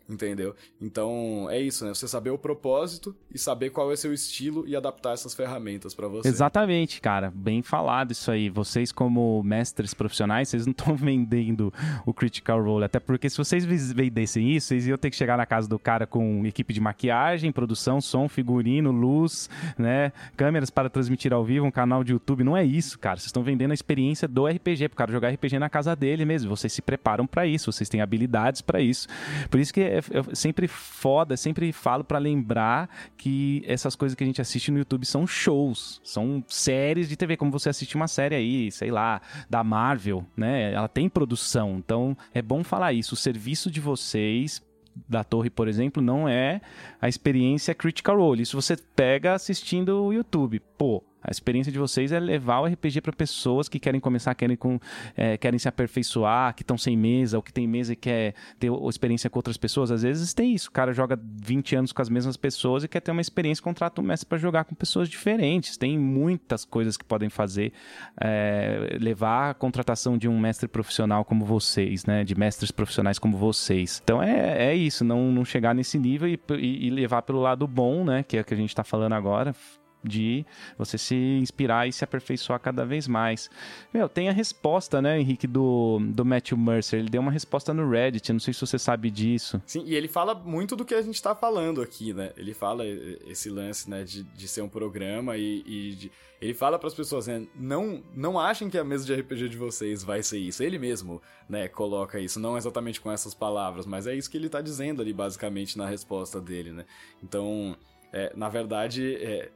Entendeu? 0.07 0.53
Então, 0.81 1.47
é 1.49 1.59
isso, 1.61 1.85
né? 1.85 1.93
Você 1.93 2.07
saber 2.09 2.29
o 2.29 2.37
propósito 2.37 3.15
e 3.33 3.39
saber 3.39 3.69
qual 3.69 3.91
é 3.91 3.95
seu 3.95 4.13
estilo 4.13 4.67
e 4.67 4.75
adaptar 4.75 5.13
essas 5.13 5.33
ferramentas 5.33 5.93
para 5.93 6.09
você. 6.09 6.27
Exatamente, 6.27 6.99
cara. 6.99 7.31
Bem 7.33 7.61
falado 7.61 8.11
isso 8.11 8.29
aí. 8.29 8.49
Vocês, 8.49 8.91
como 8.91 9.41
mestres 9.43 9.93
profissionais, 9.93 10.49
vocês 10.49 10.65
não 10.65 10.71
estão 10.77 10.95
vendendo 10.95 11.73
o 12.05 12.13
Critical 12.13 12.61
Role. 12.61 12.83
Até 12.83 12.99
porque 12.99 13.29
se 13.29 13.37
vocês 13.37 13.65
vendessem 13.65 14.51
isso, 14.51 14.67
vocês 14.67 14.87
iam 14.87 14.97
ter 14.97 15.09
que 15.09 15.15
chegar 15.15 15.37
na 15.37 15.45
casa 15.45 15.69
do 15.69 15.79
cara 15.79 16.05
com 16.05 16.45
equipe 16.45 16.73
de 16.73 16.81
maquiagem, 16.81 17.51
produção, 17.51 18.01
som, 18.01 18.27
figurino, 18.27 18.91
luz, 18.91 19.49
né? 19.77 20.11
Câmeras 20.35 20.69
para 20.69 20.89
transmitir 20.89 21.31
ao 21.31 21.45
vivo, 21.45 21.65
um 21.65 21.71
canal 21.71 22.03
de 22.03 22.11
YouTube. 22.11 22.43
Não 22.43 22.57
é 22.57 22.65
isso, 22.65 22.99
cara. 22.99 23.17
Vocês 23.17 23.27
estão 23.27 23.41
vendendo 23.41 23.71
a 23.71 23.73
experiência 23.73 24.27
do 24.27 24.45
RPG, 24.45 24.89
pro 24.89 24.97
cara 24.97 25.11
jogar 25.13 25.29
RPG 25.29 25.59
na 25.59 25.69
casa 25.69 25.95
dele 25.95 26.25
mesmo. 26.25 26.49
Vocês 26.49 26.73
se 26.73 26.81
preparam 26.81 27.25
para 27.25 27.47
isso, 27.47 27.71
vocês 27.71 27.87
têm 27.87 28.01
habilidades 28.01 28.61
para 28.61 28.81
isso. 28.81 29.07
Por 29.49 29.61
isso 29.61 29.73
que 29.73 29.92
é 29.97 30.35
sempre 30.35 30.67
foda, 30.67 31.37
sempre 31.37 31.71
falo 31.71 32.03
para 32.03 32.17
lembrar 32.17 32.89
que 33.17 33.63
essas 33.65 33.95
coisas 33.95 34.15
que 34.15 34.23
a 34.23 34.27
gente 34.27 34.41
assiste 34.41 34.71
no 34.71 34.77
YouTube 34.77 35.05
são 35.05 35.25
shows, 35.25 36.01
são 36.03 36.43
séries 36.47 37.09
de 37.09 37.15
TV, 37.15 37.37
como 37.37 37.51
você 37.51 37.69
assiste 37.69 37.95
uma 37.95 38.07
série 38.07 38.35
aí, 38.35 38.71
sei 38.71 38.91
lá, 38.91 39.21
da 39.49 39.63
Marvel, 39.63 40.25
né? 40.35 40.73
Ela 40.73 40.87
tem 40.87 41.09
produção, 41.09 41.75
então 41.77 42.17
é 42.33 42.41
bom 42.41 42.63
falar 42.63 42.93
isso. 42.93 43.13
O 43.13 43.17
serviço 43.17 43.69
de 43.69 43.79
vocês 43.79 44.61
da 45.07 45.23
torre, 45.23 45.49
por 45.49 45.67
exemplo, 45.67 46.01
não 46.01 46.27
é 46.27 46.61
a 47.01 47.07
experiência 47.07 47.73
Critical 47.73 48.17
Role. 48.17 48.43
Isso 48.43 48.59
você 48.59 48.77
pega 48.77 49.33
assistindo 49.33 50.03
o 50.03 50.13
YouTube. 50.13 50.59
Pô, 50.77 51.03
a 51.23 51.31
experiência 51.31 51.71
de 51.71 51.79
vocês 51.79 52.11
é 52.11 52.19
levar 52.19 52.59
o 52.59 52.65
RPG 52.65 53.01
para 53.01 53.13
pessoas 53.13 53.69
que 53.69 53.79
querem 53.79 53.99
começar, 53.99 54.35
querem, 54.35 54.57
com, 54.57 54.79
é, 55.15 55.37
querem 55.37 55.57
se 55.57 55.67
aperfeiçoar, 55.67 56.53
que 56.53 56.63
estão 56.63 56.77
sem 56.77 56.97
mesa, 56.97 57.37
ou 57.37 57.43
que 57.43 57.53
tem 57.53 57.65
mesa 57.65 57.93
e 57.93 57.95
quer 57.95 58.33
ter 58.59 58.69
experiência 58.89 59.29
com 59.29 59.39
outras 59.39 59.55
pessoas. 59.55 59.89
Às 59.89 60.03
vezes 60.03 60.33
tem 60.33 60.53
isso. 60.53 60.69
O 60.69 60.71
cara 60.71 60.91
joga 60.91 61.19
20 61.41 61.75
anos 61.77 61.91
com 61.93 62.01
as 62.01 62.09
mesmas 62.09 62.35
pessoas 62.35 62.83
e 62.83 62.87
quer 62.87 62.99
ter 62.99 63.11
uma 63.11 63.21
experiência, 63.21 63.63
contrata 63.63 64.01
um 64.01 64.03
mestre 64.03 64.27
para 64.27 64.37
jogar 64.37 64.65
com 64.65 64.75
pessoas 64.75 65.07
diferentes. 65.07 65.77
Tem 65.77 65.97
muitas 65.97 66.65
coisas 66.65 66.97
que 66.97 67.05
podem 67.05 67.29
fazer 67.29 67.71
é, 68.19 68.97
levar 68.99 69.51
a 69.51 69.53
contratação 69.53 70.17
de 70.17 70.27
um 70.27 70.37
mestre 70.37 70.67
profissional 70.67 71.23
como 71.23 71.45
vocês, 71.45 72.05
né? 72.05 72.23
De 72.23 72.35
mestres 72.35 72.71
profissionais 72.71 73.17
como 73.17 73.37
vocês. 73.37 74.01
Então 74.03 74.21
é, 74.21 74.71
é 74.71 74.75
isso, 74.75 75.05
não, 75.05 75.31
não 75.31 75.45
chegar 75.45 75.73
nesse 75.73 75.97
nível 75.97 76.27
e, 76.27 76.39
e, 76.59 76.87
e 76.87 76.89
levar 76.89 77.21
pelo 77.21 77.39
lado 77.39 77.65
bom, 77.67 78.03
né? 78.03 78.23
Que 78.23 78.37
é 78.37 78.41
o 78.41 78.45
que 78.45 78.53
a 78.53 78.57
gente 78.57 78.69
está 78.69 78.83
falando 78.83 79.13
agora 79.13 79.55
de 80.03 80.45
você 80.77 80.97
se 80.97 81.15
inspirar 81.15 81.87
e 81.87 81.93
se 81.93 82.03
aperfeiçoar 82.03 82.59
cada 82.59 82.85
vez 82.85 83.07
mais. 83.07 83.49
Meu, 83.93 84.09
tem 84.09 84.29
a 84.29 84.31
resposta, 84.31 85.01
né, 85.01 85.19
Henrique, 85.19 85.47
do, 85.47 85.99
do 85.99 86.25
Matthew 86.25 86.57
Mercer. 86.57 86.99
Ele 86.99 87.09
deu 87.09 87.21
uma 87.21 87.31
resposta 87.31 87.73
no 87.73 87.89
Reddit, 87.89 88.31
não 88.33 88.39
sei 88.39 88.53
se 88.53 88.61
você 88.61 88.77
sabe 88.77 89.09
disso. 89.09 89.61
Sim, 89.65 89.83
e 89.85 89.95
ele 89.95 90.07
fala 90.07 90.35
muito 90.35 90.75
do 90.75 90.83
que 90.83 90.93
a 90.93 91.01
gente 91.01 91.21
tá 91.21 91.33
falando 91.33 91.81
aqui, 91.81 92.13
né? 92.13 92.31
Ele 92.35 92.53
fala 92.53 92.85
esse 92.85 93.49
lance, 93.49 93.89
né, 93.89 94.03
de, 94.03 94.23
de 94.23 94.47
ser 94.47 94.61
um 94.61 94.69
programa 94.69 95.37
e, 95.37 95.63
e 95.65 95.95
de... 95.95 96.11
Ele 96.41 96.53
fala 96.53 96.77
para 96.77 96.87
as 96.87 96.93
pessoas, 96.93 97.27
né, 97.27 97.47
não, 97.55 98.03
não 98.13 98.37
achem 98.37 98.69
que 98.69 98.77
a 98.77 98.83
mesa 98.83 99.05
de 99.05 99.15
RPG 99.15 99.47
de 99.47 99.57
vocês 99.57 100.03
vai 100.03 100.21
ser 100.21 100.39
isso. 100.39 100.61
Ele 100.61 100.77
mesmo, 100.77 101.21
né, 101.47 101.69
coloca 101.69 102.19
isso, 102.19 102.37
não 102.37 102.57
exatamente 102.57 102.99
com 102.99 103.09
essas 103.09 103.33
palavras, 103.33 103.85
mas 103.85 104.07
é 104.07 104.13
isso 104.13 104.29
que 104.29 104.35
ele 104.35 104.49
tá 104.49 104.59
dizendo 104.59 105.01
ali, 105.01 105.13
basicamente, 105.13 105.77
na 105.77 105.87
resposta 105.87 106.41
dele, 106.41 106.73
né? 106.73 106.85
Então, 107.23 107.77
é, 108.11 108.31
na 108.35 108.47
verdade, 108.47 109.15
é, 109.15 109.49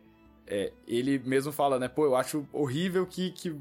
é, 0.48 0.72
ele 0.88 1.20
mesmo 1.20 1.52
fala, 1.52 1.78
né? 1.78 1.88
Pô, 1.88 2.06
eu 2.06 2.16
acho 2.16 2.48
horrível 2.52 3.06
que, 3.06 3.32
que, 3.32 3.56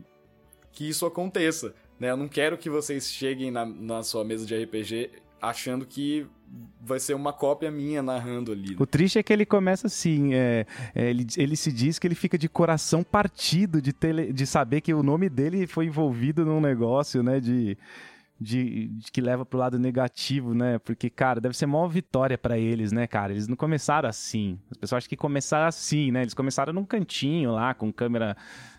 que 0.73 0.89
isso 0.89 1.05
aconteça, 1.05 1.75
né? 1.99 2.11
Eu 2.11 2.17
não 2.17 2.29
quero 2.29 2.57
que 2.57 2.71
vocês 2.71 3.11
cheguem 3.11 3.51
na, 3.51 3.65
na 3.65 4.03
sua 4.03 4.25
mesa 4.25 4.47
de 4.47 4.57
RPG 4.57 5.11
achando 5.41 5.85
que 5.85 6.27
vai 6.81 6.99
ser 7.01 7.15
uma 7.15 7.33
cópia 7.33 7.71
minha 7.71 8.03
narrando 8.03 8.53
ali. 8.53 8.71
Né? 8.71 8.77
O 8.79 8.87
triste 8.87 9.19
é 9.19 9.23
que 9.23 9.33
ele 9.33 9.45
começa 9.45 9.87
assim, 9.87 10.35
é, 10.35 10.67
é, 10.95 11.11
ele, 11.11 11.27
ele 11.37 11.57
se 11.57 11.73
diz 11.73 11.99
que 11.99 12.07
ele 12.07 12.15
fica 12.15 12.39
de 12.39 12.49
coração 12.49 13.03
partido 13.03 13.83
de, 13.83 13.93
ter, 13.93 14.33
de 14.33 14.47
saber 14.47 14.81
que 14.81 14.95
o 14.95 15.03
nome 15.03 15.29
dele 15.29 15.67
foi 15.67 15.87
envolvido 15.87 16.45
num 16.45 16.61
negócio, 16.61 17.23
né, 17.23 17.41
de 17.41 17.77
de, 18.41 18.89
de, 18.89 19.11
que 19.11 19.21
leva 19.21 19.45
pro 19.45 19.59
lado 19.59 19.79
negativo, 19.79 20.55
né? 20.55 20.79
Porque, 20.79 21.09
cara, 21.09 21.41
deve 21.41 21.57
ser 21.57 21.65
uma 21.65 21.89
vitória 21.89 22.37
para 22.37 22.59
eles, 22.59 22.93
né, 22.93 23.07
cara? 23.07 23.33
Eles 23.33 23.49
não 23.49 23.57
começaram 23.57 24.09
assim. 24.09 24.59
As 24.71 24.77
pessoas 24.77 24.99
acham 24.99 25.09
que 25.09 25.17
começaram 25.17 25.67
assim, 25.67 26.11
né? 26.11 26.23
Eles 26.23 26.35
começaram 26.35 26.73
num 26.73 26.85
cantinho 26.85 27.53
lá, 27.53 27.75
com 27.75 27.93
câmera. 27.93 28.37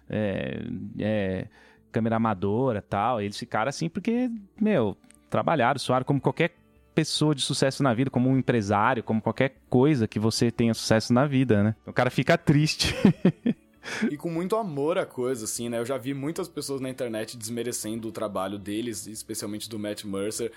É, 0.09 0.61
é, 0.99 1.47
câmera 1.91 2.17
amadora 2.17 2.81
tal. 2.81 3.19
Eles 3.21 3.37
ficaram 3.37 3.69
assim 3.69 3.89
porque, 3.89 4.29
meu, 4.59 4.95
trabalharam, 5.29 5.79
suaram 5.79 6.05
como 6.05 6.21
qualquer 6.21 6.55
pessoa 6.93 7.35
de 7.35 7.41
sucesso 7.41 7.83
na 7.83 7.93
vida, 7.93 8.09
como 8.09 8.29
um 8.29 8.37
empresário, 8.37 9.03
como 9.03 9.21
qualquer 9.21 9.55
coisa 9.69 10.07
que 10.07 10.19
você 10.19 10.49
tenha 10.49 10.73
sucesso 10.73 11.13
na 11.13 11.27
vida, 11.27 11.63
né? 11.63 11.75
O 11.85 11.93
cara 11.93 12.09
fica 12.09 12.37
triste. 12.37 12.95
e 14.11 14.17
com 14.17 14.29
muito 14.29 14.55
amor 14.55 14.97
a 14.97 15.05
coisa, 15.05 15.45
assim, 15.45 15.69
né? 15.69 15.79
Eu 15.79 15.85
já 15.85 15.97
vi 15.97 16.13
muitas 16.13 16.47
pessoas 16.47 16.81
na 16.81 16.89
internet 16.89 17.37
desmerecendo 17.37 18.07
o 18.07 18.11
trabalho 18.11 18.57
deles, 18.57 19.07
especialmente 19.07 19.69
do 19.69 19.79
Matt 19.79 20.03
Mercer, 20.03 20.51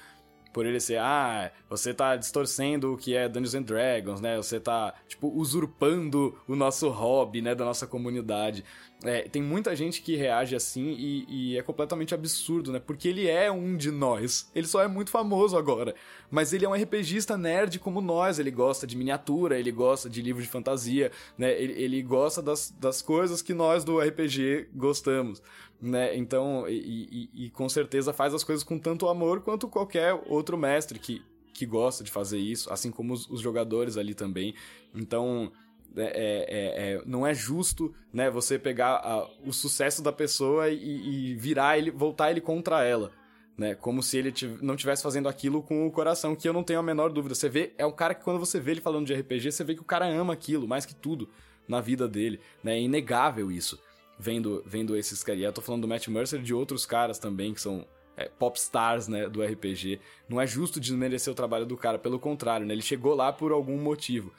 por 0.52 0.66
ele 0.66 0.80
ser, 0.80 0.98
ah, 0.98 1.50
você 1.68 1.94
tá 1.94 2.16
distorcendo 2.16 2.92
o 2.92 2.96
que 2.96 3.14
é 3.14 3.28
Dungeons 3.28 3.54
and 3.54 3.62
Dragons, 3.62 4.20
né? 4.20 4.36
Você 4.36 4.58
tá, 4.58 4.94
tipo, 5.06 5.28
usurpando 5.28 6.36
o 6.48 6.56
nosso 6.56 6.88
hobby, 6.88 7.40
né, 7.40 7.54
da 7.54 7.64
nossa 7.64 7.86
comunidade. 7.86 8.64
É, 9.02 9.22
tem 9.22 9.42
muita 9.42 9.74
gente 9.74 10.02
que 10.02 10.14
reage 10.14 10.54
assim 10.54 10.90
e, 10.90 11.24
e, 11.28 11.58
é 11.58 11.62
completamente 11.62 12.14
absurdo, 12.14 12.70
né? 12.70 12.78
Porque 12.78 13.08
ele 13.08 13.26
é 13.26 13.50
um 13.50 13.74
de 13.74 13.90
nós. 13.90 14.50
Ele 14.54 14.66
só 14.66 14.82
é 14.82 14.88
muito 14.88 15.10
famoso 15.10 15.56
agora. 15.56 15.94
Mas 16.30 16.52
ele 16.52 16.66
é 16.66 16.68
um 16.68 16.74
RPGista 16.74 17.36
nerd 17.36 17.78
como 17.78 18.02
nós. 18.02 18.38
Ele 18.38 18.50
gosta 18.50 18.86
de 18.86 18.96
miniatura, 18.96 19.58
ele 19.58 19.72
gosta 19.72 20.08
de 20.10 20.20
livros 20.20 20.44
de 20.44 20.50
fantasia, 20.50 21.10
né? 21.38 21.50
Ele, 21.58 21.72
ele 21.82 22.02
gosta 22.02 22.42
das, 22.42 22.70
das 22.78 23.00
coisas 23.00 23.40
que 23.40 23.54
nós 23.54 23.84
do 23.84 23.98
RPG 23.98 24.68
gostamos, 24.74 25.42
né? 25.80 26.14
Então, 26.14 26.68
e, 26.68 27.28
e, 27.32 27.46
e 27.46 27.50
com 27.50 27.70
certeza 27.70 28.12
faz 28.12 28.34
as 28.34 28.44
coisas 28.44 28.62
com 28.62 28.78
tanto 28.78 29.08
amor 29.08 29.40
quanto 29.40 29.66
qualquer 29.66 30.12
outro 30.26 30.58
mestre 30.58 30.98
que, 30.98 31.22
que 31.54 31.64
gosta 31.64 32.04
de 32.04 32.10
fazer 32.10 32.38
isso, 32.38 32.70
assim 32.70 32.90
como 32.90 33.14
os, 33.14 33.26
os 33.30 33.40
jogadores 33.40 33.96
ali 33.96 34.14
também. 34.14 34.54
Então 34.94 35.50
é, 35.96 36.02
é, 36.02 36.12
é, 36.12 36.92
é, 36.92 37.02
não 37.04 37.26
é 37.26 37.34
justo, 37.34 37.94
né, 38.12 38.30
você 38.30 38.58
pegar 38.58 38.96
a, 38.96 39.28
o 39.44 39.52
sucesso 39.52 40.02
da 40.02 40.12
pessoa 40.12 40.68
e, 40.68 41.32
e, 41.32 41.34
virar 41.34 41.78
ele, 41.78 41.90
voltar 41.90 42.30
ele 42.30 42.40
contra 42.40 42.84
ela, 42.84 43.10
né, 43.56 43.74
como 43.74 44.02
se 44.02 44.16
ele 44.16 44.32
não 44.62 44.74
estivesse 44.74 45.02
fazendo 45.02 45.28
aquilo 45.28 45.62
com 45.62 45.86
o 45.86 45.90
coração, 45.90 46.36
que 46.36 46.48
eu 46.48 46.52
não 46.52 46.62
tenho 46.62 46.78
a 46.78 46.82
menor 46.82 47.10
dúvida. 47.10 47.34
Você 47.34 47.48
vê, 47.48 47.72
é 47.76 47.84
um 47.84 47.92
cara 47.92 48.14
que 48.14 48.24
quando 48.24 48.38
você 48.38 48.60
vê 48.60 48.72
ele 48.72 48.80
falando 48.80 49.06
de 49.06 49.14
RPG, 49.14 49.52
você 49.52 49.64
vê 49.64 49.74
que 49.74 49.82
o 49.82 49.84
cara 49.84 50.06
ama 50.06 50.32
aquilo 50.32 50.68
mais 50.68 50.86
que 50.86 50.94
tudo 50.94 51.28
na 51.68 51.80
vida 51.80 52.08
dele, 52.08 52.40
né, 52.62 52.76
é 52.76 52.80
inegável 52.80 53.50
isso, 53.50 53.78
vendo, 54.18 54.62
vendo 54.66 54.96
esses 54.96 55.22
caras. 55.22 55.40
E 55.40 55.44
eu 55.44 55.52
tô 55.52 55.60
falando 55.60 55.82
do 55.82 55.88
Matt 55.88 56.06
Mercer 56.08 56.40
e 56.40 56.42
de 56.42 56.54
outros 56.54 56.86
caras 56.86 57.18
também 57.18 57.52
que 57.52 57.60
são 57.60 57.84
é, 58.16 58.28
pop 58.28 58.58
stars, 58.58 59.08
né, 59.08 59.28
do 59.28 59.42
RPG. 59.42 60.00
Não 60.28 60.40
é 60.40 60.46
justo 60.46 60.78
desmerecer 60.78 61.32
o 61.32 61.36
trabalho 61.36 61.66
do 61.66 61.76
cara, 61.76 61.98
pelo 61.98 62.18
contrário, 62.18 62.66
né, 62.66 62.74
ele 62.74 62.82
chegou 62.82 63.14
lá 63.14 63.32
por 63.32 63.50
algum 63.50 63.76
motivo. 63.76 64.32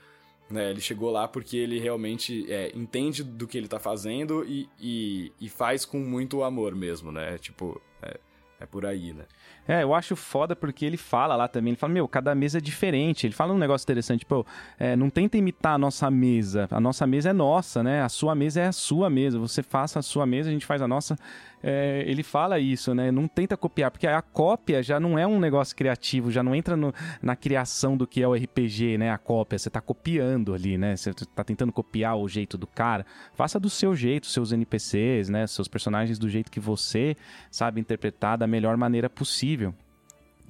Né, 0.51 0.69
ele 0.69 0.81
chegou 0.81 1.09
lá 1.09 1.27
porque 1.27 1.55
ele 1.55 1.79
realmente 1.79 2.51
é, 2.51 2.71
entende 2.75 3.23
do 3.23 3.47
que 3.47 3.57
ele 3.57 3.69
tá 3.69 3.79
fazendo 3.79 4.43
e, 4.43 4.67
e, 4.77 5.31
e, 5.39 5.47
faz 5.47 5.85
com 5.85 5.97
muito 5.97 6.43
amor 6.43 6.75
mesmo, 6.75 7.09
né? 7.09 7.37
Tipo, 7.37 7.81
é, 8.01 8.19
é 8.59 8.65
por 8.65 8.85
aí, 8.85 9.13
né? 9.13 9.25
É, 9.71 9.83
eu 9.83 9.93
acho 9.93 10.17
foda 10.17 10.53
porque 10.53 10.83
ele 10.83 10.97
fala 10.97 11.33
lá 11.33 11.47
também, 11.47 11.71
ele 11.71 11.77
fala, 11.77 11.93
meu, 11.93 12.05
cada 12.05 12.35
mesa 12.35 12.57
é 12.57 12.61
diferente. 12.61 13.25
Ele 13.25 13.33
fala 13.33 13.53
um 13.53 13.57
negócio 13.57 13.85
interessante, 13.85 14.25
pô, 14.25 14.45
é, 14.77 14.97
não 14.97 15.09
tenta 15.09 15.37
imitar 15.37 15.75
a 15.75 15.77
nossa 15.77 16.11
mesa. 16.11 16.67
A 16.69 16.77
nossa 16.77 17.07
mesa 17.07 17.29
é 17.29 17.33
nossa, 17.33 17.81
né? 17.81 18.01
A 18.01 18.09
sua 18.09 18.35
mesa 18.35 18.59
é 18.59 18.67
a 18.67 18.73
sua 18.73 19.09
mesa. 19.09 19.39
Você 19.39 19.63
faça 19.63 19.99
a 19.99 20.01
sua 20.01 20.25
mesa, 20.25 20.49
a 20.49 20.51
gente 20.51 20.65
faz 20.65 20.81
a 20.81 20.89
nossa. 20.89 21.17
É, 21.63 22.03
ele 22.05 22.21
fala 22.21 22.59
isso, 22.59 22.93
né? 22.93 23.11
Não 23.11 23.29
tenta 23.29 23.55
copiar, 23.55 23.91
porque 23.91 24.07
a 24.07 24.21
cópia 24.21 24.83
já 24.83 24.99
não 24.99 25.17
é 25.17 25.25
um 25.25 25.39
negócio 25.39 25.73
criativo, 25.73 26.31
já 26.31 26.43
não 26.43 26.53
entra 26.53 26.75
no, 26.75 26.93
na 27.21 27.35
criação 27.37 27.95
do 27.95 28.05
que 28.05 28.21
é 28.21 28.27
o 28.27 28.33
RPG, 28.33 28.97
né? 28.97 29.09
A 29.11 29.17
cópia, 29.17 29.57
você 29.57 29.69
tá 29.69 29.79
copiando 29.79 30.53
ali, 30.53 30.77
né? 30.77 30.97
Você 30.97 31.13
tá 31.13 31.45
tentando 31.45 31.71
copiar 31.71 32.17
o 32.17 32.27
jeito 32.27 32.57
do 32.57 32.67
cara. 32.67 33.05
Faça 33.35 33.57
do 33.57 33.69
seu 33.69 33.95
jeito, 33.95 34.27
seus 34.27 34.51
NPCs, 34.51 35.29
né? 35.29 35.47
Seus 35.47 35.69
personagens 35.69 36.19
do 36.19 36.27
jeito 36.27 36.51
que 36.51 36.59
você 36.59 37.15
sabe 37.49 37.79
interpretar 37.79 38.37
da 38.37 38.47
melhor 38.47 38.75
maneira 38.75 39.09
possível 39.09 39.60
possível. 39.61 39.90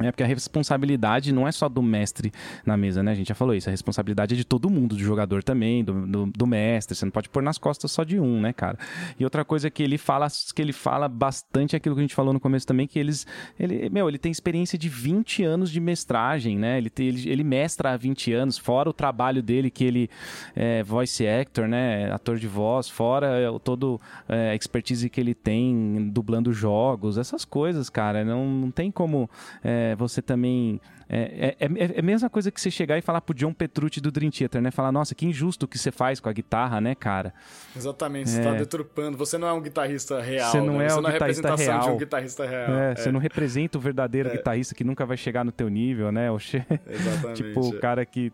É 0.07 0.11
porque 0.11 0.23
a 0.23 0.27
responsabilidade 0.27 1.31
não 1.31 1.47
é 1.47 1.51
só 1.51 1.67
do 1.67 1.81
mestre 1.81 2.31
na 2.65 2.75
mesa, 2.77 3.03
né? 3.03 3.11
A 3.11 3.15
gente 3.15 3.27
já 3.27 3.35
falou 3.35 3.55
isso. 3.55 3.69
A 3.69 3.71
responsabilidade 3.71 4.33
é 4.33 4.37
de 4.37 4.43
todo 4.43 4.69
mundo, 4.69 4.95
do 4.95 5.03
jogador 5.03 5.43
também, 5.43 5.83
do, 5.83 6.05
do, 6.05 6.25
do, 6.25 6.47
mestre. 6.47 6.95
Você 6.95 7.05
não 7.05 7.11
pode 7.11 7.29
pôr 7.29 7.41
nas 7.41 7.57
costas 7.57 7.91
só 7.91 8.03
de 8.03 8.19
um, 8.19 8.41
né, 8.41 8.53
cara? 8.53 8.77
E 9.19 9.23
outra 9.23 9.45
coisa 9.45 9.69
que 9.69 9.83
ele 9.83 9.97
fala, 9.97 10.27
que 10.53 10.61
ele 10.61 10.73
fala 10.73 11.07
bastante 11.07 11.75
é 11.75 11.77
aquilo 11.77 11.95
que 11.95 12.01
a 12.01 12.03
gente 12.03 12.15
falou 12.15 12.33
no 12.33 12.39
começo 12.39 12.65
também, 12.65 12.87
que 12.87 12.99
eles. 12.99 13.25
Ele, 13.59 13.89
meu, 13.89 14.07
ele 14.07 14.17
tem 14.17 14.31
experiência 14.31 14.77
de 14.77 14.89
20 14.89 15.43
anos 15.43 15.71
de 15.71 15.79
mestragem, 15.79 16.57
né? 16.57 16.77
Ele, 16.77 16.89
tem, 16.89 17.07
ele, 17.07 17.29
ele 17.29 17.43
mestra 17.43 17.91
há 17.91 17.97
20 17.97 18.33
anos, 18.33 18.57
fora 18.57 18.89
o 18.89 18.93
trabalho 18.93 19.41
dele, 19.41 19.69
que 19.69 19.83
ele 19.83 20.09
é 20.55 20.83
voice 20.83 21.27
actor, 21.27 21.67
né? 21.67 22.11
Ator 22.11 22.37
de 22.37 22.47
voz, 22.47 22.89
fora 22.89 23.27
é, 23.27 23.59
todo 23.63 23.99
é, 24.27 24.55
expertise 24.55 25.09
que 25.09 25.19
ele 25.19 25.33
tem 25.33 26.09
dublando 26.11 26.53
jogos, 26.53 27.17
essas 27.17 27.45
coisas, 27.45 27.89
cara. 27.89 28.23
Não, 28.23 28.45
não 28.45 28.71
tem 28.71 28.91
como. 28.91 29.29
É, 29.63 29.90
é, 29.91 29.95
você 29.95 30.21
também. 30.21 30.79
É, 31.09 31.55
é, 31.59 31.65
é, 31.65 31.95
é, 31.95 31.99
a 31.99 32.01
mesma 32.01 32.29
coisa 32.29 32.49
que 32.49 32.59
você 32.59 32.71
chegar 32.71 32.97
e 32.97 33.01
falar 33.01 33.21
pro 33.21 33.35
John 33.35 33.53
Petrucci 33.53 33.99
do 33.99 34.11
Dream 34.11 34.31
Theater, 34.31 34.61
né? 34.61 34.71
Falar, 34.71 34.91
nossa, 34.91 35.13
que 35.13 35.25
injusto 35.25 35.65
o 35.65 35.67
que 35.67 35.77
você 35.77 35.91
faz 35.91 36.19
com 36.19 36.29
a 36.29 36.33
guitarra, 36.33 36.79
né, 36.79 36.95
cara? 36.95 37.33
Exatamente, 37.75 38.29
você 38.29 38.41
tá 38.41 38.55
é. 38.55 38.59
deturpando. 38.59 39.17
Você 39.17 39.37
não 39.37 39.47
é 39.47 39.53
um 39.53 39.61
guitarrista 39.61 40.21
real. 40.21 40.51
Você 40.51 40.61
não 40.61 40.77
né? 40.77 40.85
é 40.85 40.89
você 40.89 40.99
um 40.99 41.01
não 41.01 41.09
é 41.09 41.55
real. 41.55 41.81
de 41.81 41.89
um 41.89 41.97
guitarrista 41.97 42.45
real. 42.45 42.73
É, 42.73 42.95
Você 42.95 43.11
não 43.11 43.19
representa 43.19 43.77
o 43.77 43.81
verdadeiro 43.81 44.29
guitarrista 44.31 44.73
que 44.73 44.83
nunca 44.83 45.05
vai 45.05 45.17
chegar 45.17 45.43
no 45.43 45.51
teu 45.51 45.69
nível, 45.69 46.11
né? 46.11 46.27
Exatamente. 46.87 47.43
tipo, 47.43 47.59
o 47.59 47.79
cara 47.79 48.05
que, 48.05 48.31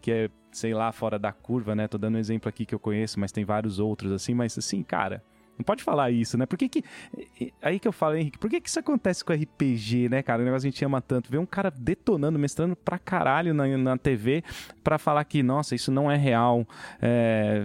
que 0.00 0.12
é, 0.12 0.30
sei 0.52 0.72
lá, 0.72 0.92
fora 0.92 1.18
da 1.18 1.32
curva, 1.32 1.74
né? 1.74 1.88
Tô 1.88 1.98
dando 1.98 2.14
um 2.14 2.18
exemplo 2.18 2.48
aqui 2.48 2.64
que 2.64 2.74
eu 2.74 2.78
conheço, 2.78 3.18
mas 3.18 3.32
tem 3.32 3.44
vários 3.44 3.78
outros, 3.78 4.12
assim, 4.12 4.34
mas 4.34 4.56
assim, 4.56 4.82
cara 4.82 5.22
não 5.60 5.64
pode 5.64 5.82
falar 5.84 6.10
isso, 6.10 6.38
né? 6.38 6.46
Por 6.46 6.58
que 6.58 6.68
que... 6.68 6.84
Aí 7.60 7.78
que 7.78 7.86
eu 7.86 7.92
falo, 7.92 8.16
Henrique, 8.16 8.38
por 8.38 8.48
que 8.48 8.60
que 8.60 8.68
isso 8.68 8.80
acontece 8.80 9.24
com 9.24 9.32
RPG, 9.32 10.08
né, 10.08 10.22
cara? 10.22 10.42
O 10.42 10.44
negócio 10.44 10.66
a 10.66 10.70
gente 10.70 10.84
ama 10.84 11.00
tanto. 11.00 11.30
Ver 11.30 11.38
um 11.38 11.46
cara 11.46 11.70
detonando, 11.70 12.38
mestrando 12.38 12.74
pra 12.74 12.98
caralho 12.98 13.52
na, 13.52 13.66
na 13.76 13.98
TV 13.98 14.42
pra 14.82 14.98
falar 14.98 15.22
que, 15.24 15.42
nossa, 15.42 15.74
isso 15.74 15.92
não 15.92 16.10
é 16.10 16.16
real. 16.16 16.66
É... 17.00 17.64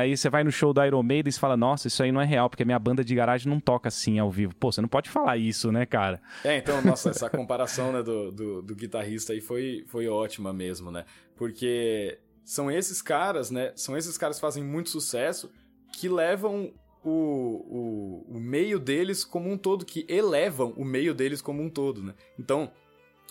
Aí 0.00 0.16
você 0.16 0.30
vai 0.30 0.42
no 0.42 0.50
show 0.50 0.72
do 0.72 0.82
Iron 0.84 1.02
Maiden 1.02 1.30
e 1.30 1.38
fala, 1.38 1.56
nossa, 1.56 1.88
isso 1.88 2.02
aí 2.02 2.10
não 2.10 2.20
é 2.20 2.24
real, 2.24 2.48
porque 2.48 2.62
a 2.62 2.66
minha 2.66 2.78
banda 2.78 3.04
de 3.04 3.14
garagem 3.14 3.52
não 3.52 3.60
toca 3.60 3.88
assim 3.88 4.18
ao 4.18 4.30
vivo. 4.30 4.54
Pô, 4.56 4.72
você 4.72 4.80
não 4.80 4.88
pode 4.88 5.10
falar 5.10 5.36
isso, 5.36 5.70
né, 5.70 5.84
cara? 5.84 6.20
É, 6.42 6.56
então, 6.56 6.80
nossa, 6.82 7.10
essa 7.10 7.28
comparação 7.28 7.92
né, 7.92 8.02
do, 8.02 8.32
do, 8.32 8.62
do 8.62 8.74
guitarrista 8.74 9.32
aí 9.34 9.40
foi, 9.40 9.84
foi 9.86 10.08
ótima 10.08 10.52
mesmo, 10.52 10.90
né? 10.90 11.04
Porque 11.36 12.18
são 12.42 12.70
esses 12.70 13.02
caras, 13.02 13.50
né? 13.50 13.72
São 13.76 13.96
esses 13.96 14.16
caras 14.16 14.36
que 14.36 14.40
fazem 14.40 14.64
muito 14.64 14.88
sucesso 14.88 15.50
que 15.92 16.08
levam 16.08 16.72
o, 17.10 18.26
o, 18.28 18.36
o 18.36 18.40
meio 18.40 18.78
deles 18.78 19.24
como 19.24 19.50
um 19.50 19.56
todo, 19.56 19.84
que 19.84 20.04
elevam 20.08 20.72
o 20.76 20.84
meio 20.84 21.14
deles 21.14 21.40
como 21.40 21.62
um 21.62 21.70
todo, 21.70 22.02
né? 22.02 22.14
Então, 22.38 22.70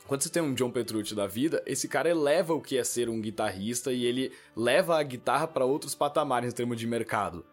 quando 0.07 0.21
você 0.21 0.29
tem 0.29 0.41
um 0.41 0.53
John 0.53 0.71
Petrucci 0.71 1.15
da 1.15 1.27
vida, 1.27 1.63
esse 1.65 1.87
cara 1.87 2.09
eleva 2.09 2.53
o 2.53 2.61
que 2.61 2.77
é 2.77 2.83
ser 2.83 3.09
um 3.09 3.19
guitarrista 3.19 3.91
e 3.91 4.05
ele 4.05 4.31
leva 4.55 4.99
a 4.99 5.03
guitarra 5.03 5.47
para 5.47 5.65
outros 5.65 5.95
patamares 5.95 6.53
em 6.53 6.55
termos 6.55 6.77
de 6.77 6.87
mercado, 6.87 7.45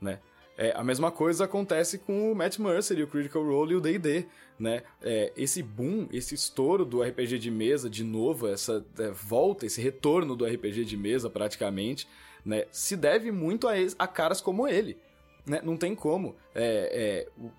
né? 0.00 0.18
É, 0.56 0.72
a 0.76 0.84
mesma 0.84 1.10
coisa 1.10 1.44
acontece 1.44 1.98
com 1.98 2.30
o 2.30 2.34
Matt 2.34 2.58
Mercer 2.58 2.98
e 2.98 3.02
o 3.02 3.06
Critical 3.06 3.42
Role 3.42 3.72
e 3.72 3.76
o 3.76 3.80
D&D, 3.80 4.26
né? 4.58 4.82
É, 5.00 5.32
esse 5.34 5.62
boom, 5.62 6.06
esse 6.12 6.34
estouro 6.34 6.84
do 6.84 7.02
RPG 7.02 7.38
de 7.38 7.50
mesa 7.50 7.88
de 7.88 8.04
novo, 8.04 8.46
essa 8.46 8.84
é, 8.98 9.10
volta, 9.10 9.64
esse 9.64 9.80
retorno 9.80 10.36
do 10.36 10.44
RPG 10.44 10.84
de 10.84 10.96
mesa 10.98 11.30
praticamente, 11.30 12.06
né? 12.44 12.66
Se 12.70 12.96
deve 12.96 13.32
muito 13.32 13.68
a, 13.68 13.72
a 13.98 14.06
caras 14.06 14.40
como 14.40 14.68
ele, 14.68 14.98
né? 15.50 15.60
Não 15.64 15.76
tem 15.76 15.96
como. 15.96 16.36
É, 16.54 17.26
é, 17.26 17.50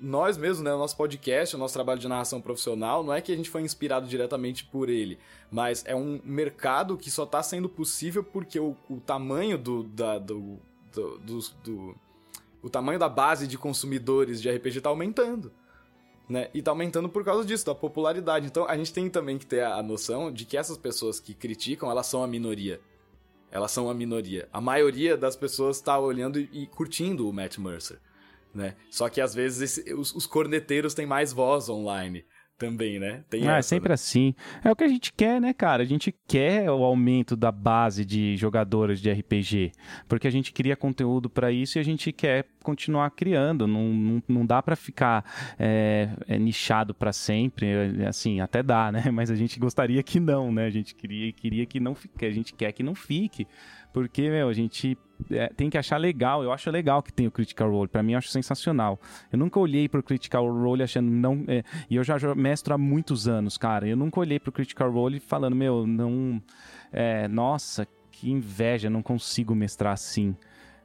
nós 0.00 0.38
mesmos, 0.38 0.62
né, 0.62 0.72
o 0.72 0.78
nosso 0.78 0.96
podcast, 0.96 1.54
o 1.54 1.58
nosso 1.58 1.74
trabalho 1.74 2.00
de 2.00 2.08
narração 2.08 2.40
profissional, 2.40 3.04
não 3.04 3.12
é 3.12 3.20
que 3.20 3.30
a 3.30 3.36
gente 3.36 3.50
foi 3.50 3.60
inspirado 3.60 4.06
diretamente 4.06 4.64
por 4.64 4.88
ele, 4.88 5.18
mas 5.50 5.84
é 5.86 5.94
um 5.94 6.18
mercado 6.24 6.96
que 6.96 7.10
só 7.10 7.24
está 7.24 7.42
sendo 7.42 7.68
possível 7.68 8.24
porque 8.24 8.58
o, 8.58 8.74
o 8.88 8.98
tamanho 8.98 9.58
do, 9.58 9.82
da, 9.82 10.18
do, 10.18 10.58
do, 10.90 11.18
do, 11.18 11.38
do, 11.62 11.96
o 12.62 12.70
tamanho 12.70 12.98
da 12.98 13.10
base 13.10 13.46
de 13.46 13.58
consumidores 13.58 14.40
de 14.40 14.50
RPG 14.50 14.78
está 14.78 14.88
aumentando. 14.88 15.52
Né? 16.26 16.48
E 16.54 16.62
tá 16.62 16.70
aumentando 16.70 17.10
por 17.10 17.22
causa 17.22 17.44
disso, 17.44 17.66
da 17.66 17.74
popularidade. 17.74 18.46
Então 18.46 18.66
a 18.66 18.74
gente 18.74 18.90
tem 18.90 19.10
também 19.10 19.36
que 19.36 19.44
ter 19.44 19.62
a 19.62 19.82
noção 19.82 20.32
de 20.32 20.46
que 20.46 20.56
essas 20.56 20.78
pessoas 20.78 21.20
que 21.20 21.34
criticam, 21.34 21.90
elas 21.90 22.06
são 22.06 22.24
a 22.24 22.26
minoria 22.26 22.80
elas 23.54 23.70
são 23.70 23.88
a 23.88 23.94
minoria. 23.94 24.48
A 24.52 24.60
maioria 24.60 25.16
das 25.16 25.36
pessoas 25.36 25.76
está 25.76 25.96
olhando 25.96 26.40
e, 26.40 26.50
e, 26.52 26.66
curtindo 26.66 27.28
o 27.28 27.32
Matt 27.32 27.56
Mercer, 27.58 28.00
né? 28.52 28.74
Só 28.90 29.08
que 29.08 29.20
às 29.20 29.32
vezes 29.32 29.78
esse, 29.78 29.94
os, 29.94 30.12
os 30.12 30.26
corneteiros 30.26 30.92
têm 30.92 31.06
mais 31.06 31.32
voz 31.32 31.68
online 31.68 32.24
também, 32.64 32.98
né? 32.98 33.22
Tem 33.28 33.46
ah, 33.48 33.58
é 33.58 33.62
sempre 33.62 33.90
né? 33.90 33.94
assim. 33.94 34.34
É 34.62 34.70
o 34.70 34.76
que 34.76 34.84
a 34.84 34.88
gente 34.88 35.12
quer, 35.12 35.40
né, 35.40 35.52
cara? 35.52 35.82
A 35.82 35.86
gente 35.86 36.14
quer 36.26 36.70
o 36.70 36.82
aumento 36.82 37.36
da 37.36 37.52
base 37.52 38.04
de 38.04 38.36
jogadores 38.36 39.00
de 39.00 39.12
RPG, 39.12 39.72
porque 40.08 40.26
a 40.26 40.30
gente 40.30 40.52
cria 40.52 40.74
conteúdo 40.74 41.28
para 41.28 41.52
isso 41.52 41.78
e 41.78 41.80
a 41.80 41.82
gente 41.82 42.10
quer 42.12 42.46
continuar 42.62 43.10
criando. 43.10 43.66
Não, 43.66 43.88
não, 43.88 44.22
não 44.26 44.46
dá 44.46 44.62
para 44.62 44.74
ficar 44.74 45.24
é, 45.58 46.08
é, 46.26 46.38
nichado 46.38 46.94
para 46.94 47.12
sempre. 47.12 47.66
Assim, 48.06 48.40
até 48.40 48.62
dá, 48.62 48.90
né? 48.90 49.04
Mas 49.12 49.30
a 49.30 49.34
gente 49.34 49.58
gostaria 49.60 50.02
que 50.02 50.18
não, 50.18 50.50
né? 50.50 50.66
A 50.66 50.70
gente 50.70 50.94
queria, 50.94 51.32
queria 51.32 51.66
que 51.66 51.78
não 51.78 51.94
fique. 51.94 52.24
A 52.24 52.30
gente 52.30 52.54
quer 52.54 52.72
que 52.72 52.82
não 52.82 52.94
fique. 52.94 53.46
Porque, 53.92 54.28
meu, 54.28 54.48
a 54.48 54.52
gente 54.52 54.98
é, 55.30 55.48
tem 55.48 55.70
que 55.70 55.78
achar 55.78 55.96
legal. 55.96 56.42
Eu 56.42 56.52
acho 56.52 56.70
legal 56.70 57.02
que 57.02 57.12
tem 57.12 57.26
o 57.26 57.30
Critical 57.30 57.70
Role. 57.70 57.88
Para 57.88 58.02
mim, 58.02 58.12
eu 58.12 58.18
acho 58.18 58.28
sensacional. 58.28 59.00
Eu 59.32 59.38
nunca 59.38 59.58
olhei 59.58 59.88
pro 59.88 60.02
Critical 60.02 60.46
Role 60.46 60.82
achando 60.82 61.10
não. 61.10 61.44
É, 61.46 61.62
e 61.88 61.96
eu 61.96 62.04
já, 62.04 62.16
mestro 62.34 62.74
há 62.74 62.78
muitos 62.78 63.28
anos, 63.28 63.56
cara. 63.56 63.86
Eu 63.86 63.96
nunca 63.96 64.20
olhei 64.20 64.38
pro 64.38 64.52
Critical 64.52 64.90
Role 64.90 65.20
falando, 65.20 65.56
meu, 65.56 65.86
não. 65.86 66.42
É, 66.92 67.26
nossa, 67.28 67.86
que 68.10 68.30
inveja, 68.30 68.88
não 68.88 69.02
consigo 69.02 69.54
mestrar 69.54 69.92
assim. 69.92 70.36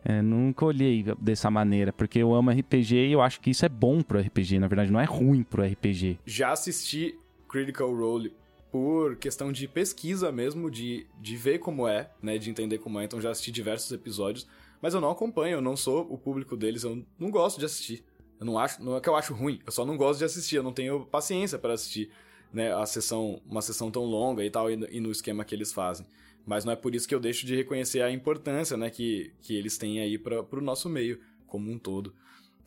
É, 0.03 0.21
nunca 0.21 0.65
olhei 0.65 1.03
dessa 1.19 1.51
maneira, 1.51 1.91
porque 1.91 2.19
eu 2.19 2.33
amo 2.33 2.51
RPG 2.51 2.95
e 2.95 3.11
eu 3.11 3.21
acho 3.21 3.41
que 3.41 3.49
isso 3.49 3.65
é 3.65 3.69
bom 3.69 4.01
pro 4.01 4.19
RPG. 4.19 4.57
Na 4.59 4.67
verdade, 4.67 4.91
não 4.91 4.99
é 4.99 5.03
ruim 5.03 5.43
pro 5.43 5.63
RPG. 5.63 6.19
Já 6.25 6.51
assisti 6.51 7.19
Critical 7.49 7.93
Role 7.93 8.33
por 8.71 9.15
questão 9.15 9.51
de 9.51 9.67
pesquisa 9.67 10.31
mesmo, 10.31 10.69
de, 10.69 11.07
de 11.19 11.35
ver 11.35 11.59
como 11.59 11.87
é, 11.87 12.11
né, 12.21 12.37
de 12.37 12.49
entender 12.49 12.77
como 12.77 12.99
é. 12.99 13.03
Então 13.03 13.19
já 13.19 13.31
assisti 13.31 13.51
diversos 13.51 13.91
episódios, 13.91 14.47
mas 14.81 14.93
eu 14.93 15.01
não 15.01 15.09
acompanho, 15.09 15.55
eu 15.55 15.61
não 15.61 15.75
sou 15.75 16.01
o 16.09 16.17
público 16.17 16.55
deles, 16.55 16.83
eu 16.83 17.03
não 17.17 17.31
gosto 17.31 17.59
de 17.59 17.65
assistir. 17.65 18.03
Eu 18.39 18.45
não 18.45 18.57
acho, 18.57 18.81
não 18.81 18.95
é 18.95 19.01
que 19.01 19.09
eu 19.09 19.15
acho 19.15 19.33
ruim, 19.33 19.59
eu 19.65 19.71
só 19.71 19.85
não 19.85 19.97
gosto 19.97 20.19
de 20.19 20.25
assistir, 20.25 20.55
eu 20.55 20.63
não 20.63 20.71
tenho 20.71 21.05
paciência 21.05 21.59
para 21.59 21.73
assistir, 21.73 22.09
né, 22.53 22.73
a 22.73 22.85
sessão, 22.85 23.41
uma 23.45 23.61
sessão 23.61 23.91
tão 23.91 24.03
longa 24.03 24.45
e 24.45 24.49
tal 24.49 24.71
e, 24.71 24.75
e 24.91 24.99
no 24.99 25.11
esquema 25.11 25.43
que 25.43 25.53
eles 25.53 25.73
fazem. 25.73 26.05
Mas 26.45 26.63
não 26.63 26.71
é 26.71 26.75
por 26.75 26.95
isso 26.95 27.07
que 27.07 27.13
eu 27.13 27.19
deixo 27.19 27.45
de 27.45 27.55
reconhecer 27.55 28.01
a 28.01 28.11
importância, 28.11 28.77
né, 28.77 28.89
que, 28.89 29.33
que 29.41 29.55
eles 29.55 29.77
têm 29.77 29.99
aí 29.99 30.17
para 30.17 30.45
o 30.51 30.61
nosso 30.61 30.87
meio 30.87 31.19
como 31.45 31.69
um 31.71 31.77
todo, 31.77 32.13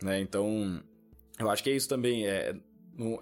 né? 0.03 0.21
Então, 0.21 0.83
eu 1.39 1.49
acho 1.49 1.63
que 1.63 1.71
é 1.71 1.75
isso 1.75 1.89
também, 1.89 2.27
é 2.27 2.55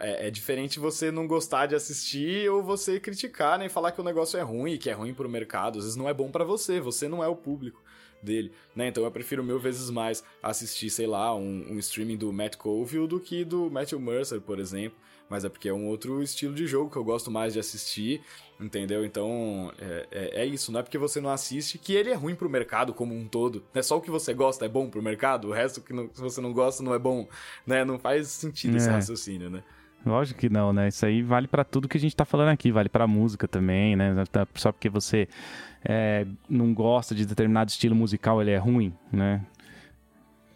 é, 0.00 0.26
é, 0.26 0.30
diferente 0.30 0.80
você 0.80 1.10
não 1.10 1.26
gostar 1.26 1.66
de 1.66 1.74
assistir 1.74 2.50
ou 2.50 2.62
você 2.62 2.98
criticar? 2.98 3.60
E 3.64 3.68
falar 3.68 3.92
que 3.92 4.00
o 4.00 4.04
negócio 4.04 4.38
é 4.38 4.42
ruim, 4.42 4.76
que 4.76 4.90
é 4.90 4.92
ruim 4.92 5.14
pro 5.14 5.28
mercado. 5.28 5.78
Às 5.78 5.84
vezes 5.84 5.96
não 5.96 6.08
é 6.08 6.14
bom 6.14 6.30
para 6.30 6.44
você, 6.44 6.80
você 6.80 7.08
não 7.08 7.22
é 7.22 7.28
o 7.28 7.36
público 7.36 7.82
dele, 8.22 8.52
né? 8.74 8.88
Então 8.88 9.04
eu 9.04 9.10
prefiro 9.10 9.42
mil 9.42 9.58
vezes 9.58 9.90
mais 9.90 10.22
assistir, 10.42 10.90
sei 10.90 11.06
lá, 11.06 11.34
um, 11.34 11.66
um 11.70 11.78
streaming 11.78 12.16
do 12.16 12.32
Matt 12.32 12.56
Colville 12.56 13.06
do 13.06 13.20
que 13.20 13.44
do 13.44 13.70
Matthew 13.70 14.00
Mercer, 14.00 14.40
por 14.40 14.58
exemplo. 14.58 14.98
Mas 15.28 15.44
é 15.44 15.48
porque 15.48 15.68
é 15.68 15.72
um 15.72 15.86
outro 15.86 16.20
estilo 16.20 16.52
de 16.52 16.66
jogo 16.66 16.90
que 16.90 16.96
eu 16.96 17.04
gosto 17.04 17.30
mais 17.30 17.52
de 17.52 17.60
assistir, 17.60 18.20
entendeu? 18.58 19.04
Então 19.04 19.72
é, 19.78 20.06
é, 20.10 20.42
é 20.42 20.44
isso, 20.44 20.72
não 20.72 20.80
é 20.80 20.82
porque 20.82 20.98
você 20.98 21.20
não 21.20 21.30
assiste 21.30 21.78
que 21.78 21.94
ele 21.94 22.10
é 22.10 22.14
ruim 22.14 22.34
pro 22.34 22.50
mercado 22.50 22.92
como 22.92 23.14
um 23.14 23.28
todo. 23.28 23.62
É 23.72 23.80
só 23.80 23.96
o 23.98 24.00
que 24.00 24.10
você 24.10 24.34
gosta 24.34 24.64
é 24.66 24.68
bom 24.68 24.90
pro 24.90 25.00
mercado, 25.00 25.48
o 25.48 25.52
resto 25.52 25.80
que, 25.80 25.92
não, 25.92 26.08
que 26.08 26.20
você 26.20 26.40
não 26.40 26.52
gosta 26.52 26.82
não 26.82 26.92
é 26.92 26.98
bom, 26.98 27.28
né? 27.64 27.84
Não 27.84 27.96
faz 27.96 28.26
sentido 28.26 28.74
é. 28.74 28.76
esse 28.78 28.88
raciocínio, 28.88 29.48
né? 29.48 29.62
Lógico 30.04 30.40
que 30.40 30.48
não, 30.48 30.72
né? 30.72 30.88
Isso 30.88 31.04
aí 31.04 31.22
vale 31.22 31.46
para 31.46 31.62
tudo 31.62 31.88
que 31.88 31.96
a 31.96 32.00
gente 32.00 32.16
tá 32.16 32.24
falando 32.24 32.48
aqui, 32.48 32.72
vale 32.72 32.88
pra 32.88 33.06
música 33.06 33.46
também, 33.46 33.96
né? 33.96 34.14
Só 34.54 34.72
porque 34.72 34.88
você 34.88 35.28
é, 35.84 36.26
não 36.48 36.72
gosta 36.72 37.14
de 37.14 37.26
determinado 37.26 37.70
estilo 37.70 37.94
musical, 37.94 38.40
ele 38.40 38.50
é 38.50 38.56
ruim, 38.56 38.92
né? 39.12 39.42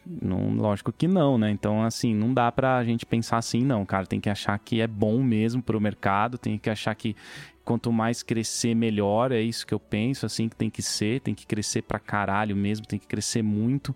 Não, 0.07 0.55
lógico 0.55 0.93
que 0.93 1.09
não, 1.09 1.39
né? 1.39 1.51
Então, 1.51 1.83
assim, 1.83 2.15
não 2.15 2.33
dá 2.33 2.53
pra 2.53 2.85
gente 2.85 3.07
pensar 3.07 3.39
assim, 3.39 3.63
não, 3.63 3.85
cara. 3.87 4.07
Tem 4.07 4.21
que 4.21 4.29
achar 4.29 4.59
que 4.59 4.81
é 4.81 4.87
bom 4.87 5.23
mesmo 5.23 5.63
pro 5.63 5.81
mercado, 5.81 6.37
tem 6.37 6.59
que 6.59 6.69
achar 6.69 6.95
que 6.95 7.17
quanto 7.65 7.91
mais 7.91 8.23
crescer, 8.23 8.75
melhor. 8.75 9.33
É 9.33 9.41
isso 9.41 9.67
que 9.67 9.73
eu 9.73 9.81
penso, 9.81 10.27
assim 10.27 10.49
que 10.49 10.57
tem 10.57 10.69
que 10.69 10.83
ser. 10.83 11.21
Tem 11.21 11.35
que 11.35 11.47
crescer 11.47 11.83
pra 11.83 11.99
caralho 11.99 12.55
mesmo, 12.55 12.87
tem 12.87 12.99
que 12.99 13.07
crescer 13.07 13.43
muito, 13.43 13.95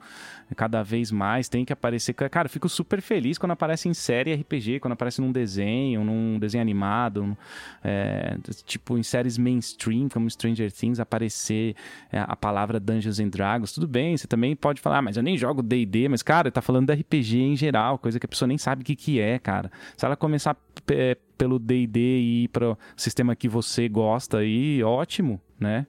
cada 0.57 0.83
vez 0.83 1.13
mais. 1.13 1.49
Tem 1.49 1.65
que 1.65 1.73
aparecer. 1.73 2.15
Cara, 2.15 2.47
eu 2.47 2.51
fico 2.51 2.69
super 2.69 3.01
feliz 3.01 3.39
quando 3.39 3.53
aparece 3.53 3.89
em 3.89 3.95
série 3.95 4.35
RPG, 4.35 4.81
quando 4.81 4.95
aparece 4.95 5.21
num 5.21 5.31
desenho, 5.31 6.03
num 6.03 6.39
desenho 6.39 6.63
animado, 6.63 7.37
é, 7.85 8.37
tipo 8.65 8.97
em 8.97 9.03
séries 9.03 9.37
mainstream, 9.37 10.09
como 10.09 10.29
Stranger 10.31 10.73
Things, 10.73 10.99
aparecer 10.99 11.77
é, 12.11 12.21
a 12.21 12.35
palavra 12.35 12.81
Dungeons 12.81 13.21
and 13.21 13.29
Dragons. 13.29 13.73
Tudo 13.73 13.87
bem, 13.87 14.17
você 14.17 14.27
também 14.27 14.57
pode 14.57 14.81
falar, 14.81 14.99
ah, 14.99 15.03
mas 15.03 15.17
eu 15.17 15.23
nem 15.23 15.37
jogo 15.37 15.63
DD, 15.63 16.09
mas, 16.09 16.23
cara, 16.23 16.51
tá 16.51 16.63
falando 16.63 16.87
de 16.87 16.95
RPG 16.95 17.39
em 17.39 17.57
geral, 17.57 17.99
coisa 17.99 18.19
que 18.19 18.27
a 18.27 18.29
pessoa 18.29 18.47
nem 18.47 18.59
sabe 18.59 18.83
o 18.83 18.85
que, 18.85 18.97
que 18.97 19.21
é, 19.21 19.39
cara. 19.39 19.71
Se 19.97 20.05
ela 20.05 20.17
começar 20.17 20.57
é, 20.91 21.17
pelo 21.39 21.59
D&D 21.59 22.01
e 22.01 22.45
ir 22.45 22.49
para 22.49 22.73
o 22.73 22.79
sistema 22.97 23.37
que 23.37 23.49
você 23.49 23.89
gosta 23.89 24.39
aí, 24.39 24.83
ótimo, 24.83 25.41
né? 25.59 25.87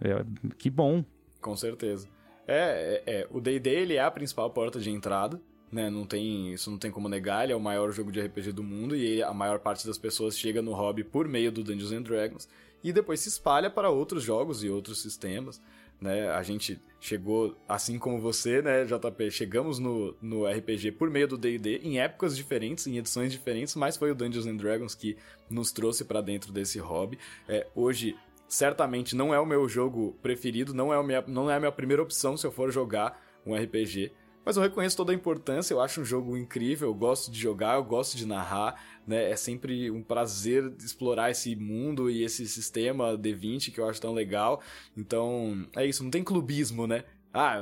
É, 0.00 0.24
que 0.58 0.70
bom. 0.70 1.04
Com 1.40 1.54
certeza. 1.54 2.08
É, 2.48 3.02
é, 3.06 3.20
é 3.20 3.28
o 3.30 3.40
D&D 3.40 3.70
ele 3.70 3.94
é 3.94 4.00
a 4.00 4.10
principal 4.10 4.50
porta 4.50 4.80
de 4.80 4.90
entrada, 4.90 5.40
né? 5.70 5.90
Não 5.90 6.06
tem, 6.06 6.52
isso 6.52 6.70
não 6.70 6.78
tem 6.78 6.90
como 6.90 7.08
negar, 7.08 7.44
ele 7.44 7.52
é 7.52 7.56
o 7.56 7.60
maior 7.60 7.92
jogo 7.92 8.10
de 8.10 8.20
RPG 8.20 8.52
do 8.52 8.62
mundo 8.62 8.96
e 8.96 9.22
a 9.22 9.34
maior 9.34 9.58
parte 9.58 9.86
das 9.86 9.98
pessoas 9.98 10.38
chega 10.38 10.62
no 10.62 10.72
hobby 10.72 11.04
por 11.04 11.28
meio 11.28 11.52
do 11.52 11.62
Dungeons 11.62 11.92
and 11.92 12.02
Dragons 12.02 12.48
e 12.82 12.92
depois 12.92 13.20
se 13.20 13.28
espalha 13.28 13.68
para 13.68 13.90
outros 13.90 14.22
jogos 14.22 14.62
e 14.62 14.70
outros 14.70 15.02
sistemas, 15.02 15.60
né? 16.00 16.28
A 16.30 16.42
gente 16.42 16.80
chegou, 17.00 17.56
assim 17.68 17.98
como 17.98 18.20
você, 18.20 18.60
né, 18.60 18.84
JP, 18.84 19.30
chegamos 19.30 19.78
no, 19.78 20.16
no 20.20 20.46
RPG 20.46 20.92
por 20.92 21.08
meio 21.08 21.28
do 21.28 21.38
D&D 21.38 21.78
em 21.82 22.00
épocas 22.00 22.36
diferentes, 22.36 22.86
em 22.86 22.98
edições 22.98 23.32
diferentes, 23.32 23.74
mas 23.74 23.96
foi 23.96 24.10
o 24.10 24.14
Dungeons 24.14 24.46
and 24.46 24.56
Dragons 24.56 24.94
que 24.94 25.16
nos 25.48 25.70
trouxe 25.70 26.04
para 26.04 26.20
dentro 26.20 26.52
desse 26.52 26.78
hobby. 26.78 27.18
É, 27.48 27.66
hoje, 27.74 28.16
certamente 28.48 29.14
não 29.14 29.32
é 29.32 29.38
o 29.38 29.46
meu 29.46 29.68
jogo 29.68 30.16
preferido, 30.22 30.74
não 30.74 30.92
é, 30.92 31.02
minha, 31.02 31.24
não 31.26 31.50
é 31.50 31.54
a 31.54 31.60
minha 31.60 31.72
primeira 31.72 32.02
opção 32.02 32.36
se 32.36 32.46
eu 32.46 32.50
for 32.50 32.70
jogar 32.72 33.22
um 33.44 33.54
RPG, 33.54 34.12
mas 34.46 34.56
eu 34.56 34.62
reconheço 34.62 34.96
toda 34.96 35.10
a 35.10 35.14
importância, 35.14 35.74
eu 35.74 35.80
acho 35.80 36.00
um 36.00 36.04
jogo 36.04 36.36
incrível, 36.36 36.88
eu 36.88 36.94
gosto 36.94 37.32
de 37.32 37.40
jogar, 37.40 37.74
eu 37.74 37.82
gosto 37.82 38.16
de 38.16 38.24
narrar, 38.24 38.80
né? 39.04 39.28
É 39.28 39.34
sempre 39.34 39.90
um 39.90 40.04
prazer 40.04 40.72
explorar 40.78 41.32
esse 41.32 41.56
mundo 41.56 42.08
e 42.08 42.22
esse 42.22 42.46
sistema 42.46 43.18
D20 43.18 43.72
que 43.72 43.80
eu 43.80 43.88
acho 43.88 44.00
tão 44.00 44.14
legal. 44.14 44.62
Então, 44.96 45.66
é 45.74 45.84
isso, 45.84 46.04
não 46.04 46.12
tem 46.12 46.22
clubismo, 46.22 46.86
né? 46.86 47.02
Ah, 47.38 47.58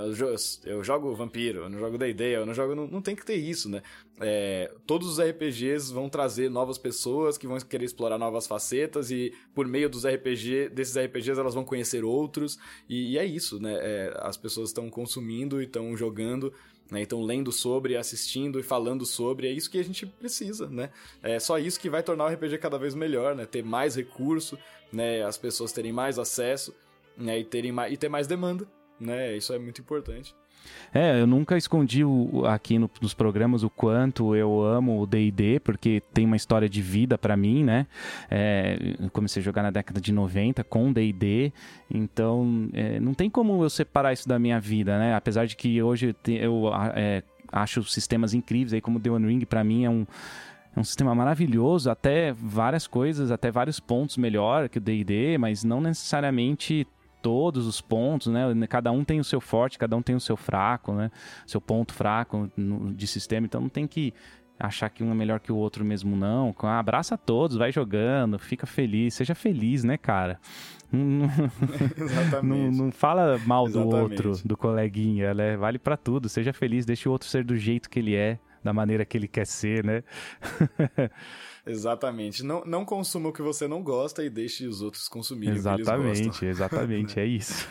eu 0.65 0.85
jogo, 0.85 1.17
Vampiro, 1.17 1.63
eu 1.63 1.69
não 1.69 1.81
jogo 1.81 1.99
D&D, 1.99 2.37
eu 2.37 2.47
não 2.47 2.55
jogo... 2.55 2.77
Não, 2.77 2.87
não 2.87 3.03
tem 3.03 3.17
que 3.17 3.25
ter 3.25 3.35
isso, 3.35 3.69
né? 3.69 3.83
É, 4.21 4.73
todos 4.87 5.09
os 5.09 5.19
RPGs 5.19 5.93
vão 5.93 6.09
trazer 6.09 6.49
novas 6.49 6.79
pessoas 6.79 7.37
que 7.37 7.49
vão 7.49 7.59
querer 7.59 7.85
explorar 7.85 8.17
novas 8.17 8.47
facetas 8.47 9.11
e 9.11 9.35
por 9.53 9.67
meio 9.67 9.91
dos 9.91 10.07
RPG, 10.07 10.69
desses 10.69 10.97
RPGs 10.97 11.41
elas 11.41 11.55
vão 11.55 11.65
conhecer 11.65 12.05
outros 12.05 12.57
e, 12.89 13.15
e 13.15 13.19
é 13.19 13.25
isso, 13.25 13.59
né? 13.61 13.75
É, 13.81 14.17
as 14.19 14.37
pessoas 14.37 14.69
estão 14.69 14.89
consumindo 14.89 15.61
e 15.61 15.65
estão 15.65 15.97
jogando 15.97 16.53
né? 16.91 17.03
Então, 17.03 17.23
lendo 17.23 17.51
sobre, 17.51 17.97
assistindo 17.97 18.61
e 18.61 18.63
falando 18.63 19.07
sobre, 19.07 19.49
é 19.49 19.51
isso 19.51 19.71
que 19.71 19.79
a 19.79 19.85
gente 19.85 20.07
precisa, 20.07 20.69
né? 20.69 20.91
É 21.23 21.39
só 21.39 21.59
isso 21.59 21.81
que 21.81 21.91
vai 21.91 22.03
tornar 22.03 22.25
o 22.27 22.29
RPG 22.29 22.59
cada 22.59 22.79
vez 22.79 22.95
melhor, 22.95 23.35
né? 23.35 23.47
Ter 23.47 23.65
mais 23.65 23.95
recurso, 23.97 24.59
né? 24.93 25.23
As 25.25 25.39
pessoas 25.39 25.73
terem 25.73 25.93
mais 25.93 26.19
acesso, 26.19 26.75
né? 27.17 27.39
E, 27.39 27.45
terem 27.45 27.73
mais, 27.73 27.93
e 27.93 27.97
ter 27.97 28.09
mais 28.09 28.27
demanda, 28.27 28.67
né? 29.01 29.37
Isso 29.37 29.53
é 29.53 29.59
muito 29.59 29.81
importante. 29.81 30.35
É, 30.93 31.21
eu 31.21 31.27
nunca 31.27 31.57
escondi 31.57 32.05
o, 32.05 32.45
aqui 32.47 32.79
no, 32.79 32.91
nos 33.01 33.15
programas 33.15 33.63
o 33.63 33.71
quanto 33.71 34.35
eu 34.35 34.63
amo 34.63 35.01
o 35.01 35.07
D&D, 35.07 35.61
porque 35.61 36.03
tem 36.13 36.25
uma 36.25 36.37
história 36.37 36.69
de 36.69 36.81
vida 36.81 37.19
para 37.19 37.37
mim, 37.37 37.65
né? 37.65 37.87
É, 38.31 38.77
comecei 39.13 39.41
a 39.41 39.45
jogar 39.45 39.63
na 39.63 39.71
década 39.71 40.01
de 40.01 40.13
90 40.13 40.63
com 40.65 40.93
D&D, 40.93 41.53
então 41.91 42.69
é, 42.73 43.01
não 43.01 43.15
tem 43.15 43.29
como 43.29 43.63
eu 43.63 43.71
separar 43.71 44.13
isso 44.13 44.29
da 44.29 44.39
minha 44.39 44.61
vida, 44.61 44.99
né? 44.99 45.15
Apesar 45.15 45.47
de 45.47 45.57
que 45.57 45.83
hoje 45.83 46.15
eu 46.27 46.71
é, 46.95 47.23
acho 47.51 47.83
sistemas 47.85 48.35
incríveis, 48.35 48.73
aí 48.73 48.81
como 48.81 49.01
The 49.01 49.11
One 49.11 49.27
Ring 49.27 49.45
para 49.45 49.65
mim 49.65 49.85
é 49.85 49.91
um 49.91 50.07
é 50.77 50.81
um 50.81 50.85
sistema 50.85 51.15
maravilhoso, 51.15 51.89
até 51.89 52.33
várias 52.33 52.87
coisas, 52.87 53.31
até 53.31 53.49
vários 53.49 53.79
pontos 53.79 54.17
melhor 54.17 54.69
que 54.69 54.79
o 54.79 54.81
D&D, 54.81 55.39
mas 55.39 55.63
não 55.63 55.81
necessariamente 55.81 56.85
todos 57.25 57.67
os 57.67 57.81
pontos, 57.81 58.27
né? 58.27 58.45
Cada 58.69 58.93
um 58.93 59.03
tem 59.03 59.19
o 59.19 59.25
seu 59.25 59.41
forte, 59.41 59.79
cada 59.79 59.97
um 59.97 60.03
tem 60.03 60.15
o 60.15 60.21
seu 60.21 60.37
fraco, 60.37 60.93
né? 60.93 61.11
Seu 61.47 61.59
ponto 61.59 61.95
fraco 61.95 62.51
no, 62.55 62.93
de 62.93 63.07
sistema, 63.07 63.47
então 63.47 63.63
não 63.63 63.71
tem 63.71 63.87
que 63.87 64.13
achar 64.61 64.91
que 64.91 65.03
um 65.03 65.11
é 65.11 65.15
melhor 65.15 65.41
que 65.41 65.51
o 65.51 65.57
outro 65.57 65.83
mesmo 65.83 66.15
não. 66.15 66.55
Abraça 66.65 67.17
todos, 67.17 67.57
vai 67.57 67.73
jogando, 67.73 68.39
fica 68.39 68.67
feliz, 68.67 69.15
seja 69.15 69.35
feliz, 69.35 69.83
né, 69.85 69.97
cara? 69.97 70.39
Não, 70.93 72.71
não 72.71 72.93
fala 72.93 73.41
mal 73.47 73.65
do 73.65 73.81
Exatamente. 73.81 74.27
outro, 74.27 74.47
do 74.47 74.55
coleguinha, 74.55 75.33
né? 75.33 75.57
Vale 75.57 75.79
para 75.79 75.97
tudo, 75.97 76.29
seja 76.29 76.53
feliz, 76.53 76.85
deixe 76.85 77.09
o 77.09 77.13
outro 77.13 77.27
ser 77.27 77.43
do 77.43 77.57
jeito 77.57 77.89
que 77.89 78.01
ele 78.01 78.15
é, 78.15 78.39
da 78.63 78.75
maneira 78.75 79.03
que 79.07 79.17
ele 79.17 79.29
quer 79.29 79.47
ser, 79.47 79.83
né? 79.83 80.05
Exatamente. 81.67 82.43
Não, 82.43 82.63
não 82.67 82.85
consuma 82.85 83.31
o 83.31 83.33
que 83.33 83.41
você 83.41 83.67
não 83.67 83.83
gosta 83.83 84.23
e 84.23 84.29
deixe 84.29 84.67
os 84.67 84.83
outros 84.83 85.09
consumirem 85.09 85.55
exatamente, 85.55 86.45
Exatamente, 86.45 87.19
é 87.21 87.25
isso. 87.25 87.67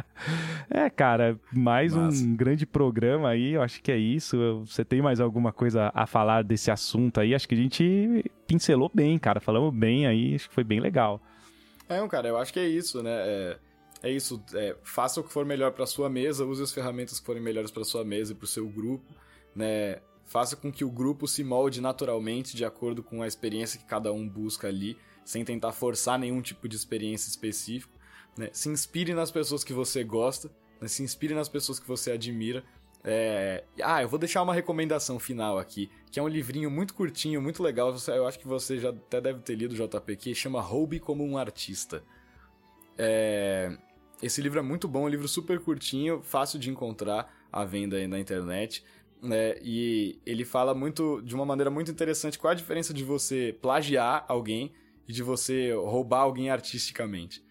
é, 0.68 0.90
cara, 0.90 1.38
mais 1.50 1.94
um 1.94 2.36
grande 2.36 2.66
programa 2.66 3.30
aí, 3.30 3.52
eu 3.52 3.62
acho 3.62 3.82
que 3.82 3.90
é 3.90 3.96
isso. 3.96 4.36
Você 4.66 4.84
tem 4.84 5.00
mais 5.00 5.20
alguma 5.20 5.52
coisa 5.52 5.90
a 5.94 6.06
falar 6.06 6.44
desse 6.44 6.70
assunto 6.70 7.18
aí? 7.18 7.34
Acho 7.34 7.48
que 7.48 7.54
a 7.54 7.58
gente 7.58 8.30
pincelou 8.46 8.90
bem, 8.92 9.18
cara. 9.18 9.40
Falamos 9.40 9.74
bem 9.74 10.06
aí, 10.06 10.34
acho 10.34 10.48
que 10.48 10.54
foi 10.54 10.64
bem 10.64 10.80
legal. 10.80 11.20
É, 11.88 12.06
cara, 12.08 12.28
eu 12.28 12.36
acho 12.36 12.52
que 12.52 12.60
é 12.60 12.68
isso, 12.68 13.02
né? 13.02 13.10
É, 13.10 13.58
é 14.02 14.10
isso. 14.10 14.42
É, 14.52 14.76
faça 14.82 15.20
o 15.20 15.24
que 15.24 15.32
for 15.32 15.46
melhor 15.46 15.72
para 15.72 15.86
sua 15.86 16.10
mesa, 16.10 16.44
use 16.44 16.62
as 16.62 16.72
ferramentas 16.72 17.20
que 17.20 17.26
forem 17.26 17.42
melhores 17.42 17.70
para 17.70 17.84
sua 17.84 18.04
mesa 18.04 18.32
e 18.32 18.34
para 18.34 18.44
o 18.44 18.48
seu 18.48 18.68
grupo, 18.68 19.14
né? 19.54 19.96
Faça 20.24 20.56
com 20.56 20.72
que 20.72 20.84
o 20.84 20.90
grupo 20.90 21.28
se 21.28 21.44
molde 21.44 21.80
naturalmente 21.80 22.56
de 22.56 22.64
acordo 22.64 23.02
com 23.02 23.22
a 23.22 23.26
experiência 23.26 23.78
que 23.78 23.84
cada 23.84 24.12
um 24.12 24.28
busca 24.28 24.68
ali, 24.68 24.96
sem 25.24 25.44
tentar 25.44 25.72
forçar 25.72 26.18
nenhum 26.18 26.40
tipo 26.40 26.68
de 26.68 26.76
experiência 26.76 27.28
específico. 27.28 27.92
Né? 28.36 28.50
Se 28.52 28.68
inspire 28.68 29.14
nas 29.14 29.30
pessoas 29.30 29.62
que 29.62 29.72
você 29.72 30.02
gosta, 30.02 30.50
né? 30.80 30.88
se 30.88 31.02
inspire 31.02 31.34
nas 31.34 31.48
pessoas 31.48 31.78
que 31.78 31.86
você 31.86 32.12
admira. 32.12 32.64
É... 33.02 33.64
Ah, 33.82 34.02
eu 34.02 34.08
vou 34.08 34.18
deixar 34.18 34.42
uma 34.42 34.54
recomendação 34.54 35.18
final 35.18 35.58
aqui, 35.58 35.90
que 36.10 36.18
é 36.18 36.22
um 36.22 36.28
livrinho 36.28 36.70
muito 36.70 36.94
curtinho, 36.94 37.40
muito 37.40 37.62
legal. 37.62 37.94
Eu 38.08 38.26
acho 38.26 38.38
que 38.38 38.48
você 38.48 38.78
já 38.78 38.90
até 38.90 39.20
deve 39.20 39.40
ter 39.40 39.54
lido 39.54 39.72
o 39.72 39.88
JP, 39.88 40.16
que 40.16 40.34
chama 40.34 40.60
Roube 40.60 40.98
como 40.98 41.24
um 41.24 41.36
Artista. 41.36 42.02
É... 42.96 43.76
Esse 44.22 44.40
livro 44.40 44.58
é 44.58 44.62
muito 44.62 44.88
bom, 44.88 45.02
é 45.02 45.04
um 45.04 45.08
livro 45.08 45.28
super 45.28 45.60
curtinho, 45.60 46.22
fácil 46.22 46.58
de 46.58 46.70
encontrar 46.70 47.30
à 47.52 47.64
venda 47.64 47.96
aí 47.96 48.06
na 48.06 48.18
internet 48.18 48.82
né? 49.24 49.56
E 49.62 50.20
ele 50.24 50.44
fala 50.44 50.74
muito, 50.74 51.20
de 51.22 51.34
uma 51.34 51.44
maneira 51.44 51.70
muito 51.70 51.90
interessante, 51.90 52.38
qual 52.38 52.52
a 52.52 52.54
diferença 52.54 52.92
de 52.92 53.02
você 53.02 53.56
plagiar 53.60 54.24
alguém 54.28 54.72
e 55.08 55.12
de 55.12 55.22
você 55.22 55.72
roubar 55.72 56.20
alguém 56.20 56.50
artisticamente, 56.50 57.44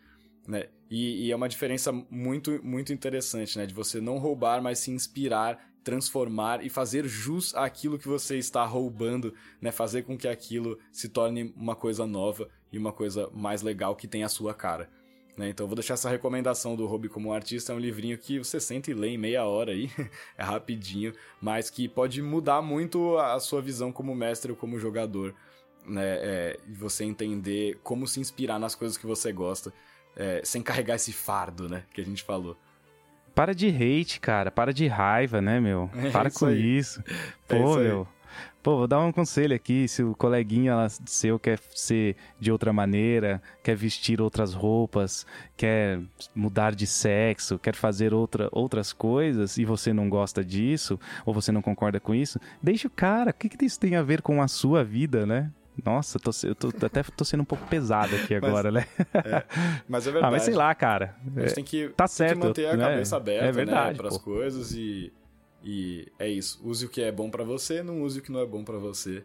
né? 0.47 0.67
E, 0.89 1.25
e, 1.25 1.31
é 1.31 1.35
uma 1.35 1.49
diferença 1.49 1.91
muito, 1.91 2.63
muito 2.63 2.93
interessante, 2.93 3.57
né? 3.57 3.65
De 3.65 3.73
você 3.73 3.99
não 3.99 4.19
roubar, 4.19 4.61
mas 4.61 4.77
se 4.79 4.91
inspirar, 4.91 5.73
transformar 5.83 6.63
e 6.63 6.69
fazer 6.69 7.07
jus 7.07 7.55
àquilo 7.55 7.97
que 7.97 8.07
você 8.07 8.37
está 8.37 8.63
roubando, 8.63 9.33
né? 9.59 9.71
Fazer 9.71 10.03
com 10.03 10.15
que 10.15 10.27
aquilo 10.27 10.77
se 10.91 11.09
torne 11.09 11.51
uma 11.57 11.75
coisa 11.75 12.05
nova 12.05 12.47
e 12.71 12.77
uma 12.77 12.93
coisa 12.93 13.29
mais 13.33 13.63
legal 13.63 13.95
que 13.95 14.07
tem 14.07 14.23
a 14.23 14.29
sua 14.29 14.53
cara. 14.53 14.89
Né? 15.35 15.49
Então 15.49 15.65
vou 15.65 15.75
deixar 15.75 15.95
essa 15.95 16.09
recomendação 16.09 16.75
do 16.75 16.85
Hobby 16.85 17.09
como 17.09 17.33
artista, 17.33 17.73
é 17.73 17.75
um 17.75 17.79
livrinho 17.79 18.17
que 18.17 18.37
você 18.37 18.59
sente 18.59 18.91
e 18.91 18.93
lê 18.93 19.09
em 19.09 19.17
meia 19.17 19.45
hora 19.45 19.71
aí, 19.71 19.89
é 20.37 20.43
rapidinho, 20.43 21.13
mas 21.41 21.69
que 21.69 21.87
pode 21.87 22.21
mudar 22.21 22.61
muito 22.61 23.17
a 23.17 23.39
sua 23.39 23.61
visão 23.61 23.91
como 23.91 24.13
mestre 24.13 24.51
ou 24.51 24.57
como 24.57 24.79
jogador, 24.79 25.33
né? 25.85 26.03
É, 26.03 26.59
e 26.67 26.73
você 26.73 27.03
entender 27.03 27.79
como 27.83 28.07
se 28.07 28.19
inspirar 28.19 28.59
nas 28.59 28.75
coisas 28.75 28.95
que 28.95 29.07
você 29.07 29.31
gosta, 29.31 29.73
é, 30.15 30.41
sem 30.43 30.61
carregar 30.61 30.95
esse 30.95 31.11
fardo, 31.11 31.67
né, 31.67 31.83
que 31.93 31.99
a 31.99 32.05
gente 32.05 32.23
falou. 32.23 32.55
Para 33.33 33.55
de 33.55 33.67
hate, 33.67 34.19
cara, 34.19 34.51
para 34.51 34.71
de 34.71 34.85
raiva, 34.85 35.41
né, 35.41 35.59
meu? 35.59 35.89
É 35.97 36.11
para 36.11 36.29
com 36.29 36.45
aí. 36.45 36.77
isso. 36.77 37.03
É 37.49 37.57
Pô, 37.57 37.71
isso 37.71 37.79
meu. 37.79 38.07
Pô, 38.63 38.77
vou 38.77 38.87
dar 38.87 39.01
um 39.01 39.11
conselho 39.11 39.53
aqui, 39.53 39.89
se 39.89 40.01
o 40.01 40.15
coleguinha 40.15 40.87
seu 41.05 41.37
quer 41.37 41.59
ser 41.75 42.15
de 42.39 42.49
outra 42.49 42.71
maneira, 42.71 43.41
quer 43.61 43.75
vestir 43.75 44.21
outras 44.21 44.53
roupas, 44.53 45.27
quer 45.57 45.99
mudar 46.33 46.73
de 46.73 46.87
sexo, 46.87 47.59
quer 47.59 47.75
fazer 47.75 48.13
outra, 48.13 48.47
outras 48.53 48.93
coisas 48.93 49.57
e 49.57 49.65
você 49.65 49.91
não 49.91 50.07
gosta 50.07 50.45
disso, 50.45 50.97
ou 51.25 51.33
você 51.33 51.51
não 51.51 51.61
concorda 51.61 51.99
com 51.99 52.15
isso, 52.15 52.39
deixa 52.61 52.87
o 52.87 52.91
cara. 52.91 53.31
O 53.31 53.33
que, 53.33 53.49
que 53.49 53.65
isso 53.65 53.77
tem 53.77 53.97
a 53.97 54.01
ver 54.01 54.21
com 54.21 54.41
a 54.41 54.47
sua 54.47 54.81
vida, 54.81 55.25
né? 55.25 55.51
Nossa, 55.83 56.17
tô, 56.17 56.31
eu 56.43 56.55
tô, 56.55 56.69
até 56.85 57.03
tô 57.03 57.25
sendo 57.25 57.41
um 57.41 57.45
pouco 57.45 57.67
pesado 57.67 58.15
aqui 58.15 58.33
agora, 58.35 58.71
mas, 58.71 58.85
né? 58.85 58.87
É, 59.13 59.43
mas 59.89 60.07
é 60.07 60.11
verdade. 60.11 60.23
Ah, 60.29 60.31
mas 60.31 60.43
sei 60.43 60.53
lá, 60.53 60.73
cara. 60.73 61.17
A 61.35 61.39
gente 61.41 61.55
tem 61.55 61.63
que, 61.65 61.89
tá 61.89 62.07
certo, 62.07 62.29
tem 62.29 62.39
que 62.39 62.47
manter 62.47 62.67
a 62.67 62.77
né? 62.77 62.83
cabeça 62.85 63.17
aberta 63.17 63.45
é 63.45 63.51
verdade, 63.51 63.91
né, 63.91 63.97
para 63.97 64.07
as 64.07 64.17
coisas 64.17 64.71
e 64.71 65.11
e 65.63 66.11
é 66.19 66.27
isso. 66.27 66.59
Use 66.63 66.85
o 66.85 66.89
que 66.89 67.01
é 67.01 67.11
bom 67.11 67.29
para 67.29 67.43
você, 67.43 67.81
não 67.81 68.01
use 68.01 68.19
o 68.19 68.21
que 68.21 68.31
não 68.31 68.39
é 68.39 68.45
bom 68.45 68.63
para 68.63 68.77
você. 68.77 69.23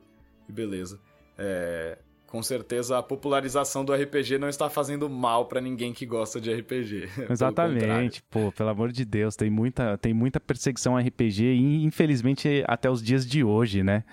E 0.49 0.53
beleza. 0.53 1.01
É, 1.37 1.99
com 2.29 2.43
certeza 2.43 2.99
a 2.99 3.03
popularização 3.03 3.85
do 3.85 3.93
RPG 3.93 4.39
não 4.39 4.49
está 4.49 4.69
fazendo 4.69 5.09
mal 5.09 5.47
para 5.47 5.61
ninguém 5.61 5.93
que 5.93 6.07
gosta 6.07 6.41
de 6.41 6.53
RPG. 6.53 7.09
Exatamente, 7.29 8.23
pô, 8.31 8.53
pelo 8.53 8.69
amor 8.69 8.93
de 8.93 9.05
Deus, 9.05 9.35
tem 9.35 9.51
muita, 9.51 9.99
tem 9.99 10.15
muita 10.15 10.39
perseguição 10.39 10.97
RPG 10.97 11.43
e 11.43 11.85
infelizmente 11.85 12.63
até 12.67 12.89
os 12.91 13.03
dias 13.03 13.27
de 13.27 13.43
hoje, 13.43 13.83
né? 13.83 14.05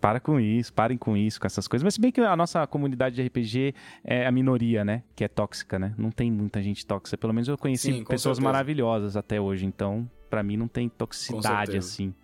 Para 0.00 0.20
com 0.20 0.38
isso, 0.38 0.72
parem 0.72 0.96
com 0.96 1.16
isso, 1.16 1.40
com 1.40 1.46
essas 1.46 1.66
coisas. 1.66 1.82
Mas 1.82 1.94
se 1.94 2.00
bem 2.00 2.12
que 2.12 2.20
a 2.20 2.36
nossa 2.36 2.64
comunidade 2.68 3.16
de 3.16 3.22
RPG 3.26 3.74
é 4.04 4.26
a 4.26 4.30
minoria, 4.30 4.84
né? 4.84 5.02
Que 5.16 5.24
é 5.24 5.28
tóxica, 5.28 5.76
né? 5.76 5.92
Não 5.98 6.10
tem 6.10 6.30
muita 6.30 6.62
gente 6.62 6.86
tóxica. 6.86 7.18
Pelo 7.18 7.32
menos 7.32 7.48
eu 7.48 7.58
conheci 7.58 7.92
Sim, 7.92 8.04
pessoas 8.04 8.36
certeza. 8.36 8.42
maravilhosas 8.42 9.16
até 9.16 9.40
hoje, 9.40 9.66
então 9.66 10.08
para 10.28 10.42
mim 10.42 10.56
não 10.56 10.68
tem 10.68 10.88
toxicidade 10.88 11.76
assim. 11.76 12.14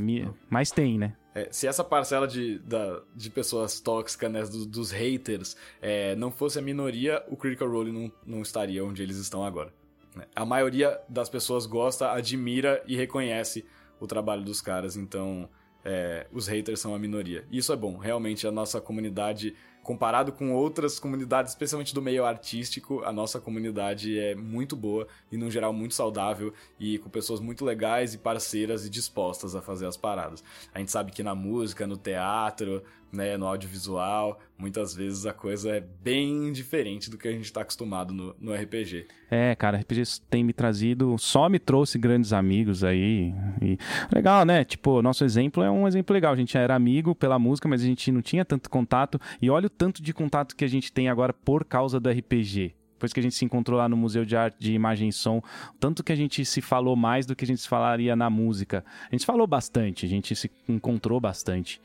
Mim, 0.00 0.32
mas 0.48 0.70
tem, 0.70 0.96
né? 0.96 1.16
É, 1.34 1.48
se 1.50 1.66
essa 1.66 1.82
parcela 1.82 2.26
de, 2.26 2.58
da, 2.60 3.02
de 3.14 3.30
pessoas 3.30 3.80
tóxicas, 3.80 4.30
né, 4.30 4.40
dos, 4.42 4.66
dos 4.66 4.90
haters, 4.90 5.56
é, 5.80 6.14
não 6.16 6.30
fosse 6.30 6.58
a 6.58 6.62
minoria, 6.62 7.24
o 7.28 7.36
Critical 7.36 7.68
Role 7.68 7.92
não, 7.92 8.12
não 8.26 8.42
estaria 8.42 8.84
onde 8.84 9.02
eles 9.02 9.16
estão 9.16 9.44
agora. 9.44 9.72
Né? 10.14 10.26
A 10.34 10.44
maioria 10.44 11.00
das 11.08 11.28
pessoas 11.28 11.66
gosta, 11.66 12.10
admira 12.12 12.82
e 12.86 12.96
reconhece 12.96 13.64
o 14.00 14.06
trabalho 14.06 14.42
dos 14.42 14.60
caras, 14.60 14.96
então 14.96 15.48
é, 15.84 16.26
os 16.32 16.48
haters 16.48 16.80
são 16.80 16.94
a 16.94 16.98
minoria. 16.98 17.44
Isso 17.50 17.72
é 17.72 17.76
bom, 17.76 17.96
realmente 17.96 18.46
a 18.46 18.52
nossa 18.52 18.80
comunidade 18.80 19.54
comparado 19.90 20.30
com 20.30 20.52
outras 20.52 21.00
comunidades, 21.00 21.50
especialmente 21.50 21.92
do 21.92 22.00
meio 22.00 22.24
artístico, 22.24 23.02
a 23.02 23.12
nossa 23.12 23.40
comunidade 23.40 24.16
é 24.16 24.36
muito 24.36 24.76
boa 24.76 25.08
e, 25.32 25.36
no 25.36 25.50
geral, 25.50 25.72
muito 25.72 25.94
saudável 25.94 26.54
e 26.78 26.96
com 26.98 27.10
pessoas 27.10 27.40
muito 27.40 27.64
legais 27.64 28.14
e 28.14 28.18
parceiras 28.18 28.86
e 28.86 28.88
dispostas 28.88 29.56
a 29.56 29.60
fazer 29.60 29.86
as 29.86 29.96
paradas. 29.96 30.44
A 30.72 30.78
gente 30.78 30.92
sabe 30.92 31.10
que 31.10 31.24
na 31.24 31.34
música, 31.34 31.88
no 31.88 31.96
teatro, 31.96 32.84
né, 33.12 33.36
no 33.36 33.46
audiovisual, 33.46 34.38
muitas 34.56 34.94
vezes 34.94 35.26
a 35.26 35.32
coisa 35.32 35.70
é 35.70 35.80
bem 35.80 36.52
diferente 36.52 37.10
do 37.10 37.18
que 37.18 37.28
a 37.28 37.32
gente 37.32 37.44
está 37.44 37.62
acostumado 37.62 38.12
no, 38.12 38.34
no 38.38 38.54
RPG. 38.54 39.06
É, 39.30 39.54
cara, 39.54 39.78
RPG 39.78 40.02
tem 40.28 40.44
me 40.44 40.52
trazido, 40.52 41.16
só 41.18 41.48
me 41.48 41.58
trouxe 41.58 41.98
grandes 41.98 42.32
amigos 42.32 42.84
aí. 42.84 43.34
E... 43.60 43.78
Legal, 44.12 44.44
né? 44.44 44.64
Tipo, 44.64 45.02
nosso 45.02 45.24
exemplo 45.24 45.62
é 45.62 45.70
um 45.70 45.86
exemplo 45.86 46.14
legal. 46.14 46.32
A 46.32 46.36
gente 46.36 46.56
era 46.56 46.74
amigo 46.74 47.14
pela 47.14 47.38
música, 47.38 47.68
mas 47.68 47.82
a 47.82 47.86
gente 47.86 48.10
não 48.12 48.22
tinha 48.22 48.44
tanto 48.44 48.68
contato. 48.68 49.20
E 49.40 49.50
olha 49.50 49.66
o 49.66 49.70
tanto 49.70 50.02
de 50.02 50.12
contato 50.12 50.54
que 50.54 50.64
a 50.64 50.68
gente 50.68 50.92
tem 50.92 51.08
agora 51.08 51.32
por 51.32 51.64
causa 51.64 51.98
do 51.98 52.10
RPG 52.10 52.74
depois 53.00 53.14
que 53.14 53.20
a 53.20 53.22
gente 53.22 53.34
se 53.34 53.46
encontrou 53.46 53.78
lá 53.78 53.88
no 53.88 53.96
Museu 53.96 54.26
de 54.26 54.36
Arte 54.36 54.58
de 54.58 54.74
Imagem 54.74 55.08
e 55.08 55.12
Som, 55.12 55.42
tanto 55.80 56.04
que 56.04 56.12
a 56.12 56.14
gente 56.14 56.44
se 56.44 56.60
falou 56.60 56.94
mais 56.94 57.24
do 57.24 57.34
que 57.34 57.44
a 57.44 57.46
gente 57.46 57.62
se 57.62 57.66
falaria 57.66 58.14
na 58.14 58.28
música. 58.28 58.84
A 59.10 59.14
gente 59.14 59.24
falou 59.24 59.46
bastante, 59.46 60.04
a 60.04 60.08
gente 60.08 60.36
se 60.36 60.50
encontrou 60.68 61.18
bastante. 61.18 61.80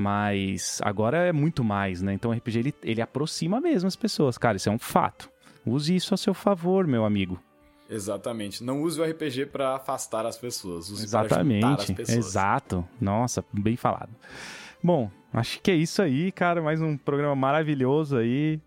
Mas 0.00 0.80
agora 0.84 1.26
é 1.26 1.32
muito 1.32 1.64
mais, 1.64 2.00
né? 2.00 2.14
Então 2.14 2.30
o 2.30 2.34
RPG 2.34 2.58
ele, 2.60 2.74
ele 2.84 3.02
aproxima 3.02 3.60
mesmo 3.60 3.88
as 3.88 3.96
pessoas, 3.96 4.38
cara, 4.38 4.56
isso 4.56 4.68
é 4.68 4.72
um 4.72 4.78
fato. 4.78 5.28
Use 5.66 5.92
isso 5.92 6.14
a 6.14 6.16
seu 6.16 6.32
favor, 6.32 6.86
meu 6.86 7.04
amigo. 7.04 7.36
Exatamente. 7.90 8.62
Não 8.62 8.82
use 8.82 9.00
o 9.00 9.04
RPG 9.04 9.46
para 9.46 9.74
afastar 9.74 10.24
as 10.24 10.38
pessoas. 10.38 10.88
Use 10.88 11.02
Exatamente. 11.02 11.62
Para 11.62 11.74
as 11.74 11.90
pessoas. 11.90 12.16
Exato. 12.16 12.88
Nossa, 13.00 13.44
bem 13.52 13.74
falado. 13.74 14.10
Bom, 14.80 15.10
acho 15.32 15.60
que 15.60 15.72
é 15.72 15.74
isso 15.74 16.00
aí, 16.00 16.30
cara. 16.30 16.62
Mais 16.62 16.80
um 16.80 16.96
programa 16.96 17.34
maravilhoso 17.34 18.18
aí. 18.18 18.60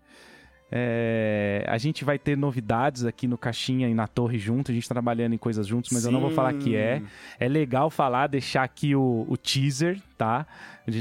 É, 0.74 1.66
a 1.68 1.76
gente 1.76 2.02
vai 2.02 2.18
ter 2.18 2.34
novidades 2.34 3.04
aqui 3.04 3.28
no 3.28 3.36
Caixinha 3.36 3.90
e 3.90 3.94
na 3.94 4.08
Torre 4.08 4.38
junto, 4.38 4.70
a 4.70 4.74
gente 4.74 4.88
tá 4.88 4.94
trabalhando 4.94 5.34
em 5.34 5.38
coisas 5.38 5.66
juntos, 5.66 5.90
mas 5.92 6.02
Sim. 6.02 6.08
eu 6.08 6.12
não 6.12 6.20
vou 6.20 6.30
falar 6.30 6.54
que 6.54 6.74
é. 6.74 7.02
É 7.38 7.46
legal 7.46 7.90
falar, 7.90 8.26
deixar 8.26 8.62
aqui 8.62 8.96
o, 8.96 9.26
o 9.28 9.36
teaser, 9.36 10.00
tá? 10.16 10.46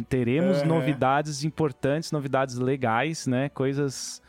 Teremos 0.10 0.58
é. 0.58 0.66
novidades 0.66 1.46
importantes, 1.46 2.12
novidades 2.12 2.58
legais, 2.58 3.26
né? 3.26 3.48
Coisas 3.48 4.22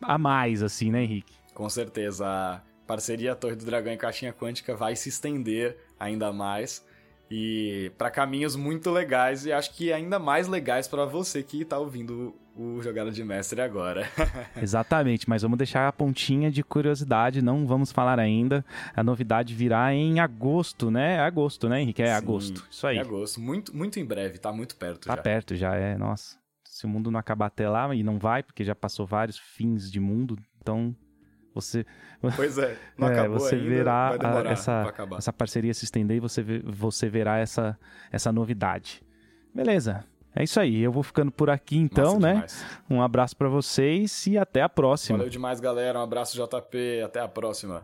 a 0.00 0.16
mais, 0.16 0.62
assim, 0.62 0.92
né, 0.92 1.02
Henrique? 1.02 1.34
Com 1.52 1.68
certeza. 1.68 2.24
A 2.24 2.60
parceria 2.86 3.34
Torre 3.34 3.56
do 3.56 3.64
Dragão 3.64 3.92
e 3.92 3.96
Caixinha 3.96 4.32
Quântica 4.32 4.76
vai 4.76 4.94
se 4.94 5.08
estender 5.08 5.76
ainda 5.98 6.32
mais 6.32 6.86
e 7.30 7.92
para 7.98 8.10
caminhos 8.10 8.56
muito 8.56 8.90
legais 8.90 9.44
e 9.44 9.52
acho 9.52 9.74
que 9.74 9.92
ainda 9.92 10.18
mais 10.18 10.48
legais 10.48 10.88
para 10.88 11.04
você 11.04 11.42
que 11.42 11.64
tá 11.64 11.78
ouvindo 11.78 12.34
o 12.58 12.82
Jogada 12.82 13.12
de 13.12 13.22
Mestre 13.22 13.60
agora. 13.60 14.08
Exatamente, 14.60 15.28
mas 15.28 15.42
vamos 15.42 15.56
deixar 15.56 15.86
a 15.86 15.92
pontinha 15.92 16.50
de 16.50 16.64
curiosidade, 16.64 17.40
não 17.40 17.66
vamos 17.66 17.92
falar 17.92 18.18
ainda. 18.18 18.64
A 18.94 19.02
novidade 19.04 19.54
virá 19.54 19.94
em 19.94 20.18
agosto, 20.18 20.90
né? 20.90 21.14
É 21.14 21.20
agosto, 21.20 21.68
né, 21.68 21.80
Henrique? 21.80 22.02
É 22.02 22.06
Sim, 22.06 22.12
agosto. 22.12 22.66
Isso 22.68 22.86
aí. 22.86 22.98
É 22.98 23.00
agosto, 23.00 23.40
muito, 23.40 23.74
muito 23.74 24.00
em 24.00 24.04
breve, 24.04 24.38
tá 24.38 24.52
muito 24.52 24.76
perto 24.76 25.06
tá 25.06 25.14
já. 25.14 25.22
perto 25.22 25.54
já, 25.54 25.76
é, 25.76 25.96
nossa. 25.96 26.36
Se 26.64 26.84
o 26.84 26.88
mundo 26.88 27.10
não 27.10 27.20
acabar 27.20 27.46
até 27.46 27.68
lá, 27.68 27.94
e 27.94 28.02
não 28.02 28.18
vai, 28.18 28.42
porque 28.42 28.64
já 28.64 28.74
passou 28.74 29.06
vários 29.06 29.38
fins 29.38 29.90
de 29.90 30.00
mundo, 30.00 30.36
então 30.60 30.94
você 31.54 31.86
Pois 32.34 32.58
é, 32.58 32.76
não 32.96 33.08
é, 33.08 33.12
acabou 33.12 33.38
você 33.38 33.54
ainda, 33.54 33.68
verá 33.68 34.10
a, 34.10 34.50
essa, 34.50 34.94
essa 35.16 35.32
parceria 35.32 35.72
se 35.72 35.84
estender 35.84 36.16
e 36.16 36.20
você, 36.20 36.42
você 36.64 37.08
verá 37.08 37.38
essa, 37.38 37.78
essa 38.10 38.32
novidade. 38.32 39.02
Beleza. 39.54 40.04
É 40.38 40.44
isso 40.44 40.60
aí, 40.60 40.80
eu 40.80 40.92
vou 40.92 41.02
ficando 41.02 41.32
por 41.32 41.50
aqui 41.50 41.76
então, 41.76 42.14
Massa 42.14 42.20
né? 42.20 42.32
Demais. 42.34 42.66
Um 42.88 43.02
abraço 43.02 43.36
para 43.36 43.48
vocês 43.48 44.24
e 44.28 44.38
até 44.38 44.62
a 44.62 44.68
próxima. 44.68 45.18
Valeu 45.18 45.28
demais, 45.32 45.58
galera. 45.58 45.98
Um 45.98 46.02
abraço, 46.02 46.36
JP. 46.36 47.02
Até 47.04 47.18
a 47.18 47.26
próxima. 47.26 47.82